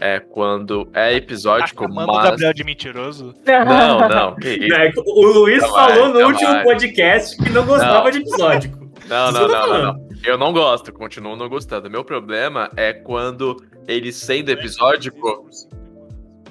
[0.00, 2.30] é quando é episódico, Tá chamando o mas.
[2.30, 3.34] Gabriel de mentiroso?
[3.44, 4.74] Não, não, que isso.
[4.74, 6.64] É, o Luiz Jamais, falou no último jamais.
[6.64, 8.10] podcast que não gostava Não.
[8.12, 8.90] de episódico.
[9.08, 10.08] Não, não, não, não, não.
[10.24, 11.90] Eu não gosto, continuo não gostando.
[11.90, 13.56] Meu problema é quando
[13.88, 15.48] ele sendo episódico,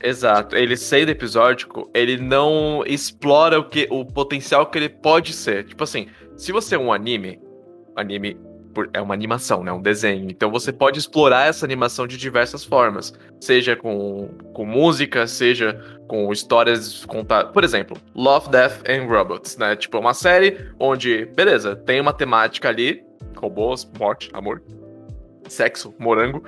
[0.03, 5.63] Exato, ele sendo episódico, ele não explora o que o potencial que ele pode ser.
[5.63, 7.39] Tipo assim, se você é um anime,
[7.95, 8.37] anime
[8.91, 10.29] é uma animação, né, um desenho.
[10.29, 16.33] Então você pode explorar essa animação de diversas formas, seja com, com música, seja com
[16.33, 17.53] histórias contadas.
[17.53, 19.75] Por exemplo, Love, Death and Robots, né?
[19.77, 23.01] Tipo uma série onde, beleza, tem uma temática ali,
[23.37, 24.61] robôs, morte, amor,
[25.47, 26.43] sexo, morango.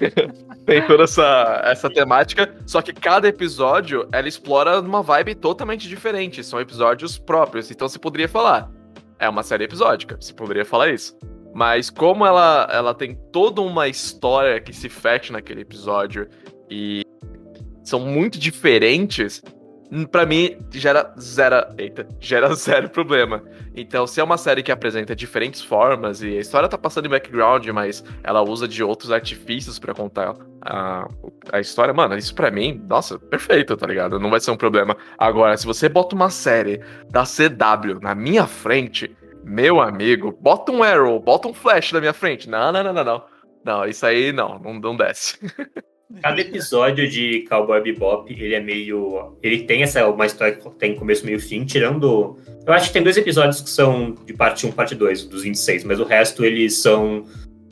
[0.66, 6.42] tem toda essa, essa temática, só que cada episódio ela explora uma vibe totalmente diferente.
[6.42, 7.70] São episódios próprios.
[7.70, 8.70] Então você poderia falar,
[9.18, 11.16] é uma série episódica, você poderia falar isso.
[11.54, 16.28] Mas como ela, ela tem toda uma história que se fecha naquele episódio
[16.68, 17.02] e
[17.84, 19.40] são muito diferentes,
[20.10, 23.42] pra mim gera zero, eita, gera zero problema.
[23.76, 27.10] Então, se é uma série que apresenta diferentes formas e a história tá passando em
[27.10, 31.06] background, mas ela usa de outros artifícios pra contar a,
[31.52, 34.18] a história, mano, isso pra mim, nossa, perfeito, tá ligado?
[34.18, 34.96] Não vai ser um problema.
[35.18, 36.80] Agora, se você bota uma série
[37.10, 39.14] da CW na minha frente,
[39.44, 42.48] meu amigo, bota um Arrow, bota um Flash na minha frente.
[42.48, 43.24] Não, não, não, não, não.
[43.64, 45.38] Não, isso aí não, não, não desce.
[46.20, 49.36] Cada episódio de Cowboy Bebop, ele é meio.
[49.42, 52.36] Ele tem essa uma história que tem começo, meio fim, tirando.
[52.66, 55.84] Eu acho que tem dois episódios que são de parte 1 parte 2, dos 26,
[55.84, 57.24] mas o resto eles são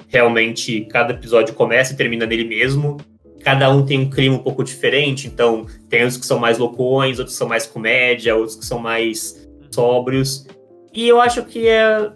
[0.08, 0.86] realmente.
[0.90, 2.96] Cada episódio começa e termina nele mesmo.
[3.44, 7.18] Cada um tem um clima um pouco diferente, então tem uns que são mais loucões,
[7.18, 10.46] outros que são mais comédia, outros que são mais sóbrios.
[10.94, 12.10] E eu acho que é,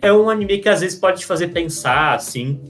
[0.00, 2.60] é um anime que às vezes pode te fazer pensar, assim.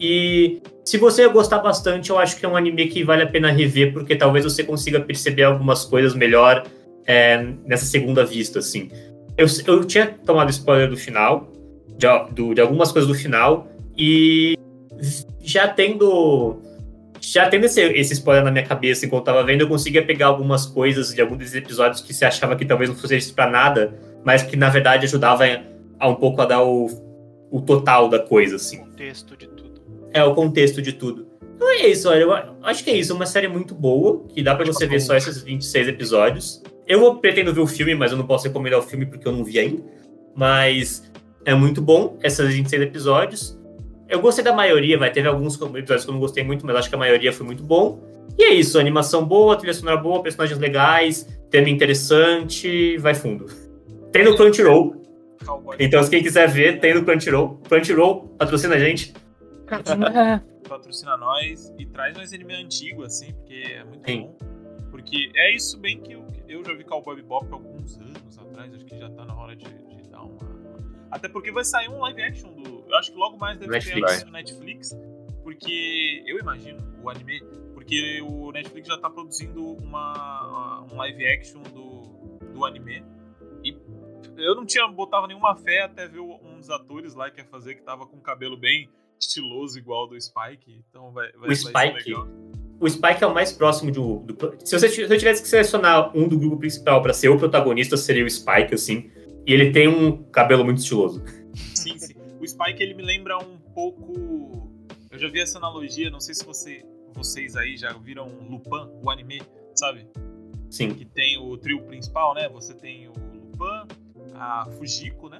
[0.00, 3.50] E se você gostar bastante, eu acho que é um anime que vale a pena
[3.50, 6.64] rever, porque talvez você consiga perceber algumas coisas melhor
[7.06, 8.90] é, nessa segunda vista, assim.
[9.36, 11.52] Eu, eu tinha tomado spoiler do final,
[11.94, 14.54] de, do- de algumas coisas do final, e
[15.42, 16.56] já tendo.
[17.20, 20.64] Já tendo esse, esse spoiler na minha cabeça enquanto tava vendo, eu conseguia pegar algumas
[20.64, 23.92] coisas de alguns desses episódios que você achava que talvez não fosse pra nada,
[24.24, 25.60] mas que na verdade ajudava a,
[25.98, 26.86] a um pouco a dar o,
[27.50, 28.78] o total da coisa, assim.
[28.78, 29.57] Contexto de.
[30.12, 31.26] É o contexto de tudo.
[31.56, 32.32] Então é isso, olha, eu
[32.62, 33.14] acho que é isso.
[33.14, 36.62] Uma série muito boa, que dá pra você ver só esses 26 episódios.
[36.86, 39.32] Eu vou- pretendo ver o filme, mas eu não posso recomendar o filme porque eu
[39.32, 39.82] não vi ainda.
[40.36, 41.10] Mas
[41.44, 43.58] é muito bom, esses 26 episódios.
[44.08, 46.88] Eu gostei da maioria, vai ter alguns episódios que eu não gostei muito, mas acho
[46.88, 48.00] que a maioria foi muito bom.
[48.38, 53.46] E é isso, animação boa, trilha sonora boa, personagens legais, tema interessante, vai fundo.
[54.12, 55.02] Tem no Crunchyroll,
[55.78, 57.60] então se quem quiser ver, tem no Crunchyroll.
[57.68, 59.12] Crunchyroll, patrocina a gente.
[60.68, 64.22] Patrocina nós e traz mais anime antigo, assim, porque é muito Sim.
[64.22, 64.36] bom.
[64.90, 68.74] Porque é isso bem que eu, eu já vi Cowboy Bebop há alguns anos atrás,
[68.74, 70.38] acho que já tá na hora de, de dar uma...
[71.10, 72.84] Até porque vai sair um live action do...
[72.88, 74.12] Eu acho que logo mais deve ter Netflix.
[74.12, 74.98] anime no Netflix,
[75.42, 77.40] porque eu imagino, o anime...
[77.74, 83.04] Porque o Netflix já tá produzindo uma, um live action do, do anime.
[83.64, 83.76] E
[84.36, 87.74] eu não tinha botava nenhuma fé até ver um dos atores lá que ia fazer,
[87.74, 88.90] que tava com o cabelo bem
[89.20, 90.82] estiloso igual ao do Spike.
[90.90, 92.10] Então vai, vai, O vai Spike?
[92.10, 92.28] legal.
[92.80, 94.18] O Spike é o mais próximo do.
[94.20, 97.36] do- se, você, se eu tivesse que selecionar um do grupo principal pra ser o
[97.36, 99.10] protagonista, seria o Spike, assim.
[99.46, 101.22] E ele tem um cabelo muito estiloso.
[101.74, 102.14] Sim, sim.
[102.40, 104.70] O Spike ele me lembra um pouco.
[105.10, 106.84] Eu já vi essa analogia, não sei se você,
[107.14, 109.42] vocês aí já viram Lupin, o anime,
[109.74, 110.06] sabe?
[110.70, 110.94] Sim.
[110.94, 112.48] Que tem o trio principal, né?
[112.50, 113.88] Você tem o Lupin,
[114.34, 115.38] a Fujiko, né?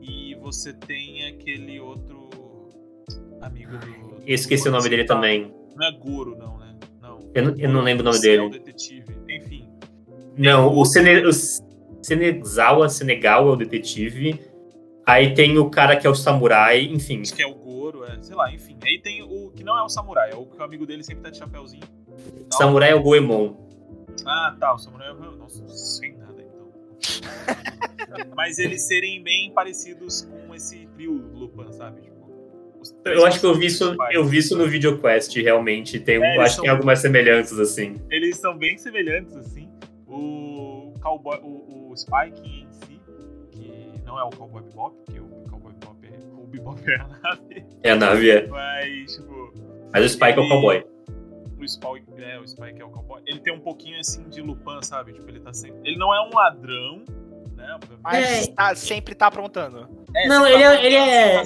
[0.00, 2.28] E você tem aquele outro
[3.40, 3.86] amigo do.
[4.26, 5.52] Eu esqueci o nome dele também.
[5.76, 6.74] Não é Goro, não, né?
[7.00, 7.18] Não.
[7.34, 8.50] Eu não, eu não lembro o nome É o dele.
[8.50, 9.16] detetive.
[9.28, 9.68] Enfim.
[10.36, 11.32] Não, o, Sene, o
[12.02, 14.40] Senezawa Senegal é o detetive.
[15.06, 17.22] Aí tem o cara que é o samurai, enfim.
[17.22, 18.76] Acho que é o Goro, é, sei lá, enfim.
[18.84, 21.22] Aí tem o que não é o samurai, é o que o amigo dele sempre
[21.24, 21.82] tá de chapéuzinho.
[22.50, 22.58] Não.
[22.58, 23.54] Samurai é o Goemon.
[24.24, 25.36] Ah, tá, o samurai é o.
[25.36, 26.70] Nossa, sem nada então.
[28.36, 32.02] Mas eles serem bem parecidos com esse trio Lupin, sabe?
[33.04, 35.98] Eu acho que eu vi isso, eu vi isso no VideoQuest, realmente.
[36.00, 38.00] Tem, É, acho que tem algumas semelhanças, assim.
[38.10, 39.68] Eles são bem semelhantes, assim.
[40.06, 43.00] O Cowboy, o, o Spike em si,
[43.50, 47.06] que não é o Cowboy Bebop, porque o Cowboy Bebop é, o Bebop é a
[47.08, 48.46] nave, É a nave, é.
[48.48, 49.52] mas, tipo,
[49.92, 50.84] Mas o Spike é o Ele- cowboy.
[51.58, 53.22] o Spike, é, o Spike é o cowboy.
[53.26, 55.12] Ele tem um pouquinho assim de Lupin, sabe?
[55.12, 55.78] Tipo, ele tá sempre.
[55.84, 57.04] Ele não é um ladrão,
[57.56, 57.72] né?
[57.74, 58.00] obviamente.
[58.02, 58.52] Mas É.
[58.52, 59.88] tá- sempre tá aprontando.
[60.16, 61.44] É, Não, ele é- tá- ele é- tá.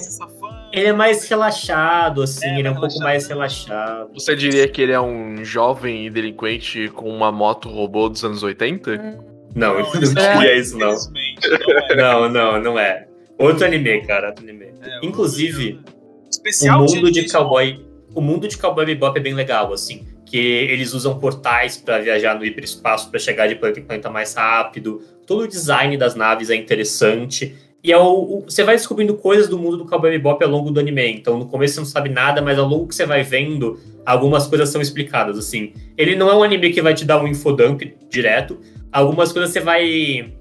[0.75, 4.09] Ele é mais relaxado, assim, É, ele é um mais pouco mais relaxado.
[4.13, 8.97] Você diria que ele é um jovem delinquente com uma moto robô dos anos 80?
[8.97, 9.25] Não,
[9.55, 10.89] Não, eu não isso diria isso, não.
[10.93, 11.95] Infelizmente, não é.
[11.95, 13.07] Não, não, não é.
[13.39, 14.65] Outro anime, cara, outro anime.
[14.81, 17.85] É, Inclusive, o- especial o mundo de Jason cowboy.
[18.13, 20.05] o mundo de Cowboy Bebop é bem legal, assim.
[20.25, 24.33] Que eles usam portais pra viajar no hiperespaço, pra chegar de planeta em planeta mais
[24.33, 25.01] rápido.
[25.25, 27.55] Todo o design das naves é interessante.
[27.85, 30.71] E é o, o- você vai descobrindo coisas do mundo do Cowboy Bebop ao longo
[30.71, 31.11] do anime.
[31.11, 34.47] Então, no começo você não sabe nada, mas ao longo que você vai vendo, algumas
[34.47, 35.71] coisas são explicadas, assim.
[35.95, 38.57] Ele não é um anime que vai te dar um infodump direto.
[38.91, 40.33] Algumas coisas você vai...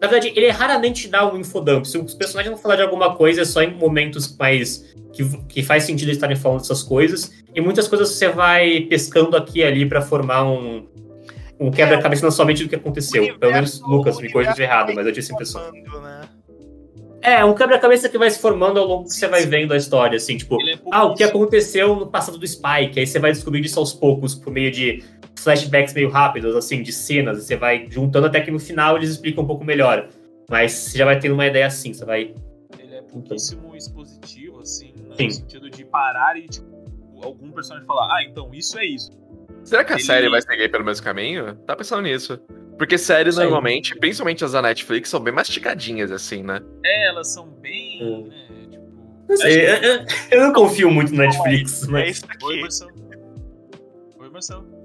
[0.00, 1.84] Na verdade, ele raramente te dá um infodump.
[1.84, 4.94] Se os personagens vão falar de alguma coisa, é só em momentos mais...
[5.12, 7.30] Que, que faz sentido eles estarem falando dessas coisas.
[7.54, 10.86] E muitas coisas você vai pescando aqui e ali pra formar um...
[11.58, 13.38] Um quebra-cabeça não somente do que aconteceu.
[13.38, 15.62] Pelo menos, Lucas, me corrija errado, mas eu tive essa impressão.
[16.02, 16.25] né?
[17.26, 20.16] É, um quebra-cabeça que vai se formando ao longo que você vai vendo a história,
[20.16, 23.66] assim, tipo, é ah, o que aconteceu no passado do Spike, aí você vai descobrindo
[23.66, 25.02] isso aos poucos, por meio de
[25.36, 29.10] flashbacks meio rápidos, assim, de cenas, e você vai juntando até que no final eles
[29.10, 30.08] explicam um pouco melhor.
[30.48, 32.32] Mas você já vai tendo uma ideia assim, você vai.
[32.78, 35.26] Ele é pouquíssimo expositivo, assim, né, Sim.
[35.26, 39.10] no sentido de parar e, tipo, algum personagem falar, ah, então isso é isso.
[39.64, 41.56] Será que a Ele- série vai seguir pelo mesmo caminho?
[41.66, 42.38] Tá pensando nisso.
[42.78, 43.44] Porque séries Sei.
[43.44, 46.60] normalmente, principalmente as da Netflix, são bem masticadinhas, assim, né?
[46.84, 48.28] É, elas são bem, Hum.
[48.28, 48.86] né, tipo...
[49.28, 49.66] Não sei,
[50.30, 52.16] eu, não confio muito no Netflix, É mas.
[52.18, 52.60] isso Oi, aqui.
[52.62, 52.92] Marcelo.
[54.18, 54.76] Oi, Marcelo.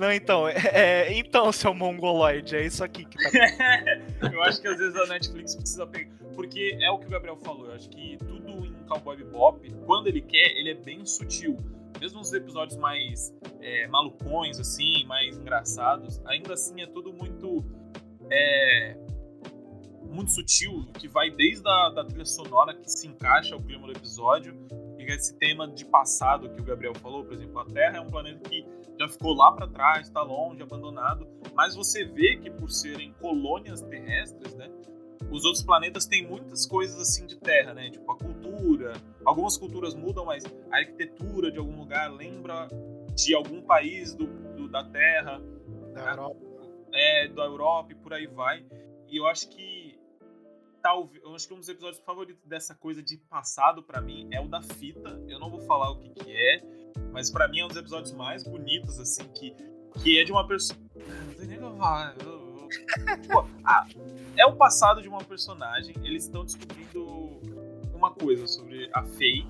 [0.00, 3.30] Não, então, é, é- então, seu mongoloide, é isso aqui que tá.
[4.32, 6.10] eu acho que às vezes a Netflix precisa pegar.
[6.34, 7.66] Porque é o que o Gabriel falou.
[7.66, 11.58] Eu acho que tudo em Cowboy Bebop, quando ele quer, ele é bem sutil.
[12.00, 17.64] Mesmo os episódios mais é, malucões, assim, mais engraçados, ainda assim é tudo muito.
[18.30, 18.96] É,
[20.10, 23.92] muito sutil, que vai desde a da trilha sonora que se encaixa ao clima do
[23.92, 24.54] episódio,
[24.98, 28.10] e esse tema de passado que o Gabriel falou, por exemplo, a Terra é um
[28.10, 28.66] planeta que
[28.98, 33.80] já ficou lá para trás, está longe, abandonado, mas você vê que por serem colônias
[33.82, 34.68] terrestres, né,
[35.30, 38.92] os outros planetas têm muitas coisas assim de terra, né, tipo a cultura,
[39.24, 42.68] algumas culturas mudam, mas a arquitetura de algum lugar lembra
[43.14, 45.40] de algum país do, do- da Terra,
[45.94, 46.40] Da Europa.
[46.92, 48.64] é, da Europa e por aí vai.
[49.08, 49.98] E eu acho que
[50.82, 54.40] talvez, eu acho que um dos episódios favoritos dessa coisa de passado pra mim é
[54.40, 55.20] o da fita.
[55.26, 56.62] Eu não vou falar o que que é,
[57.12, 59.54] mas pra mim é um dos episódios mais bonitos assim que
[60.02, 62.14] que é de uma pessoa, não sei nem o que eu falar.
[62.24, 62.37] eu-
[63.22, 63.86] tipo, ah,
[64.36, 67.40] é o passado de uma personagem, eles estão descobrindo
[67.94, 69.46] uma coisa sobre a Faye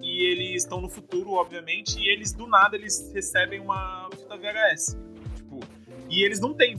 [0.00, 4.96] e eles estão no futuro, obviamente, e eles do nada eles recebem uma fita VHS.
[5.36, 5.60] Tipo,
[6.08, 6.78] e eles não têm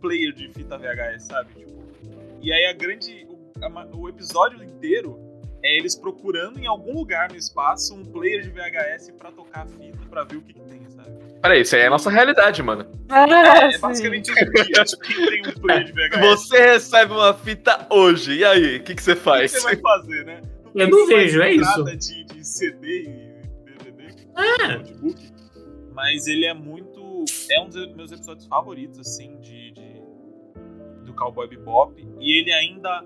[0.00, 1.54] player de fita VHS, sabe?
[1.54, 1.82] Tipo,
[2.40, 3.26] e aí a grande.
[3.28, 5.18] O, a o episódio inteiro
[5.62, 9.66] é eles procurando em algum lugar no espaço um player de VHS pra tocar a
[9.66, 10.87] fita pra ver o que, que tem?
[11.40, 12.84] Peraí, isso aí é a nossa realidade, mano.
[13.10, 13.78] É, sim.
[13.80, 15.14] basicamente isso aqui.
[15.28, 16.20] Tem um player de VHS.
[16.20, 18.76] Você recebe uma fita hoje, e aí?
[18.78, 19.52] O que, que você o que faz?
[19.52, 20.40] você vai fazer, né?
[20.66, 21.84] Eu tem não vejo, é isso.
[21.84, 24.76] De, de CD e DVD, É.
[24.78, 25.28] notebook.
[25.92, 27.24] Mas ele é muito.
[27.50, 30.02] É um dos meus episódios favoritos, assim, de, de-
[31.04, 31.94] do Cowboy Bebop.
[32.20, 33.04] E ele ainda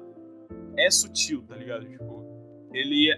[0.76, 1.86] é sutil, tá ligado?
[1.86, 2.24] Tipo,
[2.72, 3.10] ele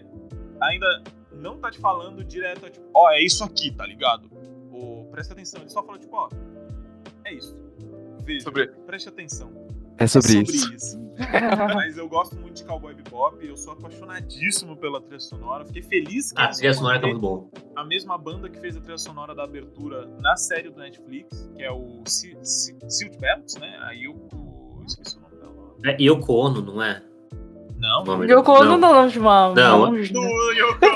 [0.61, 4.29] ainda não tá te falando direto, tipo, ó, é isso aqui, tá ligado?
[5.15, 6.29] Presta atenção, ele só fala, tipo, ó,
[7.25, 7.57] é isso.
[8.25, 9.53] Veja, Sobre- preste atenção.
[9.99, 10.99] É É sobre isso.
[11.17, 11.25] É.
[11.75, 15.65] Mas eu gosto muito de Cowboy Bebop, eu sou apaixonadíssimo pela trilha sonora.
[15.65, 17.49] Fiquei feliz que Ah, a eles trilha sonora tá muito bom.
[17.77, 21.63] a mesma banda que fez a trilha sonora da abertura na série do Netflix, que
[21.63, 23.77] é o Si- Si- Silt Belts, né?
[23.83, 24.29] A Yoko.
[24.81, 25.75] eu Esqueci o nome dela.
[25.85, 27.01] É Yoko Ono, não é?
[27.85, 28.95] Não, O nome Yoko Ono não.
[28.95, 29.95] não, de uma Não.
[29.95, 30.87] Yoko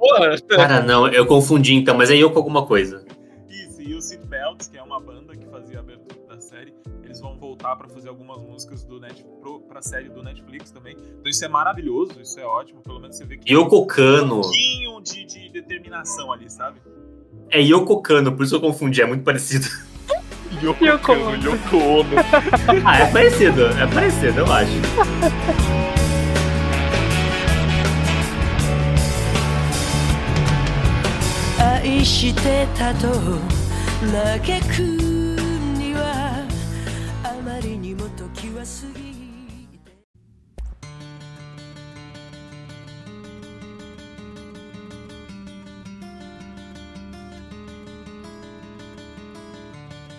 [0.00, 0.42] Ono.
[0.50, 3.04] Cara, não, eu confundi então, mas é Yoko alguma coisa.
[3.48, 6.74] Isso, e o Seat Belts, que é uma banda que fazia a abertura da série,
[7.04, 10.96] eles vão voltar pra fazer algumas músicas do Net, pro, pra série do Netflix também.
[10.98, 12.80] Então isso é maravilhoso, isso é ótimo.
[12.82, 14.40] Pelo menos você vê que Yoko tem um Kano.
[14.40, 16.80] pouquinho de, de determinação ali, sabe?
[17.50, 19.66] É Yoko Kano, por isso eu confundi, é muito parecido.
[20.62, 21.36] Yoko Yoko Ono.
[21.36, 22.16] Yoko Ono.
[22.84, 24.72] Ah, é parecido, é parecido, eu acho.
[34.18, 35.07] 愛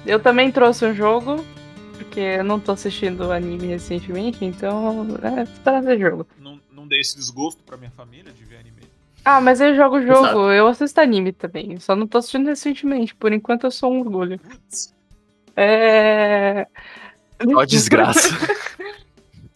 [0.09, 1.45] Eu também trouxe um jogo,
[1.95, 6.25] porque eu não tô assistindo anime recentemente, então é pra ver jogo.
[6.39, 8.81] Não, não dei esse desgosto pra minha família de ver anime.
[9.23, 10.51] Ah, mas eu jogo jogo, Exato.
[10.51, 11.79] eu assisto anime também.
[11.79, 13.13] Só não tô assistindo recentemente.
[13.13, 14.39] Por enquanto eu sou um orgulho.
[15.55, 16.65] É.
[17.55, 18.29] Ó, desgraça.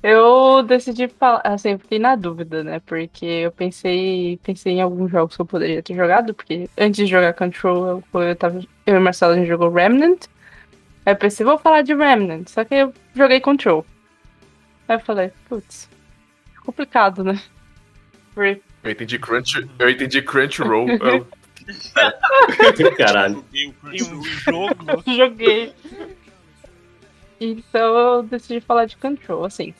[0.04, 2.82] Eu decidi falar, assim, eu fiquei na dúvida, né?
[2.86, 7.06] Porque eu pensei, pensei em alguns jogos que eu poderia ter jogado, porque antes de
[7.06, 10.26] jogar Control, eu, eu, tava, eu e o Marcelo a gente jogou Remnant.
[11.06, 13.86] Aí eu pensei, vou falar de Remnant, só que eu joguei Control.
[14.88, 15.90] Aí eu falei, putz,
[16.66, 17.42] complicado, né?
[18.84, 20.90] Eu entendi Crunch, eu entendi Crunchyroll.
[21.00, 21.28] Eu-
[22.98, 23.46] Caralho.
[23.54, 25.04] Joguei um jogo.
[25.16, 25.74] joguei.
[27.40, 29.74] Então eu decidi falar de Control, assim.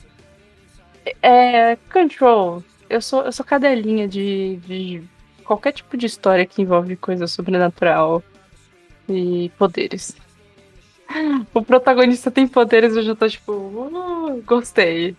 [1.20, 1.76] É.
[1.92, 5.02] Control, eu sou, eu sou cadelinha de, de
[5.44, 8.22] qualquer tipo de história que envolve coisa sobrenatural
[9.08, 10.16] e poderes.
[11.52, 15.16] O protagonista tem poderes, eu já tô tipo, uh, gostei.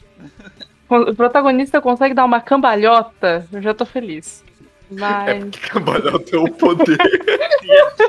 [0.89, 4.43] O protagonista consegue dar uma cambalhota, eu já tô feliz.
[4.91, 5.43] É Mas.
[5.45, 6.97] porque Cambalhão tem o poder.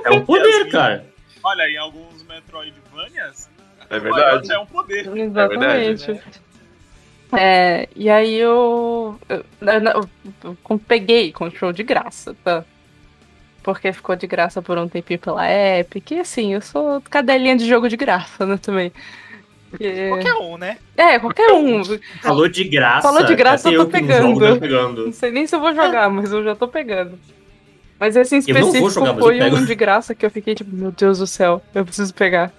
[0.04, 1.06] É um poder, cara.
[1.42, 3.48] Olha, em alguns Metroidvanias,
[3.88, 4.52] É verdade.
[4.52, 5.16] é um poder.
[5.16, 6.20] Exatamente.
[7.32, 10.08] É, e aí eu, eu, eu-
[10.44, 12.64] eu- eu peguei Control de graça, tá?
[13.66, 16.12] Porque ficou de graça por um tempinho pela Epic.
[16.12, 18.93] E assim, eu sou cadelinha de jogo de graça, né, também.
[19.80, 20.78] E- Qualquer um, né?
[20.97, 21.82] É, qualquer um.
[22.22, 23.09] Falou de graça.
[23.09, 24.60] Falou de graça, eu tô que não jogo, pegando.
[24.60, 25.05] pegando.
[25.06, 27.18] Não sei nem se eu vou jogar, mas eu já tô pegando.
[27.98, 31.18] Mas esse em específico jogar, foi um de graça que eu fiquei tipo, meu Deus
[31.18, 32.52] do céu, eu preciso pegar.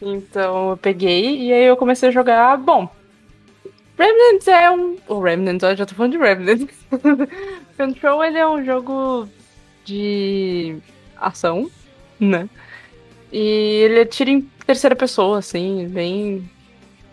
[0.00, 2.56] Então eu peguei e aí eu comecei a jogar.
[2.58, 2.88] Bom,
[3.98, 4.96] Remnant é um.
[5.08, 6.68] O Remnant, eu já tô falando de Remnant.
[7.76, 9.28] Control ele é um jogo
[9.84, 10.76] de
[11.16, 11.70] ação,
[12.18, 12.48] né?
[13.32, 13.38] E
[13.84, 16.48] ele tira em terceira pessoa, assim, bem.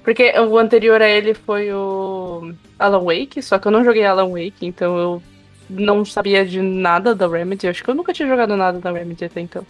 [0.04, 4.30] Porque o anterior a ele foi o Alan Wake, só que eu não joguei Alan
[4.30, 5.24] Wake, então eu
[5.70, 7.68] não sabia de nada da Remedy.
[7.68, 9.66] Eu acho que eu nunca tinha jogado nada da Remedy até então.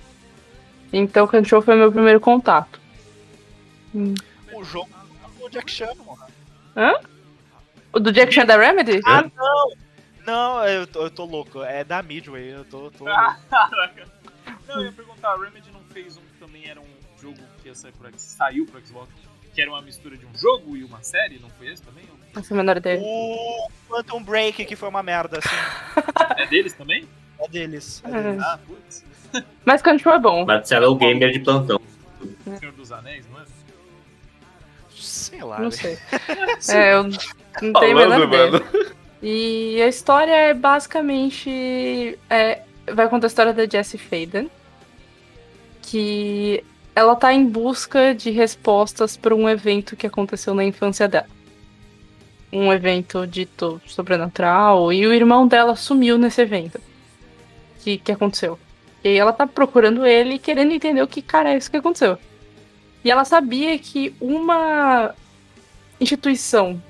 [0.94, 2.80] Então Control foi meu primeiro contato.
[3.94, 4.90] O jogo
[5.42, 7.00] é o Jack Chan, mano.
[7.92, 9.02] O do Jack Chan da Remedy?
[9.06, 9.89] Ah, não!
[10.30, 11.64] Não, eu tô, eu tô louco.
[11.64, 13.38] É da Midway, eu tô, tô Ah.
[13.38, 13.42] louco.
[13.50, 14.08] Caraca.
[14.68, 16.88] Não, eu ia perguntar, a Remedy não fez um que também era um
[17.22, 19.10] jogo que ia sair pro, X- saiu pro Xbox,
[19.54, 22.04] que era uma mistura de um jogo e uma série, não foi esse também?
[22.34, 23.00] Nossa, menor ideia.
[23.02, 25.56] O Quantum Break, que foi uma merda, assim,
[26.38, 27.08] É deles também?
[27.40, 28.02] é deles.
[28.06, 28.22] É É.
[28.24, 28.44] deles.
[28.44, 29.06] Ah, putz.
[29.66, 30.46] Mas Control é bom.
[30.46, 31.80] Marcelo é o gamer de plantão.
[32.60, 33.46] Senhor dos Anéis, não é?
[34.92, 35.60] Sei lá.
[35.60, 35.98] Não sei.
[36.70, 38.52] É, eu não tenho a menor Falando, ideia.
[38.52, 38.66] mano.
[39.22, 42.18] E a história é basicamente.
[42.30, 44.50] é, vai contar a história da Jessie Faden.
[45.82, 46.64] Que
[46.96, 51.28] ela tá em busca de respostas para um evento que aconteceu na infância dela.
[52.52, 54.94] Um evento dito sobrenatural.
[54.94, 56.80] E o irmão dela sumiu nesse evento.
[57.82, 58.58] Que, que aconteceu.
[59.04, 62.18] E ela tá procurando ele e querendo entender o que cara é isso que aconteceu.
[63.04, 65.14] E ela sabia que uma
[66.00, 66.82] instituição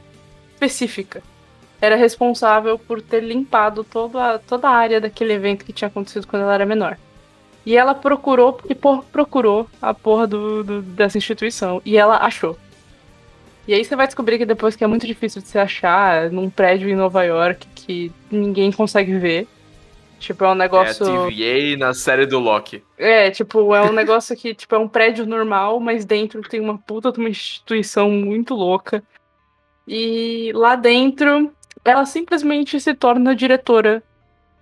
[0.53, 1.21] específica
[1.81, 6.27] era responsável por ter limpado toda a, toda a área daquele evento que tinha acontecido
[6.27, 6.97] quando ela era menor.
[7.65, 11.81] E ela procurou, porque por, procurou a porra do, do- dessa instituição.
[11.85, 12.57] E ela achou.
[13.67, 16.49] E aí você vai descobrir que depois que é muito difícil de se achar num
[16.49, 19.47] prédio em Nova York que ninguém consegue ver.
[20.19, 21.05] Tipo, é um É a negócio.
[21.05, 22.83] TVA na série do Loki.
[22.97, 26.77] É, tipo, é um negócio que, tipo, é um prédio normal, mas dentro tem uma
[26.77, 29.03] puta de uma instituição muito louca.
[29.87, 31.51] E lá dentro,
[31.89, 34.03] ela simplesmente se torna diretora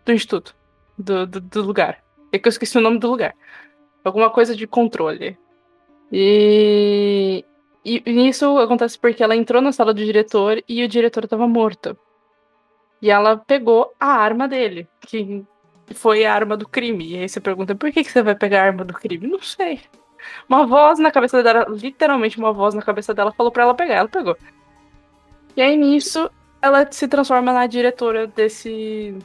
[0.05, 0.55] do instituto,
[0.97, 2.03] do, do, do lugar.
[2.31, 3.33] É que eu esqueci o nome do lugar.
[4.03, 5.37] Alguma coisa de controle.
[6.11, 7.43] E,
[7.83, 11.97] e isso acontece porque ela entrou na sala do diretor e o diretor estava morto.
[13.01, 15.45] E ela pegou a arma dele, que
[15.93, 17.11] foi a arma do crime.
[17.13, 19.27] E aí você pergunta, por que, que você vai pegar a arma do crime?
[19.27, 19.81] Não sei.
[20.49, 23.95] Uma voz na cabeça dela, literalmente uma voz na cabeça dela, falou pra ela pegar.
[23.95, 24.35] Ela pegou.
[25.55, 26.29] E aí nisso,
[26.67, 29.15] ela se transforma na diretora desse,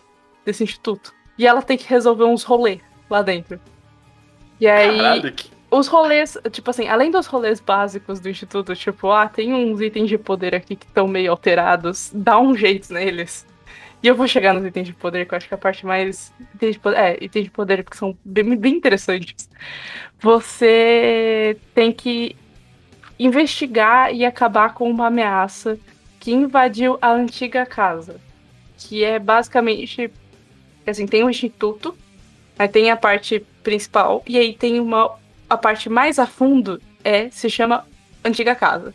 [0.44, 1.12] desse instituto.
[1.39, 3.60] E ela tem que resolver uns rolês lá dentro.
[4.60, 5.51] E aí, Caralho, que...
[5.70, 10.09] os rolês, tipo assim, além dos rolês básicos do instituto, tipo, ah, tem uns itens
[10.09, 13.47] de poder aqui que estão meio alterados, dá um jeito neles.
[14.02, 15.86] E eu vou chegar nos itens de poder, que eu acho que é a parte
[15.86, 16.32] mais.
[16.55, 19.48] Itens de poder, é, itens de poder que são bem, bem interessantes.
[20.20, 22.35] Você tem que
[23.19, 25.78] investigar e acabar com uma ameaça
[26.23, 28.20] que invadiu a antiga casa.
[28.78, 30.09] Que é basicamente.
[30.86, 31.97] Assim, tem um instituto,
[32.57, 35.19] aí tem a parte principal, e aí tem uma.
[35.51, 37.28] A parte mais a fundo é.
[37.28, 37.85] se chama
[38.24, 38.94] Antiga Casa.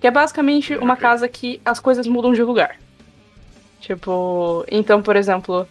[0.00, 2.76] Que é basicamente uma casa que as coisas mudam de lugar.
[3.80, 5.66] Tipo, então, por exemplo,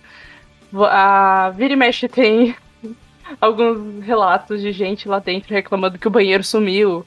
[0.80, 2.56] a Vira e Mexe tem
[3.42, 7.06] alguns relatos de gente lá dentro reclamando que o banheiro sumiu.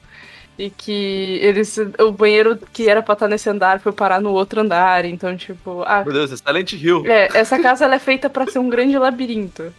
[0.59, 1.77] E que eles.
[1.99, 5.05] O banheiro que era pra estar nesse andar foi parar no outro andar.
[5.05, 5.83] Então, tipo.
[5.87, 7.05] Ah, Meu Deus, é Silent Hill.
[7.07, 9.73] é, essa casa ela é feita pra ser um grande labirinto.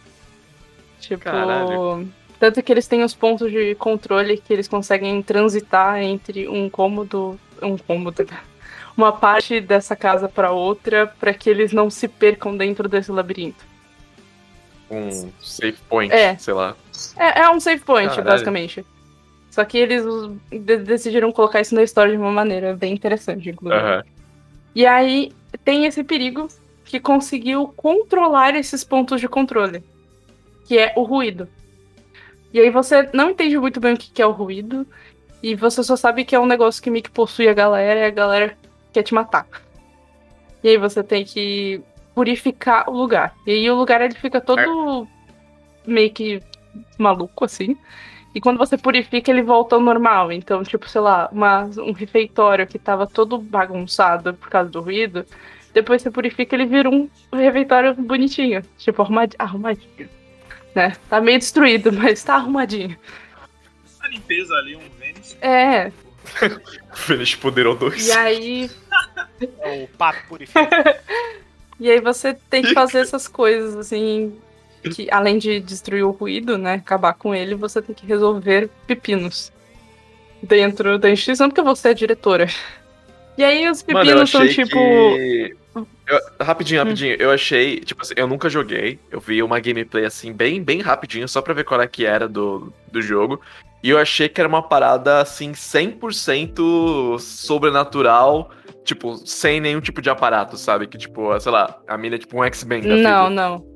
[0.98, 1.22] Tipo.
[1.24, 2.08] Caralho.
[2.38, 7.38] Tanto que eles têm os pontos de controle que eles conseguem transitar entre um cômodo.
[7.60, 8.26] Um cômodo.
[8.96, 13.62] Uma parte dessa casa pra outra, pra que eles não se percam dentro desse labirinto.
[14.90, 16.36] Um save point, É.
[16.38, 16.74] sei lá.
[17.18, 18.26] É, é um save point, Caralho.
[18.30, 18.84] basicamente.
[19.50, 20.04] Só que eles
[20.50, 23.80] de- decidiram colocar isso na história de uma maneira bem interessante, inclusive.
[23.80, 24.04] Aham.
[24.74, 25.32] E aí
[25.64, 26.48] tem esse perigo
[26.84, 29.82] que conseguiu controlar esses pontos de controle,
[30.66, 31.48] que é o ruído.
[32.52, 34.86] E aí você não entende muito bem o que que é o ruído,
[35.42, 38.04] e você só sabe que é um negócio que meio que possui a galera e
[38.04, 38.56] a galera
[38.92, 39.46] quer te matar.
[40.62, 41.80] E aí você tem que
[42.14, 43.34] purificar o lugar.
[43.46, 45.06] E aí o lugar ele fica todo
[45.86, 46.42] meio que
[46.98, 47.76] maluco assim.
[48.34, 50.30] E quando você purifica, ele volta ao normal.
[50.30, 55.26] Então, tipo, sei lá, uma- um refeitório que tava todo bagunçado por causa do ruído,
[55.74, 58.62] depois você purifica, ele vira um refeitório bonitinho.
[58.78, 60.08] Tipo, arrumad- arrumadinho.
[60.74, 60.92] Né?
[61.08, 62.96] Tá meio destruído, mas tá arrumadinho.
[64.00, 65.36] A limpeza ali, um Vênus.
[65.40, 65.90] É,
[66.94, 68.06] Finish Poderou 2.
[68.08, 68.70] e aí.
[69.60, 70.68] É o papo purifica.
[71.82, 74.36] E aí você tem que fazer essas coisas, assim.
[74.82, 76.74] Que além de destruir o ruído, né?
[76.74, 79.52] Acabar com ele, você tem que resolver pepinos.
[80.42, 82.48] Dentro da instituição, porque você é diretora.
[83.36, 84.70] E aí os pepinos Mano, são tipo.
[84.70, 85.56] que...
[86.06, 87.14] Eu- rapidinho, rapidinho.
[87.18, 88.98] Eu achei, tipo assim, eu nunca joguei.
[89.10, 92.26] Eu vi uma gameplay assim, bem, bem rapidinho, só pra ver qual é que era
[92.28, 93.40] do, do jogo.
[93.82, 98.50] E eu achei que era uma parada assim, 100% sobrenatural,
[98.84, 100.86] tipo, sem nenhum tipo de aparato, sabe?
[100.86, 103.30] Que tipo, sei lá, a mina é tipo um X-Men Não, vida.
[103.30, 103.69] não.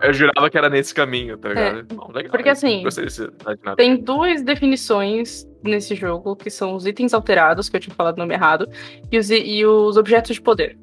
[0.00, 1.84] Eu jurava que era nesse caminho, tá ligado?
[1.94, 2.30] Bom, legal.
[2.30, 3.28] Porque, assim, Gostei desse.
[3.76, 8.20] Tem duas definições nesse jogo, que são os itens alterados, que eu tinha falado o
[8.20, 8.68] nome errado,
[9.10, 10.78] e os, e os objetos de poder.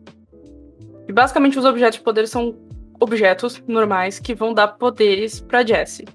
[1.08, 2.56] E basicamente os objetos de poder são
[3.00, 6.06] objetos normais que vão dar poderes pra Jessie.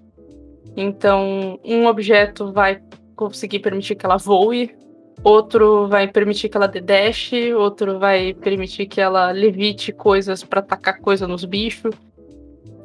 [0.76, 2.80] Então, um objeto vai
[3.16, 4.74] conseguir permitir que ela voe,
[5.22, 10.60] outro vai permitir que ela dê dash, outro vai permitir que ela levite coisas pra
[10.60, 11.94] atacar coisa nos bichos.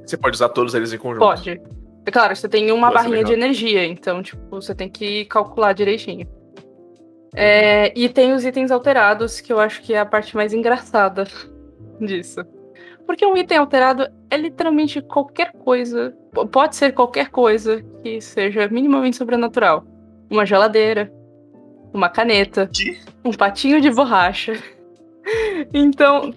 [0.09, 1.19] Você pode usar todos eles em conjunto.
[1.19, 1.61] Pode.
[2.05, 6.27] É claro, você tem uma barrinha de energia, então, tipo, você tem que calcular direitinho.
[7.35, 11.25] É, e tem os itens alterados, que eu acho que é a parte mais engraçada
[12.01, 12.41] disso.
[13.05, 16.15] Porque um item alterado é literalmente qualquer coisa.
[16.51, 19.83] Pode ser qualquer coisa que seja minimamente sobrenatural.
[20.29, 21.11] Uma geladeira,
[21.93, 22.97] uma caneta, Que?
[23.23, 24.53] um patinho de borracha.
[25.73, 26.33] Então,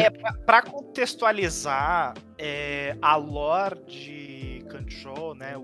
[0.00, 5.54] É, pra, pra contextualizar é, a lore de Control, né?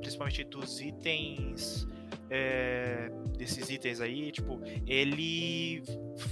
[0.00, 1.86] Principalmente dos itens.
[2.30, 5.82] é, desses itens aí, tipo, ele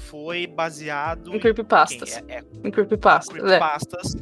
[0.09, 2.17] foi baseado em creepypastas.
[2.19, 2.35] quem?
[2.35, 3.37] É, é Em creepypastas.
[3.37, 3.41] É.
[3.59, 4.15] creepypastas,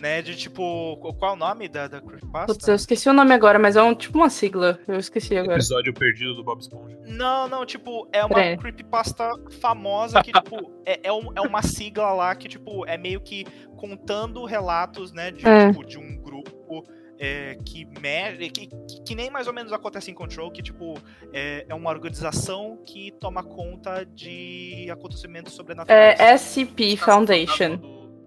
[0.00, 0.22] né?
[0.22, 0.96] De tipo.
[1.18, 2.46] Qual é o nome da, da creepypasta?
[2.52, 4.78] Putz, eu esqueci o nome agora, mas é um tipo uma sigla.
[4.86, 5.54] Eu esqueci agora.
[5.56, 6.98] Episódio perdido do Bob Esponja.
[7.06, 8.56] Não, não, tipo, é uma Peraí.
[8.56, 9.28] creepypasta
[9.60, 13.44] famosa que, tipo, é, é, um- é uma sigla lá que, tipo, é meio que
[13.76, 15.68] contando relatos, né, de, É.
[15.72, 16.84] tipo, de um grupo
[17.20, 18.48] é, que, me...
[18.50, 20.94] que, que, que nem mais ou menos acontece em Control, que, tipo,
[21.32, 26.20] é, é uma organização que toma conta de acontecimentos sobrenaturais.
[26.20, 27.80] É SCP Foundation,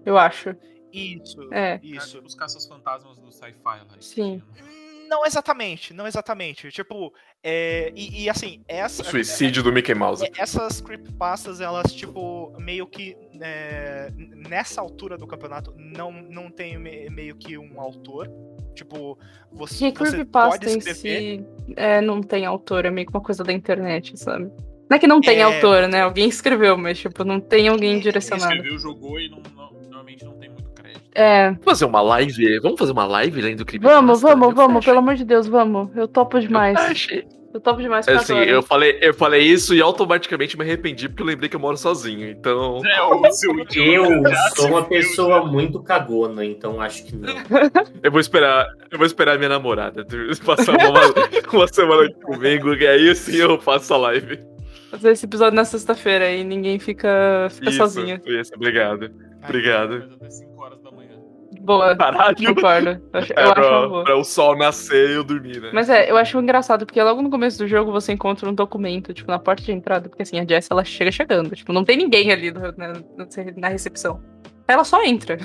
[0.04, 0.54] eu acho.
[0.92, 1.80] Isso, É.
[1.82, 2.20] isso.
[2.24, 3.86] Os caças-fantasmas do sci-fi lá.
[4.00, 4.42] Sim.
[5.08, 6.70] Não exatamente, não exatamente.
[6.70, 7.12] Tipo,
[7.42, 9.02] é, e, e assim, essa...
[9.02, 10.24] O suicídio do Mickey Mouse.
[10.24, 14.10] É, Essas creepypastas, elas, tipo, meio que é,
[14.48, 18.26] nessa altura do campeonato não, não tem me- meio que um autor.
[18.74, 19.18] Tipo,
[19.52, 20.96] você, Que você pode em escrever.
[21.40, 21.46] si
[21.76, 24.44] é, não tem autor, é meio que uma coisa da internet, sabe?
[24.88, 25.42] Não é que não tem É.
[25.42, 26.00] autor, né?
[26.02, 28.50] Alguém escreveu, mas, tipo, não tem alguém É, Quem direcionado.
[28.54, 29.42] escreveu, jogou e não,
[31.14, 31.50] É.
[31.50, 32.60] Vamos fazer uma live?
[32.60, 33.84] Vamos fazer uma live lendo crime?
[33.84, 35.88] Vamos, vamos, vamos, pelo amor de Deus, vamos.
[35.96, 36.78] Eu topo demais.
[36.78, 37.26] Achei.
[37.52, 41.22] Eu topo demais pra Assim, eu falei, eu falei isso e automaticamente me arrependi porque
[41.22, 42.30] eu lembrei que eu moro sozinho.
[42.30, 42.80] Então.
[42.86, 42.98] É,
[43.94, 44.22] Eu
[44.56, 47.28] sou uma pessoa muito cagona, então acho que não.
[48.02, 48.66] Eu vou esperar.
[48.90, 50.06] Eu vou esperar minha namorada
[50.46, 51.00] passar uma,
[51.52, 54.40] uma semana comigo, e aí sim eu faço a live.
[54.90, 58.20] Fazer esse episódio na sexta-feira e ninguém fica, fica Isso, sozinho.
[58.26, 59.10] Isso, obrigado.
[59.44, 60.08] Obrigado.
[61.64, 61.96] Boa.
[61.96, 62.54] Caralho.
[62.54, 62.88] Concordo.
[62.90, 64.04] Eu acho, É, eu acho uma pra, boa.
[64.04, 65.70] pra o sol nascer e eu dormir, né?
[65.72, 69.14] Mas é, eu acho engraçado, porque logo no começo do jogo você encontra um documento,
[69.14, 71.96] tipo, na porta de entrada, porque assim, a Jess, ela chega chegando, tipo, não tem
[71.96, 72.72] ninguém ali na,
[73.56, 74.20] na recepção.
[74.66, 75.38] Ela só entra.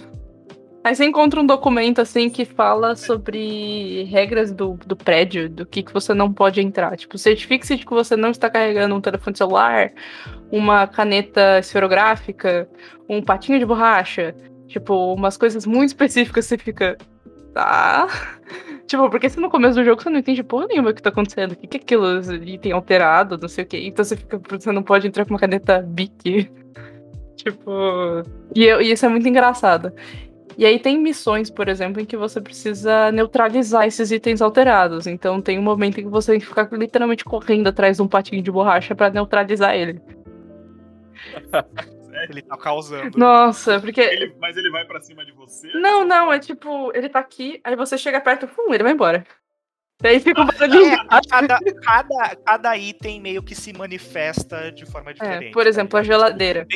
[0.83, 5.83] Aí você encontra um documento assim que fala sobre regras do, do prédio, do que,
[5.83, 6.95] que você não pode entrar.
[6.95, 9.91] Tipo, certifique-se de que você não está carregando um telefone celular,
[10.49, 12.69] uma caneta esferográfica,
[13.09, 14.33] um patinho de borracha.
[14.67, 16.97] Tipo, umas coisas muito específicas você fica.
[17.53, 18.07] Tá.
[18.87, 21.09] Tipo, porque se no começo do jogo você não entende porra nenhuma o que tá
[21.09, 21.51] acontecendo.
[21.51, 23.77] O que, que é aquilo item alterado, não sei o que.
[23.85, 24.39] Então você fica.
[24.49, 26.49] Você não pode entrar com uma caneta Bic.
[27.35, 28.23] Tipo.
[28.55, 29.91] E, eu- e isso é muito engraçado.
[30.57, 35.05] E aí tem missões, por exemplo, em que você precisa neutralizar esses itens alterados.
[35.05, 38.07] Então tem um momento em que você tem que ficar literalmente correndo atrás de um
[38.07, 40.01] patinho de borracha pra neutralizar ele.
[42.23, 43.17] Ele tá causando.
[43.17, 44.01] Nossa, porque.
[44.01, 45.67] Ele- mas ele vai pra cima de você?
[45.73, 49.25] Não, não, é tipo, ele tá aqui, aí você chega perto, pum, ele vai embora.
[50.03, 50.93] E aí fica um barulhinho.
[50.93, 50.97] É,
[51.29, 55.45] cada, cada, cada item meio que se manifesta de forma diferente.
[55.47, 56.67] É, por exemplo, a geladeira.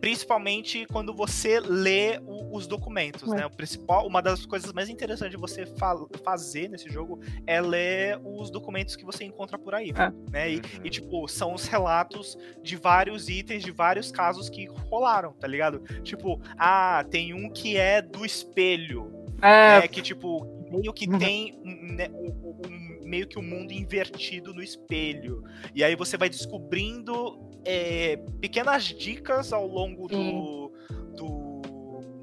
[0.00, 3.36] Principalmente quando você lê o- os documentos, É.
[3.36, 3.46] né?
[3.46, 8.18] O principal, uma das coisas mais interessantes de você fa- fazer nesse jogo é ler
[8.24, 10.12] os documentos que você encontra por aí, É.
[10.30, 10.50] né?
[10.52, 10.62] E, Uhum.
[10.84, 15.80] e, tipo, são os relatos de vários itens, de vários casos que rolaram, tá ligado?
[16.02, 19.12] Tipo, ah, tem um que é do espelho,
[19.42, 19.88] É, né?
[19.88, 21.18] Que, tipo, meio que Uhum.
[21.18, 25.42] tem né, um- um- meio que o um mundo invertido no espelho.
[25.74, 30.72] E aí você vai descobrindo é, pequenas dicas ao longo do,
[31.16, 31.60] do,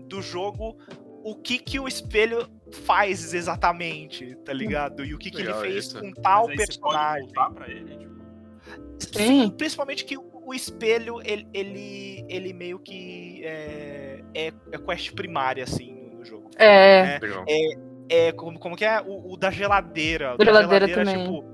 [0.08, 0.78] do jogo
[1.24, 2.50] o que, que o espelho
[2.86, 5.06] faz exatamente, tá ligado?
[5.06, 6.00] E o que, que ele Legal fez isso.
[6.00, 7.78] com tal Mas aí você pode personagem.
[7.78, 8.10] ele?
[9.00, 15.14] Tipo, Sim, principalmente que o, espelho, ele, ele, ele meio que é, é, é quest
[15.14, 16.52] primária, assim, no, jogo.
[16.58, 17.20] é.
[17.22, 17.46] Legal.
[18.10, 19.02] É, como, como que é?
[19.02, 20.36] O, o da geladeira.
[20.36, 21.18] O Da da geladeira também.
[21.24, 21.46] tipo,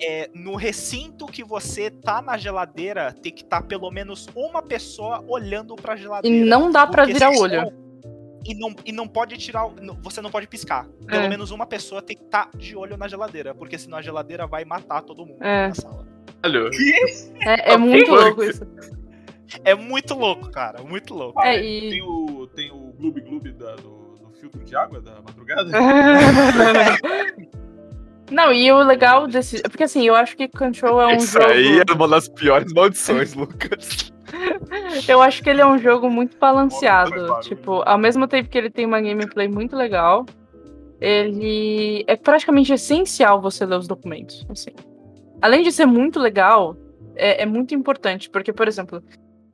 [0.00, 5.24] é, no recinto que você tá na geladeira, tem que estar pelo menos uma pessoa
[5.28, 6.46] olhando pra E geladeira.
[6.46, 7.72] não dá pra virar o olho.
[8.44, 9.66] E não, e não pode tirar.
[10.02, 10.86] Você não pode piscar.
[11.06, 11.28] Pelo É.
[11.28, 13.54] menos uma pessoa tem que estar de olho na geladeira.
[13.54, 15.68] Porque senão a geladeira vai matar todo mundo É.
[15.68, 16.06] na sala.
[16.42, 16.70] Olha,
[17.44, 18.66] É, é muito louco isso.
[19.62, 20.82] É muito louco, cara.
[20.82, 21.38] Muito louco.
[21.38, 22.02] ah, É, tem e.
[22.02, 25.70] o, tem o Gloob Gloob da- do, do filtro de água da madrugada?
[28.30, 29.62] Não, e o legal desse.
[29.62, 31.46] Porque assim, eu acho que Control é um isso jogo.
[31.46, 34.12] aí é uma das piores maldições, Lucas.
[35.08, 37.40] Eu acho que ele é um jogo muito balanceado.
[37.40, 40.24] Tipo, ao mesmo tempo que ele tem uma gameplay muito legal,
[41.00, 44.46] ele é praticamente essencial você ler os documentos.
[44.48, 44.70] Assim.
[45.42, 46.76] Além de ser muito legal,
[47.16, 49.02] é, é muito importante, porque, por exemplo,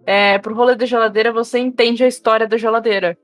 [0.04, 3.16] é, pro rolê da geladeira você entende a história da geladeira.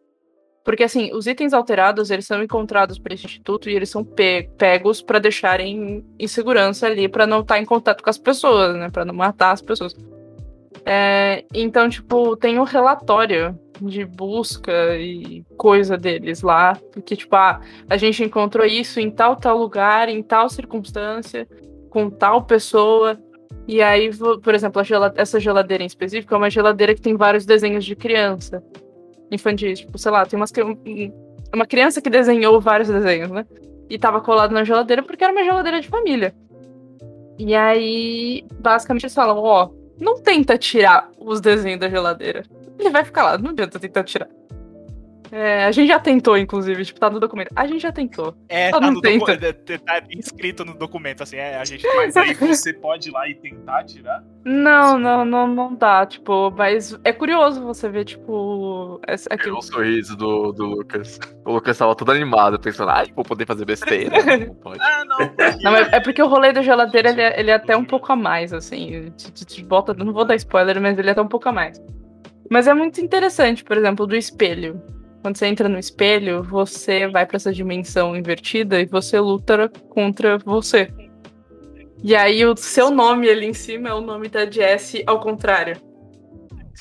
[0.64, 5.02] Porque, assim, os itens alterados, eles são encontrados esse instituto e eles são pe- pegos
[5.02, 8.88] pra deixarem em segurança ali, pra não estar em contato com as pessoas, né?
[8.88, 9.96] Pra não matar as pessoas.
[10.84, 17.60] É, então, tipo, tem um relatório de busca e coisa deles lá, porque, tipo, ah,
[17.90, 21.48] a gente encontrou isso em tal, tal lugar, em tal circunstância,
[21.90, 23.18] com tal pessoa.
[23.66, 24.10] E aí,
[24.42, 24.82] por exemplo,
[25.16, 28.62] essa geladeira em específico é uma geladeira que tem vários desenhos de criança.
[29.34, 31.12] Infantis, tipo, sei lá, tem umas, um-
[31.54, 33.46] uma criança que desenhou vários desenhos, né?
[33.90, 36.34] E tava colado na geladeira porque era uma geladeira de família.
[37.38, 42.42] E aí, basicamente, eles falam, ó, não tenta tirar os desenhos da geladeira.
[42.78, 44.28] Ele vai ficar lá, não adianta tentar tirar.
[45.34, 47.48] É, a gente já tentou, inclusive, tipo, tá no documento.
[47.56, 48.34] A gente já tentou.
[48.50, 49.78] É, Só tá, não no docu- tenta.
[49.78, 53.34] tá escrito no documento, assim, é, a gente Mas aí você pode ir lá e
[53.34, 54.22] tentar tirar?
[54.44, 59.56] Não, não, não, não dá, tipo, mas é curioso você ver, tipo, essa- É aquilo.
[59.56, 61.18] o sorriso do, do Lucas.
[61.46, 64.10] O Lucas tava todo animado, pensando, ai, vou poder fazer besteira.
[64.46, 64.78] Não pode.
[64.84, 65.16] Ah, não.
[65.34, 67.84] porque- Não, é, é porque o rolê da geladeira, ele é, ele é até um
[67.86, 69.10] pouco a mais, assim.
[69.16, 71.52] Te, te- te bota, não vou dar spoiler, mas ele é até um pouco a
[71.52, 71.80] mais.
[72.50, 74.82] Mas é muito interessante, por exemplo, do espelho.
[75.22, 80.36] Quando você entra no espelho, você vai pra essa dimensão invertida e você luta contra
[80.38, 80.92] você.
[82.02, 85.76] E aí o seu nome ali em cima é o nome da Jessie ao contrário.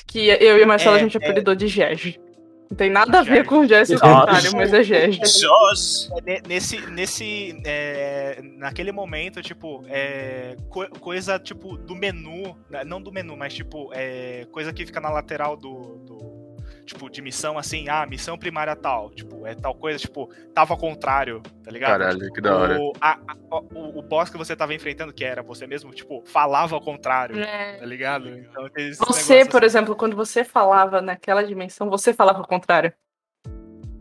[0.08, 1.18] Que eu e a Marcela É, a gente é.
[1.24, 2.20] apelidou de Gege.
[2.68, 3.64] Não tem nada a ver com
[3.94, 4.16] Nossa.
[4.24, 5.08] contrário, mas é.
[5.08, 6.10] Josh.
[6.24, 13.00] Ne- Nesse, nesse, é, naquele momento, tipo, é, co- coisa, tipo, do menu, né, não
[13.00, 16.41] do menu, mas, tipo, é, coisa que fica na lateral do, do-
[16.84, 20.78] tipo, de missão, assim, ah, missão primária tal, tipo, é tal coisa, tipo, tava ao
[20.78, 21.90] contrário, tá ligado?
[22.00, 22.78] Caralho, que da hora.
[22.80, 23.36] O, a- a-
[23.74, 27.38] o, o boss que você tava enfrentando, que era você mesmo, tipo, falava ao contrário,
[27.40, 27.76] É.
[27.78, 28.28] tá ligado?
[28.28, 29.66] Então, tem esse Você, por assim.
[29.78, 32.92] exemplo, quando você falava naquela dimensão, você falava ao contrário.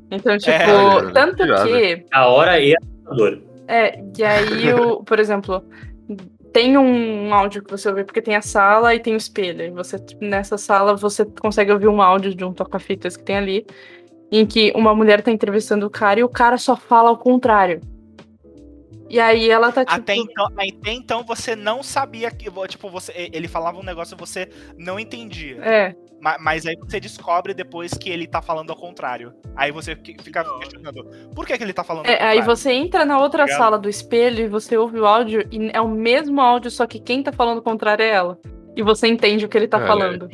[0.10, 1.68] Então, tipo, É, tanto irado.
[1.70, 2.06] que.
[2.12, 3.41] A hora e assustador.
[3.68, 5.64] É, e aí, o, por exemplo,
[6.53, 9.64] tem um áudio que você ouve, porque tem a sala e tem o espelho.
[9.64, 13.65] E você, nessa sala, você consegue ouvir um áudio de um toca-fitas que tem ali.
[14.32, 17.82] em que uma mulher tá entrevistando o cara e o cara só fala ao contrário.
[19.10, 19.99] E aí ela tá tipo.
[19.99, 22.49] Até então, até então você não sabia que.
[22.69, 24.48] Tipo, você, ele falava um negócio e você
[24.78, 25.57] não entendia.
[25.61, 25.95] É,
[26.39, 29.34] Mas aí você descobre depois que ele tá falando ao contrário.
[29.56, 31.03] Aí você fi- fica questionando.
[31.34, 33.89] Por que, que ele tá falando ao é, aí você entra na outra sala do
[33.89, 37.31] espelho e você ouve o áudio e é o mesmo áudio, só que quem tá
[37.31, 38.39] falando o contrário é ela.
[38.76, 39.88] E você entende o que ele tá aí.
[39.88, 40.30] falando.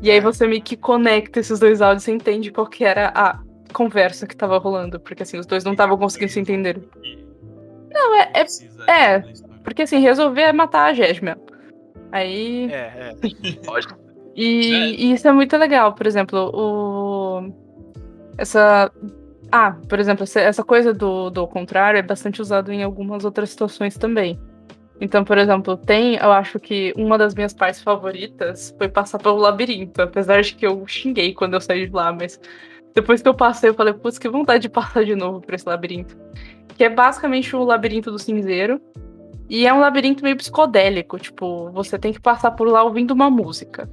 [0.00, 0.20] E aí É.
[0.20, 3.38] você meio que conecta esses dois áudios, você entende qual que era a
[3.72, 4.98] conversa que tava rolando.
[4.98, 6.82] Porque assim, os dois não estavam conseguindo se entender.
[7.92, 9.22] Não, é, é é.
[9.62, 11.36] porque assim, resolver é matar a mesmo.
[12.10, 12.70] Aí.
[12.72, 13.12] É, é.
[13.64, 14.01] Lógico.
[14.34, 14.88] E, É.
[14.90, 17.52] e isso é muito legal, por exemplo, o.
[18.38, 18.90] Essa.
[19.50, 23.98] Ah, por exemplo, essa- coisa do, do contrário é bastante usado em algumas outras situações
[23.98, 24.40] também.
[24.98, 29.36] Então, por exemplo, tem, eu acho que uma das minhas partes favoritas foi passar pelo
[29.36, 32.40] labirinto, apesar de que eu xinguei quando eu saí de lá, mas
[32.94, 35.68] depois que eu passei, eu falei, putz, que vontade de passar de novo por esse
[35.68, 36.16] labirinto.
[36.76, 38.80] Que é basicamente o labirinto do cinzeiro.
[39.50, 43.28] E é um labirinto meio psicodélico, tipo, você tem que passar por lá ouvindo uma
[43.28, 43.90] música.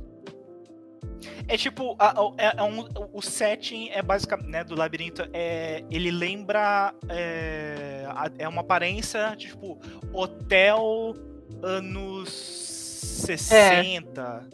[1.48, 5.84] É tipo, a- a- é, é um, o setting é basicamente, né, do labirinto, é,
[5.90, 9.80] ele lembra, é, a- é uma aparência, tipo,
[10.14, 11.14] hotel
[11.64, 12.30] anos
[13.26, 14.48] 60,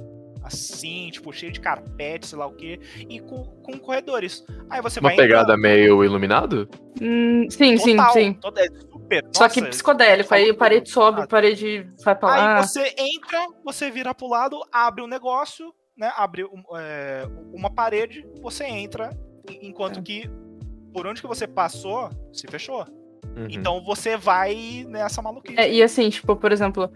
[0.43, 2.80] assim, tipo, cheio de carpete, sei lá o quê,
[3.10, 4.45] e com, com corredores.
[4.69, 5.61] Aí você Uma vai pegada entrando.
[5.61, 6.69] meio iluminado?
[7.02, 8.34] Hum, sim, sim, Total, sim.
[8.34, 12.57] toda- é super, Só nossa, que psicodélico, aí parede sobe, parede vai pra lá.
[12.60, 16.12] Aí você entra, você vira pro lado, abre um negócio, né?
[16.16, 19.10] Abre um- é, uma parede, você entra,
[19.50, 20.30] en- enquanto que
[20.94, 22.86] por onde que você passou, se fechou.
[23.36, 23.48] Uhum.
[23.50, 25.60] Então você vai nessa maluquice.
[25.60, 26.90] É, e assim, tipo, por exemplo,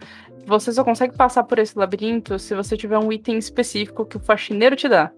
[0.46, 4.20] você só consegue passar por esse labirinto se você tiver um item específico que o
[4.22, 5.12] faxineiro te dá.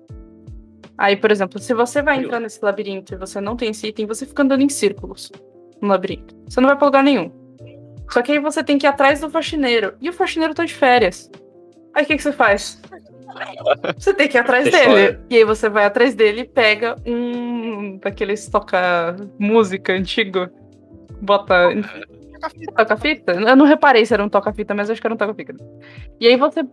[0.98, 4.06] Aí, por exemplo, se você vai entrar nesse labirinto e você não tem esse item,
[4.06, 5.32] você fica andando em círculos
[5.82, 6.36] no labirinto.
[6.48, 7.32] Você não vai pra lugar nenhum.
[8.10, 9.95] Só que aí você tem que ir atrás do faxineiro.
[10.02, 11.30] E o faxineiro tá de férias.
[11.94, 12.80] Aí o que, que você faz?
[13.98, 14.86] Você tem que ir atrás Você dele.
[14.86, 15.26] chora.
[15.30, 20.48] E aí você vai atrás dele e pega um daqueles toca música antigo.
[21.22, 21.70] Bota
[22.76, 23.34] Toca-fita?
[23.34, 25.53] Eu não reparei se era um toca-fita, mas acho que era um toca-fita.
[26.20, 26.66] E aí você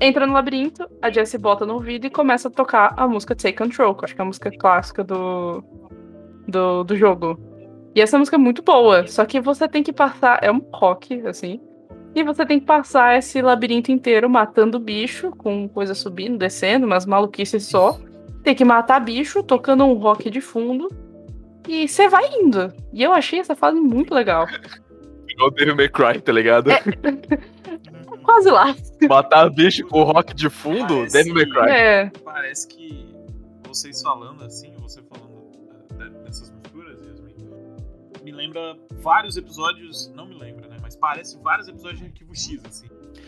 [0.00, 3.56] entra no labirinto, a Jessie bota no ouvido e começa a tocar a música Take
[3.56, 5.62] Control, que eu acho que é a música clássica do,
[6.48, 7.38] do, do jogo.
[7.94, 10.38] E essa música é muito boa, só que você tem que passar.
[10.42, 11.60] É um rock, assim.
[12.14, 17.06] E você tem que passar esse labirinto inteiro matando bicho, com coisa subindo, descendo, umas
[17.06, 17.98] maluquices só.
[18.44, 20.88] Tem que matar bicho, tocando um rock de fundo.
[21.68, 22.72] E você vai indo.
[22.92, 24.46] E eu achei essa fase muito legal.
[25.28, 26.70] Igual o Devil May Cry, tá ligado?
[26.70, 26.82] É.
[28.22, 28.74] Quase lá.
[29.08, 31.70] Matar bicho com rock de fundo, Parece- Devil May Cry.
[31.70, 32.10] É.
[32.24, 33.06] Parece que
[33.66, 35.32] vocês falando assim, você falando
[35.98, 37.34] de- dessas misturas, Yasmin,
[38.24, 40.71] me lembra vários episódios, não me lembra, né?
[41.02, 42.86] Parece vários episódios de Arquivo X, assim.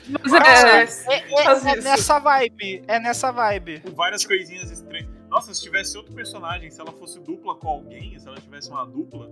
[0.09, 3.80] Mas é, É, é- é nessa vibe, é nessa vibe.
[3.80, 5.09] com várias coisinhas estranhas.
[5.28, 8.86] Nossa, se tivesse outro personagem, se ela fosse dupla com alguém, se ela tivesse uma
[8.86, 9.28] dupla,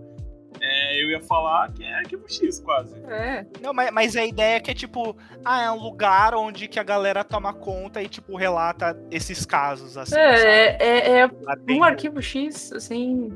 [0.61, 2.95] é, eu ia falar que é Arquivo X, quase.
[3.09, 3.47] é.
[3.61, 6.81] Não, mas, mas a ideia é que é tipo, ah, é um lugar onde que
[6.81, 10.17] a galera toma conta e tipo relata esses casos assim.
[10.17, 10.25] sabe?
[10.27, 11.31] É, é, é
[11.73, 13.31] um arquivo X, assim,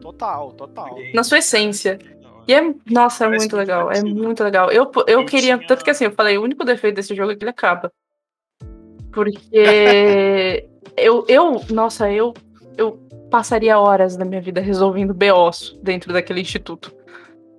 [0.00, 0.96] Total, total.
[1.12, 1.98] na sua essência.
[2.48, 4.72] E é, nossa, é Parece muito legal, é muito legal.
[4.72, 7.36] Eu, eu queria, tinha- tanto que assim, eu falei, o único defeito desse jogo é
[7.36, 7.92] que ele acaba.
[9.12, 10.66] Porque
[10.96, 12.32] eu, eu, nossa, eu,
[12.78, 12.92] eu
[13.30, 16.90] passaria horas da minha vida resolvendo BOs dentro daquele instituto.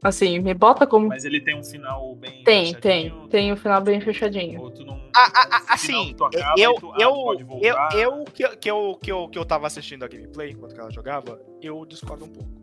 [0.04, 1.08] Assim, me bota como.
[1.08, 2.44] Mas ele tem um final bem.
[2.44, 4.60] Tem, tem, tem o final bem fechadinho.
[4.60, 4.96] Ou tu não.
[5.16, 6.76] Ah, ah, ah, assim, tu eu,
[7.78, 10.74] ah, eu, eu, que, que eu, que eu, que eu tava assistindo a gameplay enquanto
[10.74, 12.59] que ela jogava, eu discordo um pouco.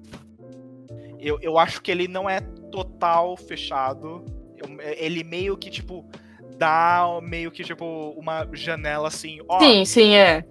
[1.26, 2.40] Eu, eu acho que ele não é
[2.70, 4.24] total fechado.
[4.56, 6.08] Eu- ele meio que, tipo,
[6.56, 10.44] dá meio que, tipo, uma janela assim, ó, Sim, sim, é.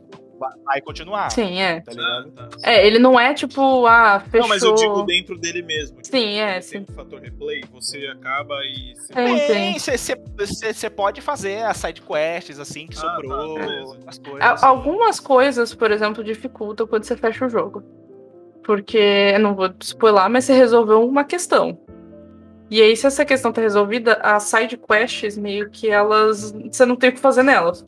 [0.65, 1.31] vai, continuar.
[1.31, 1.79] Sim, é.
[1.79, 2.31] Tá Ah, ligado?
[2.31, 2.49] tá.
[2.61, 4.41] É, ele não é tipo, ah, fechou.
[4.41, 6.01] Não, mas eu digo dentro dele mesmo.
[6.01, 6.83] Tipo, Sim, é, sim.
[6.83, 8.93] Tem um fator replay, você acaba e.
[8.95, 9.13] Você...
[9.13, 9.73] Tem, tem.
[9.79, 13.99] Tem, você pode fazer as side quests assim que Ah, tá, sobrou, beleza.
[14.05, 14.63] as coisas.
[14.63, 17.81] Algumas coisas, por exemplo, dificultam quando você fecha o jogo.
[18.65, 21.77] Porque, não vou spoiler, mas você resolveu uma questão.
[22.69, 26.51] E aí, se essa questão tá resolvida, as side quests, meio que elas.
[26.51, 27.85] Você não tem o que fazer nelas.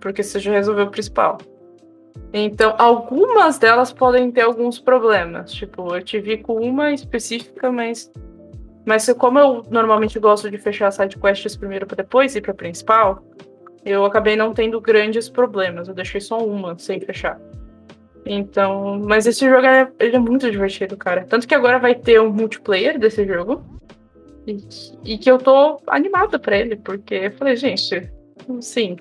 [0.00, 1.36] Porque você já resolveu o principal.
[2.32, 5.52] Então, algumas delas podem ter alguns problemas.
[5.52, 8.10] Tipo, eu tive com uma específica, mas.
[8.86, 12.54] Mas como eu normalmente gosto de fechar as side quests primeiro pra depois ir pra
[12.54, 13.22] principal,
[13.84, 15.86] eu acabei não tendo grandes problemas.
[15.86, 17.38] Eu deixei só uma sem fechar.
[18.24, 21.24] Então, mas esse jogo é, ele é muito divertido, cara.
[21.24, 23.64] Tanto que agora vai ter um multiplayer desse jogo.
[24.46, 24.58] E,
[25.04, 28.10] e que eu tô animada pra ele, porque eu falei, gente,
[28.60, 28.96] sim,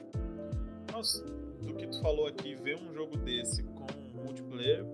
[0.92, 1.26] Nossa,
[1.62, 3.88] do que tu falou aqui, ver um jogo desse com
[4.24, 4.86] multiplayer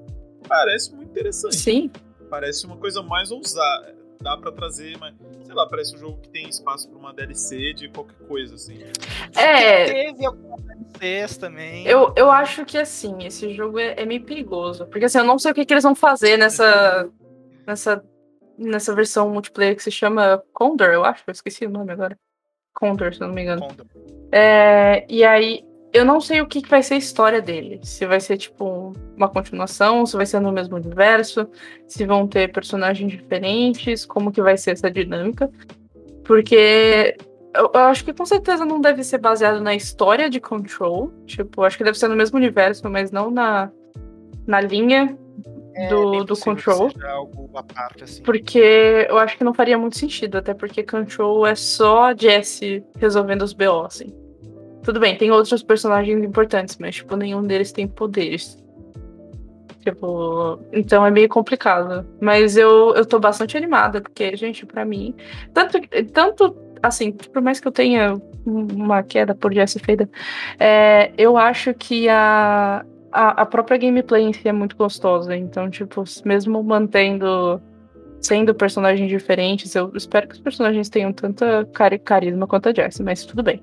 [0.48, 1.56] parece muito interessante.
[1.56, 1.92] sim.
[2.30, 3.97] Parece uma coisa mais ousada.
[4.22, 5.14] Dá pra trazer, mas
[5.44, 8.80] sei lá, parece um jogo que tem espaço pra uma DLC de qualquer coisa, assim.
[9.36, 11.86] É, Teve algumas DLCs também.
[11.88, 14.86] eu, eu acho que assim, esse jogo é, é meio perigoso.
[14.88, 17.10] Porque assim, eu não sei o que, que eles vão fazer nessa,
[17.66, 18.04] nessa,
[18.58, 21.24] nessa versão multiplayer que se chama Condor, eu acho.
[21.28, 22.18] Eu esqueci o nome agora.
[22.74, 23.62] Condor, se eu não me engano.
[23.62, 23.86] Condor.
[24.32, 27.80] É, e aí, eu não sei o que, vai ser a história dele.
[27.84, 31.48] Se vai ser, tipo, uma continuação, se vai ser no mesmo universo,
[31.88, 35.50] se vão ter personagens diferentes, como que vai ser essa dinâmica.
[36.24, 37.16] Porque
[37.54, 41.12] eu, eu acho que com certeza não deve ser baseado na história de Control.
[41.26, 43.72] Tipo, acho que deve ser no mesmo universo, mas não na,
[44.46, 45.18] na linha
[45.74, 46.92] É do, do Control.
[47.64, 48.22] parte, assim.
[48.24, 52.84] Porque eu acho que não faria muito sentido, até porque Control é só a Jessie
[52.98, 54.14] resolvendo os BO, assim.
[54.88, 58.58] Tudo bem, tem outros personagens importantes, mas, tipo, nenhum deles tem poderes.
[59.82, 62.08] Tipo, então é meio complicado.
[62.22, 65.14] Mas eu, eu tô bastante animada, porque, gente, pra mim.
[65.54, 65.78] Tanto,
[66.14, 68.14] tanto assim, por mais que eu tenha
[68.46, 70.08] uma queda por Jessie Fader,
[70.58, 75.36] é, eu acho que a, a, a própria gameplay em si é muito gostosa.
[75.36, 77.62] Então, tipo, mesmo mantendo.
[78.20, 83.04] Sendo personagens diferentes, eu espero que os personagens tenham tanta cari- carisma quanto a Jessie,
[83.04, 83.62] mas tudo bem.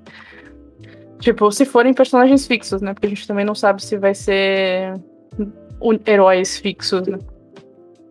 [1.24, 2.92] Tipo, se forem personagens fixos, né?
[2.92, 4.92] Porque a gente também não sabe se vai ser
[6.06, 7.18] heróis fixos, né?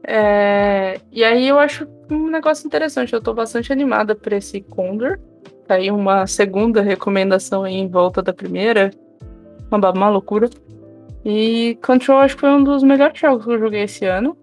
[0.05, 3.13] É, E aí eu acho um negócio interessante.
[3.13, 5.19] Eu tô bastante animada por esse Condor.
[5.67, 8.89] Tá aí uma segunda recomendação aí em volta da primeira.
[9.71, 10.49] Uma, uma loucura.
[11.23, 14.35] E Control acho que foi um dos melhores jogos que eu joguei esse ano.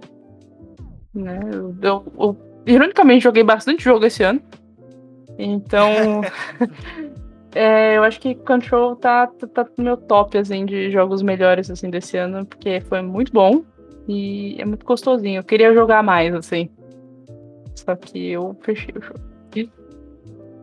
[1.13, 1.41] Né?
[1.53, 2.37] Eu, eu- eu,
[2.67, 4.41] ironicamente, joguei bastante jogo esse ano.
[5.37, 6.21] Então.
[7.55, 11.71] é, eu acho que Control tá, tá, tá no meu top assim, de jogos melhores
[11.71, 13.65] assim, desse ano, porque foi muito bom
[14.09, 15.41] e é muito gostosinho.
[15.41, 16.71] Eu queria jogar mais, assim.
[17.75, 19.21] Só que eu fechei o jogo.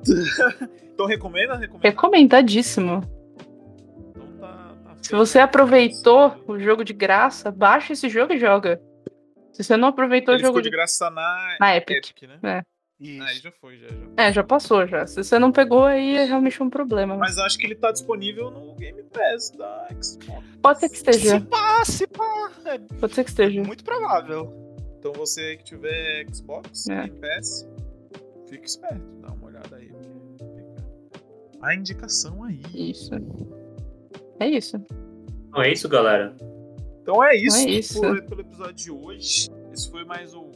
[0.98, 1.56] Então recomenda?
[1.56, 1.88] Recomenda.
[1.88, 3.04] Recomendadíssimo.
[4.10, 8.82] Então tá, tá Se você aproveitou o jogo de graça, baixa esse jogo e joga.
[9.54, 10.76] Se você não aproveitou Ele o jogo ficou de de...
[10.76, 12.24] graça na, na Epic.
[12.24, 12.40] né?
[12.42, 12.77] É.
[13.00, 13.22] Isso.
[13.22, 13.96] Ah, aí já foi, já, já.
[14.18, 15.06] É, já passou já.
[15.06, 17.16] Se você não pegou, aí é realmente um problema.
[17.16, 20.44] Mas Mas acho que ele tá disponível no Game Pass da Xbox.
[20.62, 21.42] pode ser que Se esteja.
[21.42, 23.64] pá, se pá, é Pode ser que esteja.
[23.64, 24.52] muito provável.
[24.98, 27.04] Então você que tiver Xbox, É.
[27.08, 27.70] Game Pass,
[28.50, 29.90] fica esperto, dá uma olhada aí.
[29.90, 30.84] porque fica
[31.62, 32.60] A indicação aí.
[32.74, 33.12] Isso.
[34.40, 34.84] É isso.
[35.52, 36.36] Não é isso, galera?
[37.02, 38.02] Então é isso, É isso.
[38.02, 39.50] Por, pelo episódio de hoje.
[39.72, 40.50] Esse foi mais o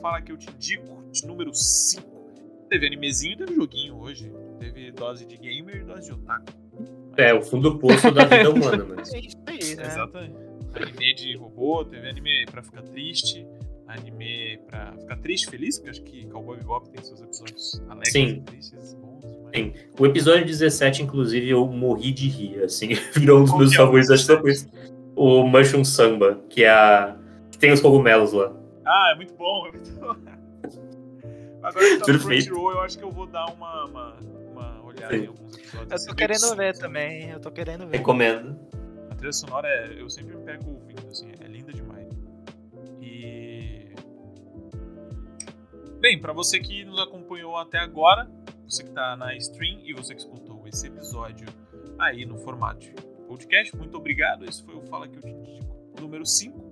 [0.00, 2.10] Fala Que Eu Te Indico, de número 5.
[2.68, 4.32] Teve animezinho e teve joguinho hoje.
[4.58, 6.52] Teve dose de gamer e dose de otaku.
[7.16, 9.12] É, o fundo do poço da vida humana, mas.
[9.12, 9.86] É isso aí, né?
[9.86, 10.50] Exatamente.
[10.74, 13.44] Anime de robô, teve anime pra ficar triste,
[13.88, 18.26] anime pra ficar triste, feliz, porque acho que Cowboy Bebop tem seus episódios alegres Sim.
[18.26, 19.24] e tristes, bons.
[19.42, 19.56] Mas...
[19.56, 19.72] Sim.
[19.98, 22.90] O episódio 17, inclusive, eu morri de rir, assim.
[23.16, 24.68] Virou um dos meus é favoritos, acho que isso.
[25.16, 27.16] O Mushroom Samba, que é a.
[27.50, 28.54] que tem os cogumelos lá.
[28.86, 30.16] Ah, é muito bom, é muito bom.
[31.62, 32.46] Agora que tá no Perfeito.
[32.46, 34.16] Crunchyroll, eu acho que eu vou dar uma, uma,
[34.50, 35.24] uma olhada Sim.
[35.24, 36.02] em alguns episódios.
[36.02, 37.96] Eu tô querendo que ver também, eu tô querendo ver.
[37.98, 38.58] Recomendo.
[39.10, 42.08] A trilha sonora, é, eu sempre me pego ouvindo, assim, é linda demais.
[43.00, 43.94] E...
[46.00, 48.30] Bem, pra você que nos acompanhou até agora,
[48.66, 51.46] você que tá na stream e você que escutou esse episódio
[51.98, 52.92] aí no formato de
[53.26, 54.44] podcast, muito obrigado.
[54.44, 55.70] Esse foi o Fala Que Eu Te Indico
[56.00, 56.70] número 5.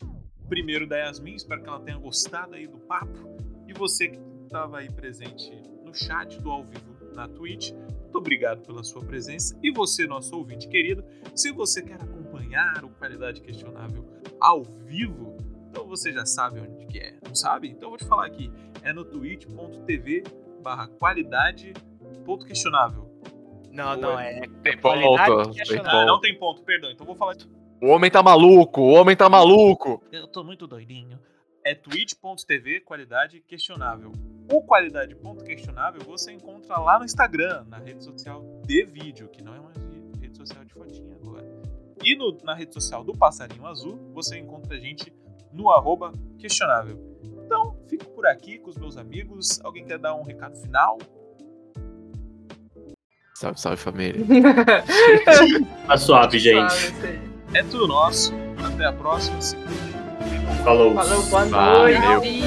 [0.49, 3.37] Primeiro da Yasmin, espero que ela tenha gostado aí do papo.
[3.67, 4.19] E você que
[4.49, 5.53] estava aí presente
[5.85, 9.59] no chat do ao vivo na Twitch, muito obrigado pela sua presença.
[9.63, 11.05] E você, nosso ouvinte querido,
[11.35, 14.05] se você quer acompanhar o Qualidade Questionável
[14.41, 15.37] ao vivo,
[15.69, 17.69] então você já sabe onde que é, não sabe?
[17.69, 18.51] Então eu vou te falar aqui,
[18.83, 20.25] é no twitch.tv
[20.63, 21.75] barra qualidade
[22.25, 23.07] ponto questionável.
[23.71, 25.43] Não, não, é Tem qualidade ponto.
[25.45, 25.91] Tem questionável.
[25.91, 26.07] Ah, ponto.
[26.07, 26.91] não tem ponto, perdão.
[26.91, 27.37] Então vou falar
[27.83, 30.03] O homem tá maluco, o homem tá maluco.
[30.11, 31.19] Eu tô muito doidinho.
[31.65, 34.13] É twitch.tv qualidade questionável.
[34.51, 39.43] O qualidade ponto questionável você encontra lá no Instagram, na rede social de vídeo, que
[39.43, 41.45] não é mais de- rede social de fotinha agora.
[42.03, 45.13] E no- na rede social do Passarinho Azul, você encontra a gente
[45.53, 46.99] no arroba questionável.
[47.45, 49.61] Então, fico por aqui com os meus amigos.
[49.63, 50.97] Alguém quer dar um recado final?
[53.35, 54.21] Salve, salve família.
[55.87, 56.75] Tá suave, gente.
[57.55, 58.33] É tudo nosso.
[58.65, 59.41] Até a próxima.
[59.41, 59.98] Se cuidem.
[60.65, 60.95] Falou.
[60.95, 62.01] Falou, boa Valeu.
[62.01, 62.45] noite.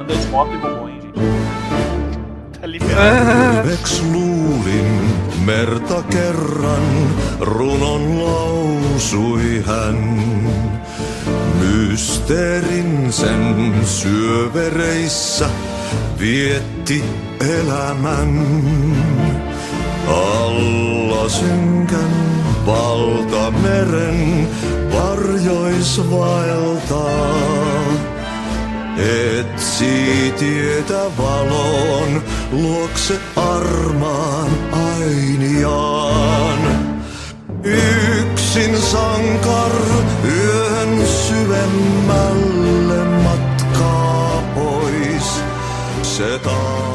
[0.00, 2.60] Anda de moto bombom, hein, gente.
[2.60, 3.62] Tá liberado.
[3.62, 4.90] Terveeks luulin
[5.44, 6.86] merta kerran,
[7.40, 9.98] runon lausui hän.
[11.60, 15.50] Mysteerin sen syövereissä
[16.18, 17.04] vietti
[17.40, 18.32] elämän.
[21.28, 22.10] Synkän
[22.66, 24.48] valtameren
[24.92, 27.34] varjois vaeltaa.
[29.38, 36.58] Etsi tietä valon luokse armaan ainiaan.
[37.62, 39.72] Yksin sankar
[40.24, 45.42] yön syvemmälle matkaa pois.
[46.02, 46.87] Se taas